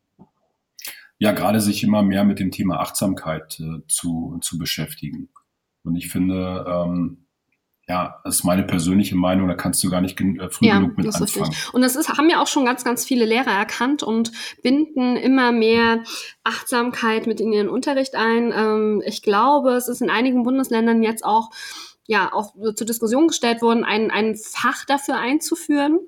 ja, 1.21 1.33
gerade 1.33 1.61
sich 1.61 1.85
immer 1.85 2.03
mehr 2.03 2.25
mit 2.25 2.41
dem 2.41 2.51
Thema 2.51 2.81
Achtsamkeit 2.81 3.61
äh, 3.61 3.87
zu, 3.87 4.39
zu 4.41 4.59
beschäftigen. 4.59 5.29
Und 5.85 5.95
ich 5.95 6.09
finde, 6.09 6.65
ähm, 6.67 7.27
ja, 7.87 8.21
das 8.25 8.37
ist 8.37 8.45
meine 8.45 8.63
persönliche 8.63 9.17
Meinung, 9.17 9.47
da 9.47 9.55
kannst 9.55 9.85
du 9.85 9.91
gar 9.91 10.01
nicht 10.01 10.17
gen 10.17 10.41
äh, 10.41 10.49
früh 10.49 10.67
ja, 10.67 10.79
genug 10.79 10.97
mit 10.97 11.07
das 11.07 11.21
anfangen. 11.21 11.51
Richtig. 11.51 11.75
Und 11.75 11.83
das 11.83 11.95
ist, 11.95 12.09
haben 12.09 12.31
ja 12.31 12.41
auch 12.41 12.47
schon 12.47 12.65
ganz, 12.65 12.85
ganz 12.85 13.05
viele 13.05 13.27
Lehrer 13.27 13.51
erkannt 13.51 14.03
und 14.03 14.33
binden 14.63 15.17
immer 15.17 15.53
mehr 15.53 16.05
Achtsamkeit 16.43 17.27
mit 17.27 17.39
in 17.41 17.53
ihren 17.53 17.69
Unterricht 17.69 18.15
ein. 18.15 18.51
Ähm, 18.57 19.03
ich 19.05 19.21
glaube, 19.21 19.73
es 19.73 19.89
ist 19.89 20.01
in 20.01 20.09
einigen 20.09 20.43
Bundesländern 20.43 21.03
jetzt 21.03 21.25
auch 21.25 21.51
ja 22.11 22.33
auch 22.33 22.55
zur 22.75 22.87
Diskussion 22.87 23.29
gestellt 23.29 23.63
worden, 23.63 23.85
ein, 23.85 24.11
ein 24.11 24.35
Fach 24.35 24.85
dafür 24.85 25.17
einzuführen, 25.17 26.01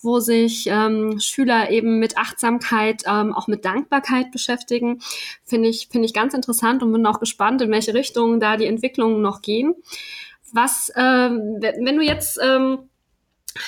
wo 0.00 0.20
sich 0.20 0.68
ähm, 0.68 1.18
Schüler 1.18 1.70
eben 1.70 1.98
mit 1.98 2.16
Achtsamkeit, 2.16 3.02
ähm, 3.04 3.34
auch 3.34 3.48
mit 3.48 3.64
Dankbarkeit 3.64 4.30
beschäftigen. 4.30 5.00
Finde 5.44 5.68
ich, 5.68 5.88
finde 5.90 6.06
ich 6.06 6.14
ganz 6.14 6.34
interessant 6.34 6.84
und 6.84 6.92
bin 6.92 7.04
auch 7.04 7.18
gespannt, 7.18 7.62
in 7.62 7.70
welche 7.72 7.94
Richtung 7.94 8.38
da 8.38 8.56
die 8.56 8.66
Entwicklungen 8.66 9.22
noch 9.22 9.42
gehen. 9.42 9.74
Was, 10.52 10.92
ähm, 10.94 11.58
wenn 11.60 11.96
du 11.96 12.02
jetzt, 12.02 12.38
ähm, 12.40 12.89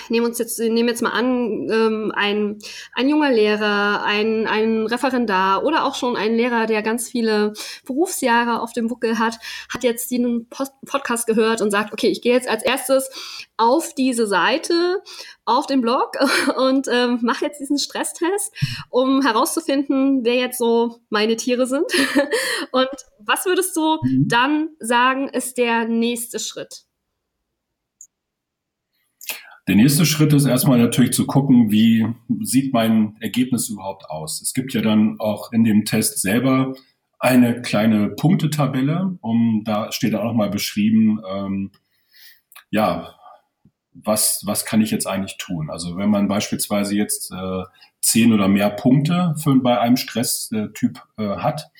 nehmen 0.09 0.27
uns 0.27 0.39
jetzt, 0.39 0.59
nehmen 0.59 0.89
jetzt 0.89 1.03
mal 1.03 1.11
an, 1.11 1.69
ähm, 1.71 2.13
ein, 2.15 2.59
ein 2.95 3.09
junger 3.09 3.31
Lehrer, 3.31 4.03
ein, 4.05 4.47
ein 4.47 4.87
Referendar 4.87 5.65
oder 5.65 5.85
auch 5.85 5.95
schon 5.95 6.17
ein 6.17 6.35
Lehrer, 6.35 6.67
der 6.67 6.83
ganz 6.83 7.09
viele 7.09 7.53
Berufsjahre 7.87 8.61
auf 8.61 8.73
dem 8.73 8.89
Buckel 8.89 9.19
hat, 9.19 9.39
hat 9.73 9.85
jetzt 9.85 10.11
diesen 10.11 10.49
Post 10.49 10.73
Podcast 10.87 11.27
gehört 11.27 11.61
und 11.61 11.71
sagt, 11.71 11.93
okay, 11.93 12.09
ich 12.09 12.23
gehe 12.23 12.35
jetzt 12.35 12.49
als 12.49 12.63
erstes 12.63 13.11
auf 13.57 13.95
diese 13.95 14.27
Seite, 14.27 15.03
auf 15.45 15.67
den 15.67 15.81
Blog 15.81 16.13
und 16.57 16.89
ähm, 16.91 17.19
mache 17.23 17.47
jetzt 17.47 17.61
diesen 17.61 17.79
Stresstest, 17.79 18.55
um 18.91 19.23
herauszufinden, 19.23 20.25
wer 20.25 20.37
jetzt 20.37 20.59
so 20.59 21.01
meine 21.11 21.37
Tiere 21.37 21.67
sind. 21.67 21.87
und 22.73 22.89
was 23.19 23.47
würdest 23.47 23.77
du 23.77 23.99
mhm. 24.03 24.29
dann 24.29 24.69
sagen, 24.79 25.29
ist 25.29 25.59
der 25.59 25.87
nächste 25.87 26.39
Schritt? 26.39 26.85
Der 29.69 29.77
nächste 29.77 30.05
Schritt 30.07 30.33
ist 30.33 30.47
erstmal 30.47 30.79
natürlich 30.79 31.13
zu 31.13 31.25
gucken, 31.27 31.71
wie 31.71 32.07
sieht 32.41 32.73
mein 32.73 33.17
Ergebnis 33.21 33.69
überhaupt 33.69 34.11
aus. 34.11 34.43
Es 34.43 34.55
gibt 34.55 34.75
ja 34.75 34.83
dann 34.83 35.21
auch 35.21 35.53
in 35.53 35.63
dem 35.63 35.85
Test 35.85 36.21
selber 36.21 36.75
eine 37.21 37.63
kleine 37.63 38.09
Punktetabelle, 38.09 39.17
um 39.21 39.63
da 39.65 39.93
steht 39.93 40.17
auch 40.17 40.25
nochmal 40.25 40.51
beschrieben, 40.51 41.21
ähm, 41.29 41.71
ja, 42.71 43.15
was, 43.93 44.43
was 44.45 44.65
kann 44.65 44.81
ich 44.81 44.91
jetzt 44.91 45.07
eigentlich 45.07 45.37
tun? 45.37 45.71
Also 45.71 45.97
wenn 45.97 46.11
man 46.11 46.27
beispielsweise 46.27 46.97
jetzt 46.97 47.31
äh, 47.31 47.63
zehn 48.01 48.33
oder 48.33 48.49
mehr 48.49 48.71
Punkte 48.71 49.35
für, 49.39 49.55
bei 49.55 49.79
einem 49.79 49.97
Stresstyp 49.97 51.01
äh, 51.19 51.37
hat, 51.37 51.71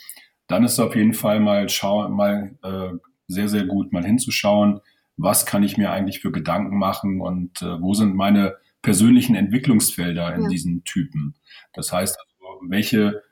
dann 0.47 0.63
ist 0.63 0.79
auf 0.79 0.95
jeden 0.95 1.15
Fall 1.15 1.41
mal, 1.41 1.69
schau, 1.69 2.09
mal 2.09 2.57
äh, 2.63 2.91
sehr, 3.27 3.49
sehr 3.49 3.65
gut, 3.65 3.93
mal 3.93 4.05
hinzuschauen, 4.05 4.81
was 5.23 5.47
kann 5.47 5.63
ich 5.63 5.77
mir 5.77 5.91
eigentlich 5.91 6.21
für 6.21 6.33
Gedanken 6.33 6.79
machen 6.79 7.21
und 7.21 7.63
äh, 7.63 7.81
wo 7.81 7.95
sind 7.95 8.15
meine 8.15 8.57
persönlichen 8.83 9.37
Entwicklungsfelder 9.37 10.35
in 10.35 10.43
ja. 10.43 10.49
diesen 10.49 10.85
Typen. 10.85 11.35
Das 11.73 11.93
heißt, 11.93 12.19
also, 12.19 12.61
welche 12.69 13.23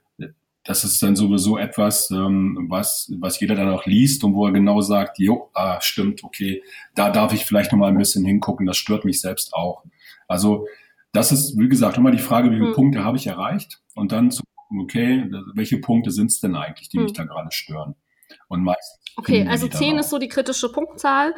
das 0.64 0.84
ist 0.84 1.03
dann 1.03 1.16
sowieso 1.16 1.57
etwas, 1.57 2.11
ähm, 2.11 2.66
was, 2.68 3.11
was 3.18 3.41
jeder 3.41 3.55
dann 3.55 3.70
auch 3.70 3.86
liest 3.86 4.22
und 4.24 4.34
wo 4.34 4.47
er 4.47 4.53
genau 4.53 4.80
sagt, 4.82 5.18
jo, 5.18 5.51
ah, 5.55 5.80
stimmt, 5.80 6.22
okay, 6.22 6.62
da 6.95 7.11
darf 7.11 7.32
ich 7.32 7.47
vielleicht 7.47 7.72
nochmal 7.72 7.91
ein 7.91 7.99
bisschen 7.99 8.24
hingucken, 8.24 8.66
das 8.66 8.76
stört 8.76 9.05
mich 9.05 9.20
selbst 9.20 9.55
auch. 9.55 9.84
Also 10.28 10.66
das 11.12 11.32
ist, 11.32 11.59
wie 11.59 11.68
gesagt, 11.68 11.97
immer 11.97 12.11
die 12.11 12.18
Frage, 12.18 12.51
wie 12.51 12.57
viele 12.57 12.68
hm. 12.68 12.74
Punkte 12.74 13.05
habe 13.05 13.16
ich 13.16 13.26
erreicht 13.26 13.82
und 13.95 14.12
dann 14.12 14.30
zu 14.30 14.43
gucken, 14.55 14.80
okay, 14.80 15.30
welche 15.55 15.78
Punkte 15.78 16.11
sind 16.11 16.30
es 16.30 16.41
denn 16.41 16.55
eigentlich, 16.55 16.88
die 16.91 16.99
hm. 16.99 17.05
mich 17.05 17.14
da 17.14 17.24
gerade 17.24 17.51
stören. 17.51 17.95
Und 18.51 18.65
meistens. 18.65 19.01
Okay, 19.17 19.47
also 19.49 19.69
10 19.69 19.99
ist 19.99 20.11
so 20.11 20.19
die 20.19 20.29
kritische 20.29 20.73
Punktzahl. 20.73 21.37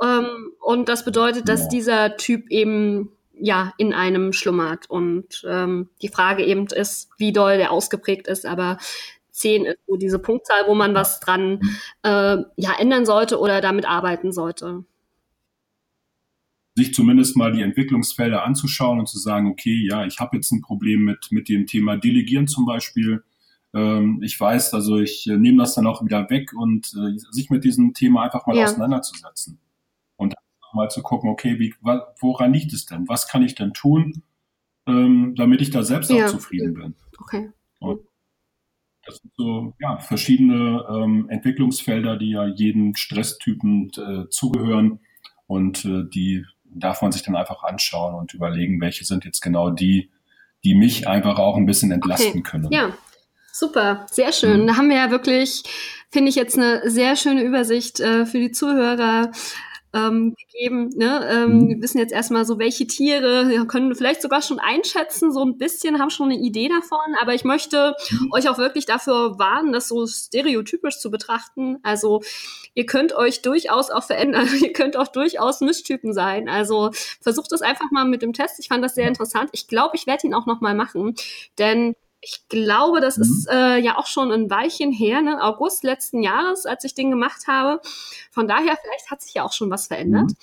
Ähm, 0.00 0.52
und 0.60 0.88
das 0.88 1.04
bedeutet, 1.04 1.48
dass 1.48 1.62
ja. 1.62 1.68
dieser 1.68 2.16
Typ 2.16 2.48
eben 2.50 3.10
ja 3.34 3.72
in 3.78 3.92
einem 3.92 4.32
schlummert. 4.32 4.88
Und 4.88 5.44
ähm, 5.48 5.90
die 6.02 6.08
Frage 6.08 6.44
eben 6.44 6.68
ist, 6.68 7.10
wie 7.18 7.32
doll 7.32 7.56
der 7.56 7.72
ausgeprägt 7.72 8.28
ist, 8.28 8.46
aber 8.46 8.78
10 9.32 9.64
ist 9.64 9.78
so 9.88 9.96
diese 9.96 10.20
Punktzahl, 10.20 10.68
wo 10.68 10.74
man 10.74 10.94
was 10.94 11.18
dran 11.18 11.58
äh, 12.04 12.36
ja, 12.56 12.72
ändern 12.78 13.06
sollte 13.06 13.40
oder 13.40 13.60
damit 13.60 13.84
arbeiten 13.84 14.30
sollte. 14.30 14.84
Sich 16.76 16.94
zumindest 16.94 17.36
mal 17.36 17.50
die 17.50 17.62
Entwicklungsfelder 17.62 18.44
anzuschauen 18.44 19.00
und 19.00 19.08
zu 19.08 19.18
sagen, 19.18 19.48
okay, 19.48 19.84
ja, 19.84 20.06
ich 20.06 20.20
habe 20.20 20.36
jetzt 20.36 20.52
ein 20.52 20.62
Problem 20.62 21.00
mit, 21.00 21.26
mit 21.30 21.48
dem 21.48 21.66
Thema 21.66 21.96
Delegieren 21.96 22.46
zum 22.46 22.66
Beispiel. 22.66 23.24
Ähm, 23.74 24.20
ich 24.22 24.38
weiß, 24.38 24.74
also 24.74 24.98
ich 24.98 25.26
äh, 25.26 25.36
nehme 25.36 25.58
das 25.58 25.74
dann 25.74 25.86
auch 25.86 26.04
wieder 26.04 26.28
weg 26.30 26.52
und 26.54 26.92
äh, 26.94 27.18
sich 27.30 27.50
mit 27.50 27.64
diesem 27.64 27.94
Thema 27.94 28.22
einfach 28.22 28.46
mal 28.46 28.56
ja. 28.56 28.64
auseinanderzusetzen 28.64 29.58
mal 30.72 30.88
zu 30.88 31.02
gucken, 31.02 31.30
okay, 31.30 31.58
wie, 31.58 31.74
woran 32.20 32.52
liegt 32.52 32.72
es 32.72 32.86
denn? 32.86 33.08
Was 33.08 33.28
kann 33.28 33.42
ich 33.42 33.54
denn 33.54 33.72
tun, 33.72 34.22
ähm, 34.86 35.34
damit 35.36 35.60
ich 35.60 35.70
da 35.70 35.82
selbst 35.82 36.10
ja. 36.10 36.26
auch 36.26 36.30
zufrieden 36.30 36.74
bin? 36.74 36.94
Okay. 37.18 37.50
Und 37.78 38.00
das 39.04 39.16
sind 39.16 39.32
so 39.36 39.74
ja, 39.80 39.98
verschiedene 39.98 40.84
ähm, 40.88 41.28
Entwicklungsfelder, 41.28 42.16
die 42.16 42.30
ja 42.30 42.46
jedem 42.46 42.94
Stresstypen 42.94 43.90
äh, 43.96 44.28
zugehören 44.28 45.00
und 45.46 45.84
äh, 45.84 46.04
die 46.08 46.44
darf 46.64 47.02
man 47.02 47.12
sich 47.12 47.22
dann 47.22 47.36
einfach 47.36 47.62
anschauen 47.64 48.14
und 48.14 48.32
überlegen, 48.32 48.80
welche 48.80 49.04
sind 49.04 49.24
jetzt 49.24 49.40
genau 49.40 49.70
die, 49.70 50.10
die 50.64 50.74
mich 50.74 51.06
einfach 51.08 51.38
auch 51.38 51.56
ein 51.56 51.66
bisschen 51.66 51.90
entlasten 51.90 52.40
okay. 52.40 52.42
können. 52.42 52.68
Ja, 52.70 52.96
super, 53.52 54.06
sehr 54.10 54.32
schön. 54.32 54.62
Mhm. 54.62 54.66
Da 54.66 54.76
haben 54.76 54.88
wir 54.88 54.96
ja 54.96 55.10
wirklich, 55.10 55.62
finde 56.10 56.30
ich 56.30 56.34
jetzt 56.34 56.58
eine 56.58 56.90
sehr 56.90 57.14
schöne 57.14 57.44
Übersicht 57.44 58.00
äh, 58.00 58.26
für 58.26 58.38
die 58.38 58.50
Zuhörer 58.50 59.30
ähm, 59.94 60.34
gegeben. 60.34 60.90
Ne? 60.96 61.28
Ähm, 61.30 61.58
mhm. 61.58 61.68
Wir 61.68 61.82
wissen 61.82 61.98
jetzt 61.98 62.12
erstmal 62.12 62.46
so, 62.46 62.58
welche 62.58 62.86
Tiere, 62.86 63.52
ja, 63.52 63.64
können 63.64 63.94
vielleicht 63.94 64.22
sogar 64.22 64.40
schon 64.40 64.58
einschätzen, 64.58 65.32
so 65.32 65.44
ein 65.44 65.58
bisschen, 65.58 65.98
haben 65.98 66.10
schon 66.10 66.30
eine 66.30 66.40
Idee 66.40 66.68
davon, 66.68 67.14
aber 67.20 67.34
ich 67.34 67.44
möchte 67.44 67.94
mhm. 68.10 68.32
euch 68.32 68.48
auch 68.48 68.58
wirklich 68.58 68.86
dafür 68.86 69.38
warnen, 69.38 69.72
das 69.72 69.88
so 69.88 70.06
stereotypisch 70.06 70.98
zu 70.98 71.10
betrachten. 71.10 71.78
Also 71.82 72.22
ihr 72.74 72.86
könnt 72.86 73.14
euch 73.14 73.42
durchaus 73.42 73.90
auch 73.90 74.04
verändern, 74.04 74.48
ihr 74.62 74.72
könnt 74.72 74.96
auch 74.96 75.08
durchaus 75.08 75.60
Mischtypen 75.60 76.14
sein. 76.14 76.48
Also 76.48 76.90
versucht 77.20 77.52
es 77.52 77.60
einfach 77.60 77.90
mal 77.90 78.06
mit 78.06 78.22
dem 78.22 78.32
Test. 78.32 78.58
Ich 78.60 78.68
fand 78.68 78.82
das 78.82 78.94
sehr 78.94 79.08
interessant. 79.08 79.50
Ich 79.52 79.68
glaube, 79.68 79.96
ich 79.96 80.06
werde 80.06 80.26
ihn 80.26 80.34
auch 80.34 80.46
noch 80.46 80.62
mal 80.62 80.74
machen, 80.74 81.14
denn 81.58 81.94
ich 82.22 82.48
glaube, 82.48 83.00
das 83.00 83.16
mhm. 83.16 83.22
ist 83.22 83.48
äh, 83.50 83.78
ja 83.78 83.98
auch 83.98 84.06
schon 84.06 84.32
ein 84.32 84.48
Weilchen 84.48 84.92
her, 84.92 85.20
ne? 85.20 85.42
August 85.42 85.84
letzten 85.84 86.22
Jahres, 86.22 86.64
als 86.66 86.84
ich 86.84 86.94
den 86.94 87.10
gemacht 87.10 87.48
habe. 87.48 87.80
Von 88.30 88.48
daher, 88.48 88.78
vielleicht 88.82 89.10
hat 89.10 89.20
sich 89.20 89.34
ja 89.34 89.44
auch 89.44 89.52
schon 89.52 89.70
was 89.70 89.88
verändert. 89.88 90.30
Mhm 90.30 90.36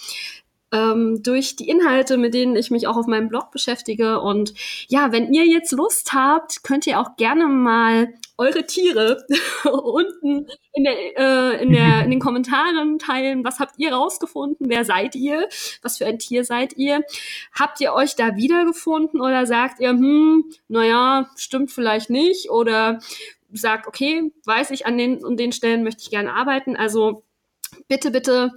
ähm, 0.71 1.21
durch 1.23 1.55
die 1.55 1.69
Inhalte, 1.69 2.17
mit 2.17 2.33
denen 2.33 2.55
ich 2.55 2.71
mich 2.71 2.87
auch 2.87 2.97
auf 2.97 3.07
meinem 3.07 3.29
Blog 3.29 3.51
beschäftige. 3.51 4.21
Und 4.21 4.53
ja, 4.87 5.11
wenn 5.11 5.33
ihr 5.33 5.45
jetzt 5.45 5.71
Lust 5.71 6.13
habt, 6.13 6.63
könnt 6.63 6.87
ihr 6.87 6.99
auch 6.99 7.15
gerne 7.15 7.47
mal 7.47 8.13
eure 8.39 8.65
Tiere 8.65 9.23
unten 9.65 10.47
in, 10.73 10.83
der, 10.83 10.93
äh, 11.17 11.61
in, 11.61 11.71
der, 11.71 12.03
in 12.05 12.11
den 12.11 12.19
Kommentaren 12.19 12.97
teilen. 12.97 13.43
Was 13.43 13.59
habt 13.59 13.75
ihr 13.77 13.93
rausgefunden? 13.93 14.69
Wer 14.69 14.85
seid 14.85 15.15
ihr? 15.15 15.47
Was 15.81 15.97
für 15.97 16.05
ein 16.05 16.19
Tier 16.19 16.45
seid 16.45 16.77
ihr? 16.77 17.03
Habt 17.51 17.81
ihr 17.81 17.93
euch 17.93 18.15
da 18.15 18.35
wiedergefunden 18.35 19.21
oder 19.21 19.45
sagt 19.45 19.81
ihr, 19.81 19.89
hm, 19.89 20.45
naja, 20.69 21.29
stimmt 21.35 21.71
vielleicht 21.71 22.09
nicht? 22.09 22.49
Oder 22.49 22.99
sagt, 23.51 23.87
okay, 23.87 24.31
weiß 24.45 24.71
ich, 24.71 24.85
an 24.85 24.97
den 24.97 25.23
und 25.23 25.37
den 25.39 25.51
Stellen 25.51 25.83
möchte 25.83 26.03
ich 26.03 26.09
gerne 26.09 26.33
arbeiten. 26.33 26.75
Also 26.75 27.23
bitte, 27.87 28.11
bitte 28.11 28.51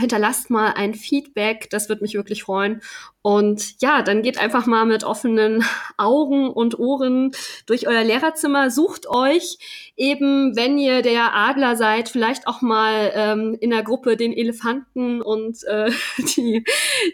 hinterlasst 0.00 0.50
mal 0.50 0.72
ein 0.74 0.94
Feedback, 0.94 1.68
das 1.70 1.88
würde 1.88 2.02
mich 2.02 2.14
wirklich 2.14 2.42
freuen. 2.42 2.80
Und 3.22 3.80
ja, 3.82 4.00
dann 4.00 4.22
geht 4.22 4.38
einfach 4.38 4.64
mal 4.64 4.86
mit 4.86 5.04
offenen 5.04 5.62
Augen 5.98 6.48
und 6.48 6.78
Ohren 6.78 7.32
durch 7.66 7.86
euer 7.86 8.02
Lehrerzimmer, 8.02 8.70
sucht 8.70 9.06
euch 9.08 9.58
eben, 9.96 10.56
wenn 10.56 10.78
ihr 10.78 11.02
der 11.02 11.34
Adler 11.34 11.76
seid, 11.76 12.08
vielleicht 12.08 12.46
auch 12.46 12.62
mal 12.62 13.12
ähm, 13.14 13.56
in 13.60 13.70
der 13.70 13.82
Gruppe 13.82 14.16
den 14.16 14.32
Elefanten 14.32 15.20
und 15.20 15.62
äh, 15.64 15.90
die, 16.36 16.64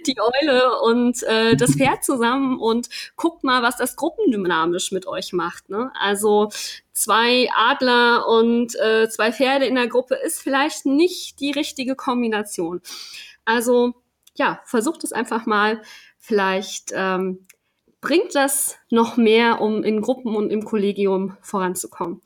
die 0.07 0.16
Eule 0.20 0.80
und 0.80 1.22
äh, 1.24 1.57
das 1.57 1.74
Pferd 1.76 2.05
zusammen 2.05 2.59
und 2.61 2.89
guckt 3.16 3.43
mal, 3.43 3.62
was 3.62 3.76
das 3.76 3.97
gruppendynamisch 3.97 4.93
mit 4.93 5.09
euch 5.09 5.32
macht. 5.32 5.68
Ne? 5.68 5.91
Also 5.99 6.51
zwei 6.97 7.49
Adler 7.55 8.26
und 8.26 8.74
äh, 8.76 9.09
zwei 9.11 9.30
Pferde 9.30 9.66
in 9.66 9.74
der 9.74 9.86
Gruppe 9.86 10.14
ist 10.14 10.40
vielleicht 10.40 10.86
nicht 10.86 11.38
die 11.40 11.51
richtige 11.51 11.94
Kombination. 11.94 12.80
Also 13.44 13.94
ja, 14.34 14.61
versucht 14.64 15.05
es 15.05 15.12
einfach 15.12 15.44
mal. 15.44 15.82
Vielleicht 16.18 16.92
ähm, 16.94 17.47
bringt 18.01 18.34
das 18.34 18.78
noch 18.90 19.18
mehr, 19.18 19.61
um 19.61 19.84
in 19.84 20.01
Gruppen 20.01 20.34
und 20.34 20.51
im 20.51 20.64
Kollegium 20.64 21.36
voranzukommen. 21.42 22.22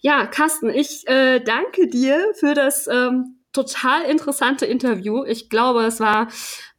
Ja, 0.00 0.26
Carsten, 0.26 0.70
ich 0.70 1.06
äh, 1.08 1.40
danke 1.40 1.88
dir 1.88 2.32
für 2.34 2.54
das 2.54 2.86
ähm, 2.86 3.40
total 3.52 4.02
interessante 4.04 4.64
Interview. 4.64 5.24
Ich 5.24 5.50
glaube, 5.50 5.84
es 5.84 6.00
war 6.00 6.28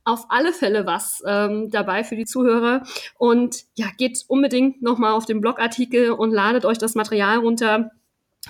auf 0.08 0.26
alle 0.30 0.54
Fälle 0.54 0.86
was 0.86 1.22
ähm, 1.26 1.70
dabei 1.70 2.04
für 2.04 2.16
die 2.16 2.26
Zuhörer. 2.26 2.84
Und 3.18 3.66
ja, 3.76 3.88
geht 3.98 4.24
unbedingt 4.28 4.82
nochmal 4.82 5.12
auf 5.12 5.26
den 5.26 5.42
Blogartikel 5.42 6.12
und 6.12 6.32
ladet 6.32 6.64
euch 6.64 6.78
das 6.78 6.96
Material 6.96 7.40
runter. 7.40 7.92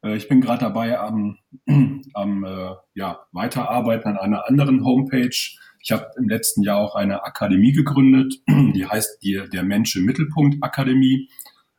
Äh, 0.04 0.16
ich 0.16 0.28
bin 0.28 0.42
gerade 0.42 0.60
dabei 0.60 1.00
am, 1.00 1.40
am 2.14 2.44
äh, 2.44 2.76
ja, 2.94 3.26
Weiterarbeiten 3.32 4.10
an 4.10 4.18
einer 4.18 4.48
anderen 4.48 4.86
Homepage. 4.86 5.36
Ich 5.82 5.92
habe 5.92 6.06
im 6.18 6.30
letzten 6.30 6.62
Jahr 6.62 6.78
auch 6.80 6.94
eine 6.96 7.24
Akademie 7.24 7.72
gegründet, 7.72 8.42
die 8.48 8.86
heißt 8.86 9.24
die, 9.24 9.42
der 9.52 9.64
Mensch 9.64 9.96
im 9.96 10.06
Mittelpunkt 10.06 10.64
Akademie. 10.64 11.28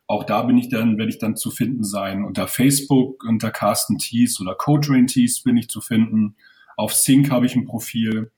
Auch 0.08 0.24
da 0.24 0.42
bin 0.42 0.58
ich 0.58 0.68
dann, 0.68 0.98
werde 0.98 1.10
ich 1.10 1.18
dann 1.18 1.36
zu 1.36 1.50
finden 1.50 1.82
sein. 1.82 2.24
Unter 2.24 2.46
Facebook, 2.46 3.24
unter 3.24 3.50
Carsten 3.50 3.98
Tees 3.98 4.40
oder 4.40 4.54
Cotrain 4.54 5.08
Tees 5.08 5.42
bin 5.42 5.56
ich 5.56 5.68
zu 5.68 5.80
finden. 5.80 6.36
Auf 6.76 6.94
Sync 6.94 7.30
habe 7.30 7.46
ich 7.46 7.56
ein 7.56 7.64
Profil. 7.64 8.30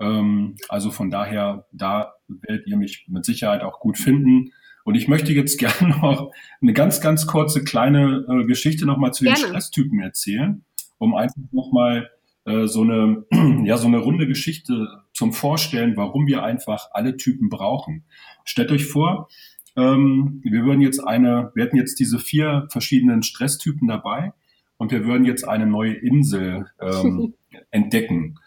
Ähm, 0.00 0.56
also 0.68 0.90
von 0.90 1.10
daher, 1.10 1.66
da 1.72 2.14
werdet 2.28 2.66
ihr 2.66 2.76
mich 2.76 3.06
mit 3.08 3.24
Sicherheit 3.24 3.62
auch 3.62 3.80
gut 3.80 3.98
finden. 3.98 4.52
Und 4.84 4.94
ich 4.94 5.08
möchte 5.08 5.32
jetzt 5.32 5.58
gerne 5.58 5.96
noch 5.96 6.32
eine 6.60 6.72
ganz, 6.72 7.00
ganz 7.00 7.26
kurze 7.26 7.64
kleine 7.64 8.24
äh, 8.28 8.44
Geschichte 8.46 8.86
nochmal 8.86 9.12
zu 9.12 9.24
gerne. 9.24 9.38
den 9.38 9.48
Stresstypen 9.48 10.00
erzählen, 10.00 10.64
um 10.98 11.14
einfach 11.14 11.40
nochmal 11.52 12.10
äh, 12.44 12.66
so 12.66 12.82
eine, 12.82 13.24
ja, 13.64 13.76
so 13.76 13.86
eine 13.86 13.98
runde 13.98 14.26
Geschichte 14.26 14.88
zum 15.12 15.32
Vorstellen, 15.32 15.96
warum 15.96 16.26
wir 16.26 16.42
einfach 16.42 16.90
alle 16.92 17.16
Typen 17.16 17.48
brauchen. 17.48 18.04
Stellt 18.44 18.70
euch 18.70 18.86
vor, 18.86 19.28
ähm, 19.76 20.40
wir 20.44 20.64
würden 20.64 20.80
jetzt 20.80 21.00
eine, 21.00 21.50
wir 21.54 21.64
hätten 21.64 21.76
jetzt 21.76 21.98
diese 21.98 22.18
vier 22.18 22.66
verschiedenen 22.70 23.22
Stresstypen 23.22 23.88
dabei 23.88 24.32
und 24.76 24.92
wir 24.92 25.04
würden 25.04 25.24
jetzt 25.24 25.46
eine 25.46 25.66
neue 25.66 25.94
Insel 25.94 26.66
ähm, 26.80 27.34
entdecken. 27.70 28.38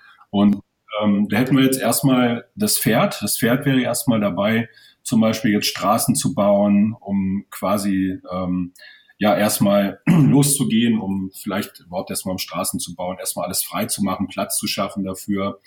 Ähm, 1.02 1.28
da 1.30 1.38
hätten 1.38 1.58
wir 1.58 1.64
jetzt 1.64 1.80
erstmal 1.80 2.46
das 2.56 2.78
Pferd. 2.78 3.22
Das 3.22 3.38
Pferd 3.38 3.66
wäre 3.66 3.82
erstmal 3.82 4.20
dabei, 4.20 4.70
zum 5.04 5.22
Beispiel 5.22 5.52
jetzt 5.52 5.68
Straßen 5.68 6.16
zu 6.16 6.34
bauen, 6.34 6.96
um 7.00 7.46
quasi 7.50 8.20
ähm, 8.32 8.74
ja 9.18 9.36
erstmal 9.36 10.00
loszugehen, 10.06 11.00
um 11.00 11.32
vielleicht 11.34 11.82
überhaupt 11.82 12.10
erstmal 12.10 12.34
um 12.34 12.40
Straßen 12.40 12.80
zu 12.80 12.96
bauen, 12.96 13.18
erstmal 13.20 13.46
alles 13.46 13.64
frei 13.64 13.86
zu 13.86 14.04
machen, 14.04 14.28
Platz 14.28 14.58
zu 14.58 14.68
schaffen 14.68 15.04
dafür. 15.04 15.60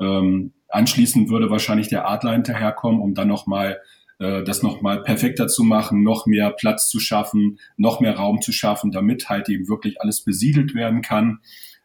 Ähm, 0.00 0.52
anschließend 0.68 1.28
würde 1.28 1.50
wahrscheinlich 1.50 1.88
der 1.88 2.08
Adler 2.08 2.32
hinterherkommen, 2.32 3.00
um 3.00 3.14
dann 3.14 3.28
nochmal 3.28 3.80
äh, 4.18 4.42
das 4.42 4.62
nochmal 4.62 5.02
perfekter 5.02 5.48
zu 5.48 5.64
machen, 5.64 6.02
noch 6.02 6.26
mehr 6.26 6.50
Platz 6.50 6.88
zu 6.88 7.00
schaffen, 7.00 7.58
noch 7.76 8.00
mehr 8.00 8.16
Raum 8.16 8.40
zu 8.40 8.52
schaffen, 8.52 8.90
damit 8.90 9.28
halt 9.28 9.48
eben 9.48 9.68
wirklich 9.68 10.00
alles 10.00 10.22
besiedelt 10.24 10.74
werden 10.74 11.02
kann. 11.02 11.40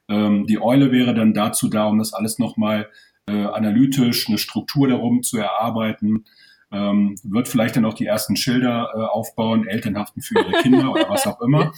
Ähm, 0.10 0.45
die 0.47 0.62
Eule 0.62 0.91
wäre 0.91 1.14
dann 1.14 1.34
dazu 1.34 1.70
da, 1.70 1.88
um 1.88 1.99
das 1.99 2.14
alles 2.14 2.39
nochmal 2.39 2.89
äh, 3.28 3.45
analytisch, 3.45 4.28
eine 4.28 4.38
Struktur 4.38 4.88
darum 4.88 5.24
zu 5.24 5.38
erarbeiten. 5.38 6.26
Ähm, 6.72 7.16
wird 7.24 7.47
vielleicht 7.47 7.76
dann 7.76 7.86
auch 7.86 7.93
die 7.93 8.06
ersten 8.06 8.36
Schilder 8.36 8.89
äh, 8.93 8.97
aufbauen, 8.99 9.68
Elternhaften 9.68 10.22
für 10.22 10.39
ihre 10.39 10.62
Kinder 10.64 10.91
oder 10.91 11.10
was 11.10 11.28
auch 11.28 11.39
immer. 11.41 11.72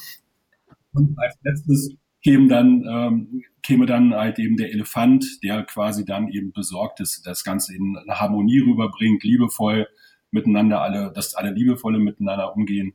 Und 0.93 1.17
als 1.19 1.37
letztes 1.43 1.95
käme 2.23 2.47
dann, 2.47 2.83
ähm, 2.89 3.43
käme 3.61 3.85
dann 3.85 4.15
halt 4.15 4.39
eben 4.39 4.57
der 4.57 4.71
Elefant, 4.71 5.43
der 5.43 5.63
quasi 5.63 6.05
dann 6.05 6.29
eben 6.29 6.53
besorgt 6.53 6.99
ist, 6.99 7.27
das 7.27 7.43
Ganze 7.43 7.75
in 7.75 7.97
Harmonie 8.09 8.59
rüberbringt, 8.59 9.23
liebevoll 9.23 9.87
miteinander 10.31 10.81
alle, 10.81 11.11
dass 11.13 11.35
alle 11.35 11.51
liebevolle 11.51 11.99
miteinander 11.99 12.55
umgehen. 12.55 12.93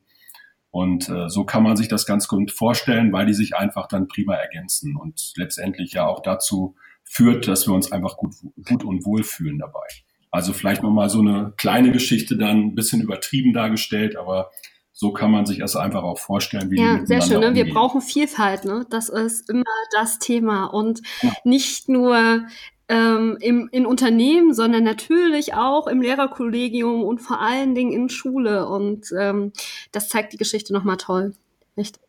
Und 0.70 1.08
äh, 1.08 1.28
so 1.28 1.44
kann 1.44 1.62
man 1.62 1.76
sich 1.76 1.88
das 1.88 2.06
ganz 2.06 2.28
gut 2.28 2.52
vorstellen, 2.52 3.12
weil 3.12 3.26
die 3.26 3.34
sich 3.34 3.56
einfach 3.56 3.88
dann 3.88 4.06
prima 4.06 4.34
ergänzen 4.34 4.96
und 4.96 5.32
letztendlich 5.36 5.92
ja 5.94 6.06
auch 6.06 6.22
dazu 6.22 6.76
führt, 7.04 7.48
dass 7.48 7.66
wir 7.66 7.74
uns 7.74 7.90
einfach 7.90 8.16
gut, 8.16 8.34
gut 8.64 8.84
und 8.84 9.04
wohl 9.04 9.24
fühlen 9.24 9.58
dabei. 9.58 9.86
Also 10.30 10.52
vielleicht 10.52 10.82
nochmal 10.82 11.10
so 11.10 11.20
eine 11.20 11.52
kleine 11.56 11.90
Geschichte 11.90 12.36
dann 12.36 12.58
ein 12.58 12.74
bisschen 12.76 13.00
übertrieben 13.00 13.52
dargestellt, 13.52 14.16
aber 14.16 14.50
so 14.92 15.12
kann 15.12 15.30
man 15.30 15.46
sich 15.46 15.58
das 15.58 15.74
einfach 15.74 16.04
auch 16.04 16.18
vorstellen, 16.18 16.70
wie 16.70 16.78
ja, 16.78 16.98
die 16.98 17.06
sehr 17.06 17.22
schön. 17.22 17.40
Ne? 17.40 17.54
Wir 17.54 17.72
brauchen 17.72 18.00
Vielfalt, 18.00 18.64
ne? 18.64 18.86
Das 18.90 19.08
ist 19.08 19.48
immer 19.50 19.64
das 19.92 20.18
Thema 20.18 20.66
und 20.66 21.00
ja. 21.22 21.32
nicht 21.44 21.88
nur 21.88 22.42
ähm, 22.90 23.38
im, 23.40 23.68
in 23.70 23.86
Unternehmen, 23.86 24.52
sondern 24.52 24.82
natürlich 24.82 25.54
auch 25.54 25.86
im 25.86 26.02
Lehrerkollegium 26.02 27.04
und 27.04 27.20
vor 27.20 27.40
allen 27.40 27.74
Dingen 27.76 27.92
in 27.92 28.08
Schule. 28.08 28.66
Und 28.66 29.12
ähm, 29.16 29.52
das 29.92 30.08
zeigt 30.08 30.32
die 30.32 30.36
Geschichte 30.36 30.72
nochmal 30.72 30.96
toll. 30.96 31.34
Richtig. 31.76 32.02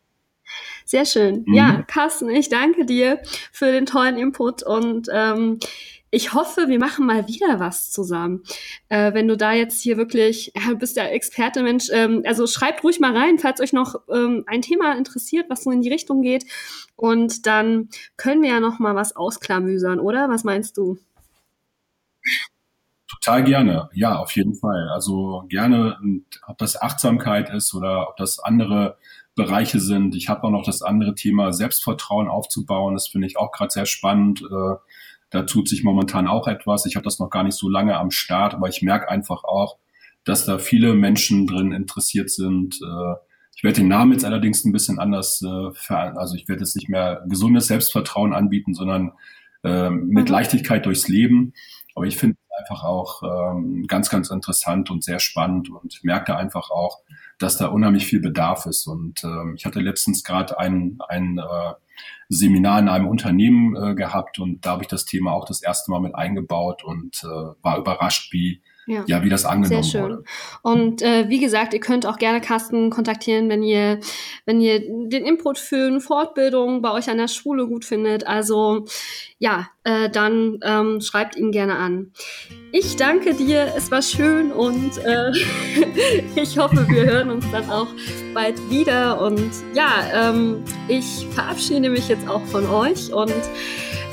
Sehr 0.84 1.06
schön. 1.06 1.44
Mhm. 1.46 1.54
Ja, 1.54 1.82
Carsten, 1.86 2.28
ich 2.28 2.48
danke 2.48 2.84
dir 2.84 3.20
für 3.52 3.70
den 3.70 3.86
tollen 3.86 4.18
Input 4.18 4.64
und 4.64 5.08
ähm, 5.12 5.60
ich 6.14 6.34
hoffe, 6.34 6.68
wir 6.68 6.78
machen 6.78 7.06
mal 7.06 7.26
wieder 7.26 7.58
was 7.58 7.90
zusammen. 7.90 8.42
Äh, 8.90 9.14
wenn 9.14 9.26
du 9.26 9.36
da 9.36 9.54
jetzt 9.54 9.80
hier 9.80 9.96
wirklich, 9.96 10.52
ja, 10.54 10.74
bist 10.74 10.96
ja 10.98 11.04
Experte, 11.04 11.62
Mensch, 11.62 11.88
ähm, 11.90 12.22
also 12.26 12.46
schreibt 12.46 12.84
ruhig 12.84 13.00
mal 13.00 13.16
rein, 13.16 13.38
falls 13.38 13.60
euch 13.62 13.72
noch 13.72 13.94
ähm, 14.12 14.44
ein 14.46 14.60
Thema 14.60 14.92
interessiert, 14.92 15.46
was 15.48 15.64
so 15.64 15.70
in 15.70 15.80
die 15.80 15.88
Richtung 15.88 16.20
geht. 16.20 16.44
Und 16.96 17.46
dann 17.46 17.88
können 18.18 18.42
wir 18.42 18.50
ja 18.50 18.60
noch 18.60 18.78
mal 18.78 18.94
was 18.94 19.16
ausklamüsern, 19.16 20.00
oder? 20.00 20.28
Was 20.28 20.44
meinst 20.44 20.76
du? 20.76 20.98
Total 23.08 23.42
gerne, 23.42 23.88
ja, 23.94 24.18
auf 24.18 24.32
jeden 24.32 24.54
Fall. 24.54 24.90
Also 24.92 25.44
gerne, 25.48 25.98
ob 26.46 26.58
das 26.58 26.80
Achtsamkeit 26.80 27.48
ist 27.48 27.72
oder 27.72 28.10
ob 28.10 28.18
das 28.18 28.38
andere 28.38 28.98
Bereiche 29.34 29.80
sind. 29.80 30.14
Ich 30.14 30.28
habe 30.28 30.42
auch 30.44 30.50
noch 30.50 30.64
das 30.64 30.82
andere 30.82 31.14
Thema 31.14 31.54
Selbstvertrauen 31.54 32.28
aufzubauen. 32.28 32.92
Das 32.92 33.08
finde 33.08 33.28
ich 33.28 33.38
auch 33.38 33.50
gerade 33.50 33.70
sehr 33.70 33.86
spannend. 33.86 34.42
Äh, 34.42 34.76
da 35.32 35.42
tut 35.42 35.68
sich 35.68 35.82
momentan 35.82 36.28
auch 36.28 36.46
etwas. 36.46 36.86
Ich 36.86 36.94
habe 36.94 37.04
das 37.04 37.18
noch 37.18 37.30
gar 37.30 37.42
nicht 37.42 37.56
so 37.56 37.68
lange 37.68 37.96
am 37.96 38.10
Start, 38.10 38.54
aber 38.54 38.68
ich 38.68 38.82
merke 38.82 39.08
einfach 39.08 39.44
auch, 39.44 39.78
dass 40.24 40.44
da 40.44 40.58
viele 40.58 40.94
Menschen 40.94 41.46
drin 41.46 41.72
interessiert 41.72 42.30
sind. 42.30 42.78
Äh, 42.82 43.14
ich 43.56 43.64
werde 43.64 43.80
den 43.80 43.88
Namen 43.88 44.12
jetzt 44.12 44.24
allerdings 44.24 44.64
ein 44.64 44.72
bisschen 44.72 44.98
anders, 44.98 45.42
äh, 45.42 45.94
also 45.94 46.36
ich 46.36 46.48
werde 46.48 46.60
jetzt 46.60 46.76
nicht 46.76 46.88
mehr 46.88 47.24
gesundes 47.28 47.66
Selbstvertrauen 47.66 48.34
anbieten, 48.34 48.74
sondern 48.74 49.12
äh, 49.64 49.90
mit 49.90 50.28
mhm. 50.28 50.32
Leichtigkeit 50.32 50.84
durchs 50.84 51.08
Leben. 51.08 51.54
Aber 51.94 52.06
ich 52.06 52.16
finde 52.16 52.36
es 52.38 52.58
einfach 52.60 52.84
auch 52.84 53.22
ähm, 53.22 53.86
ganz, 53.86 54.10
ganz 54.10 54.30
interessant 54.30 54.90
und 54.90 55.02
sehr 55.02 55.18
spannend 55.18 55.70
und 55.70 56.00
merke 56.02 56.36
einfach 56.36 56.70
auch, 56.70 57.00
dass 57.42 57.56
da 57.56 57.66
unheimlich 57.66 58.06
viel 58.06 58.20
Bedarf 58.20 58.66
ist. 58.66 58.86
Und 58.86 59.24
ähm, 59.24 59.54
ich 59.56 59.64
hatte 59.64 59.80
letztens 59.80 60.24
gerade 60.24 60.58
ein, 60.58 60.98
ein 61.08 61.38
äh, 61.38 61.72
Seminar 62.28 62.78
in 62.78 62.88
einem 62.88 63.08
Unternehmen 63.08 63.76
äh, 63.76 63.94
gehabt 63.94 64.38
und 64.38 64.64
da 64.64 64.70
habe 64.72 64.82
ich 64.82 64.88
das 64.88 65.04
Thema 65.04 65.32
auch 65.32 65.44
das 65.44 65.62
erste 65.62 65.90
Mal 65.90 66.00
mit 66.00 66.14
eingebaut 66.14 66.84
und 66.84 67.22
äh, 67.24 67.54
war 67.62 67.78
überrascht, 67.78 68.32
wie 68.32 68.62
ja. 68.86 69.04
ja, 69.06 69.22
wie 69.22 69.28
das 69.28 69.44
angenommen 69.44 69.82
Sehr 69.82 70.00
schön. 70.00 70.02
wurde. 70.02 70.24
Und 70.62 71.02
äh, 71.02 71.28
wie 71.28 71.38
gesagt, 71.38 71.72
ihr 71.72 71.80
könnt 71.80 72.04
auch 72.04 72.18
gerne 72.18 72.40
Carsten 72.40 72.90
kontaktieren, 72.90 73.48
wenn 73.48 73.62
ihr, 73.62 74.00
wenn 74.44 74.60
ihr 74.60 74.80
den 74.80 75.24
Input 75.24 75.58
für 75.58 75.86
eine 75.86 76.00
Fortbildung 76.00 76.82
bei 76.82 76.90
euch 76.90 77.08
an 77.08 77.18
der 77.18 77.28
Schule 77.28 77.66
gut 77.66 77.84
findet. 77.84 78.26
Also 78.26 78.86
ja, 79.38 79.68
äh, 79.84 80.10
dann 80.10 80.58
ähm, 80.62 81.00
schreibt 81.00 81.36
ihn 81.36 81.52
gerne 81.52 81.76
an. 81.76 82.12
Ich 82.72 82.96
danke 82.96 83.34
dir, 83.34 83.72
es 83.76 83.90
war 83.90 84.02
schön 84.02 84.50
und 84.50 84.98
äh, 84.98 85.32
ich 86.36 86.58
hoffe, 86.58 86.86
wir 86.88 87.04
hören 87.04 87.30
uns 87.30 87.44
dann 87.52 87.70
auch 87.70 87.88
bald 88.34 88.58
wieder. 88.70 89.20
Und 89.20 89.50
ja, 89.74 90.30
ähm, 90.30 90.62
ich 90.88 91.26
verabschiede 91.32 91.88
mich 91.88 92.08
jetzt 92.08 92.28
auch 92.28 92.44
von 92.46 92.66
euch 92.66 93.12
und 93.12 93.34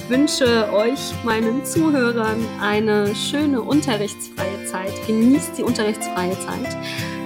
wünsche 0.10 0.72
euch, 0.74 1.14
meinen 1.24 1.64
Zuhörern, 1.64 2.46
eine 2.62 3.16
schöne 3.16 3.62
unterrichtsfreie 3.62 4.66
Zeit. 4.66 4.94
Genießt 5.08 5.58
die 5.58 5.64
unterrichtsfreie 5.64 6.38
Zeit. 6.40 6.78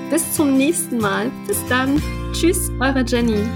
Bis 0.10 0.34
zum 0.34 0.58
nächsten 0.58 0.98
Mal. 0.98 1.32
Bis 1.48 1.58
dann. 1.70 2.02
Tschüss, 2.34 2.72
eure 2.80 3.04
Jenny. 3.06 3.48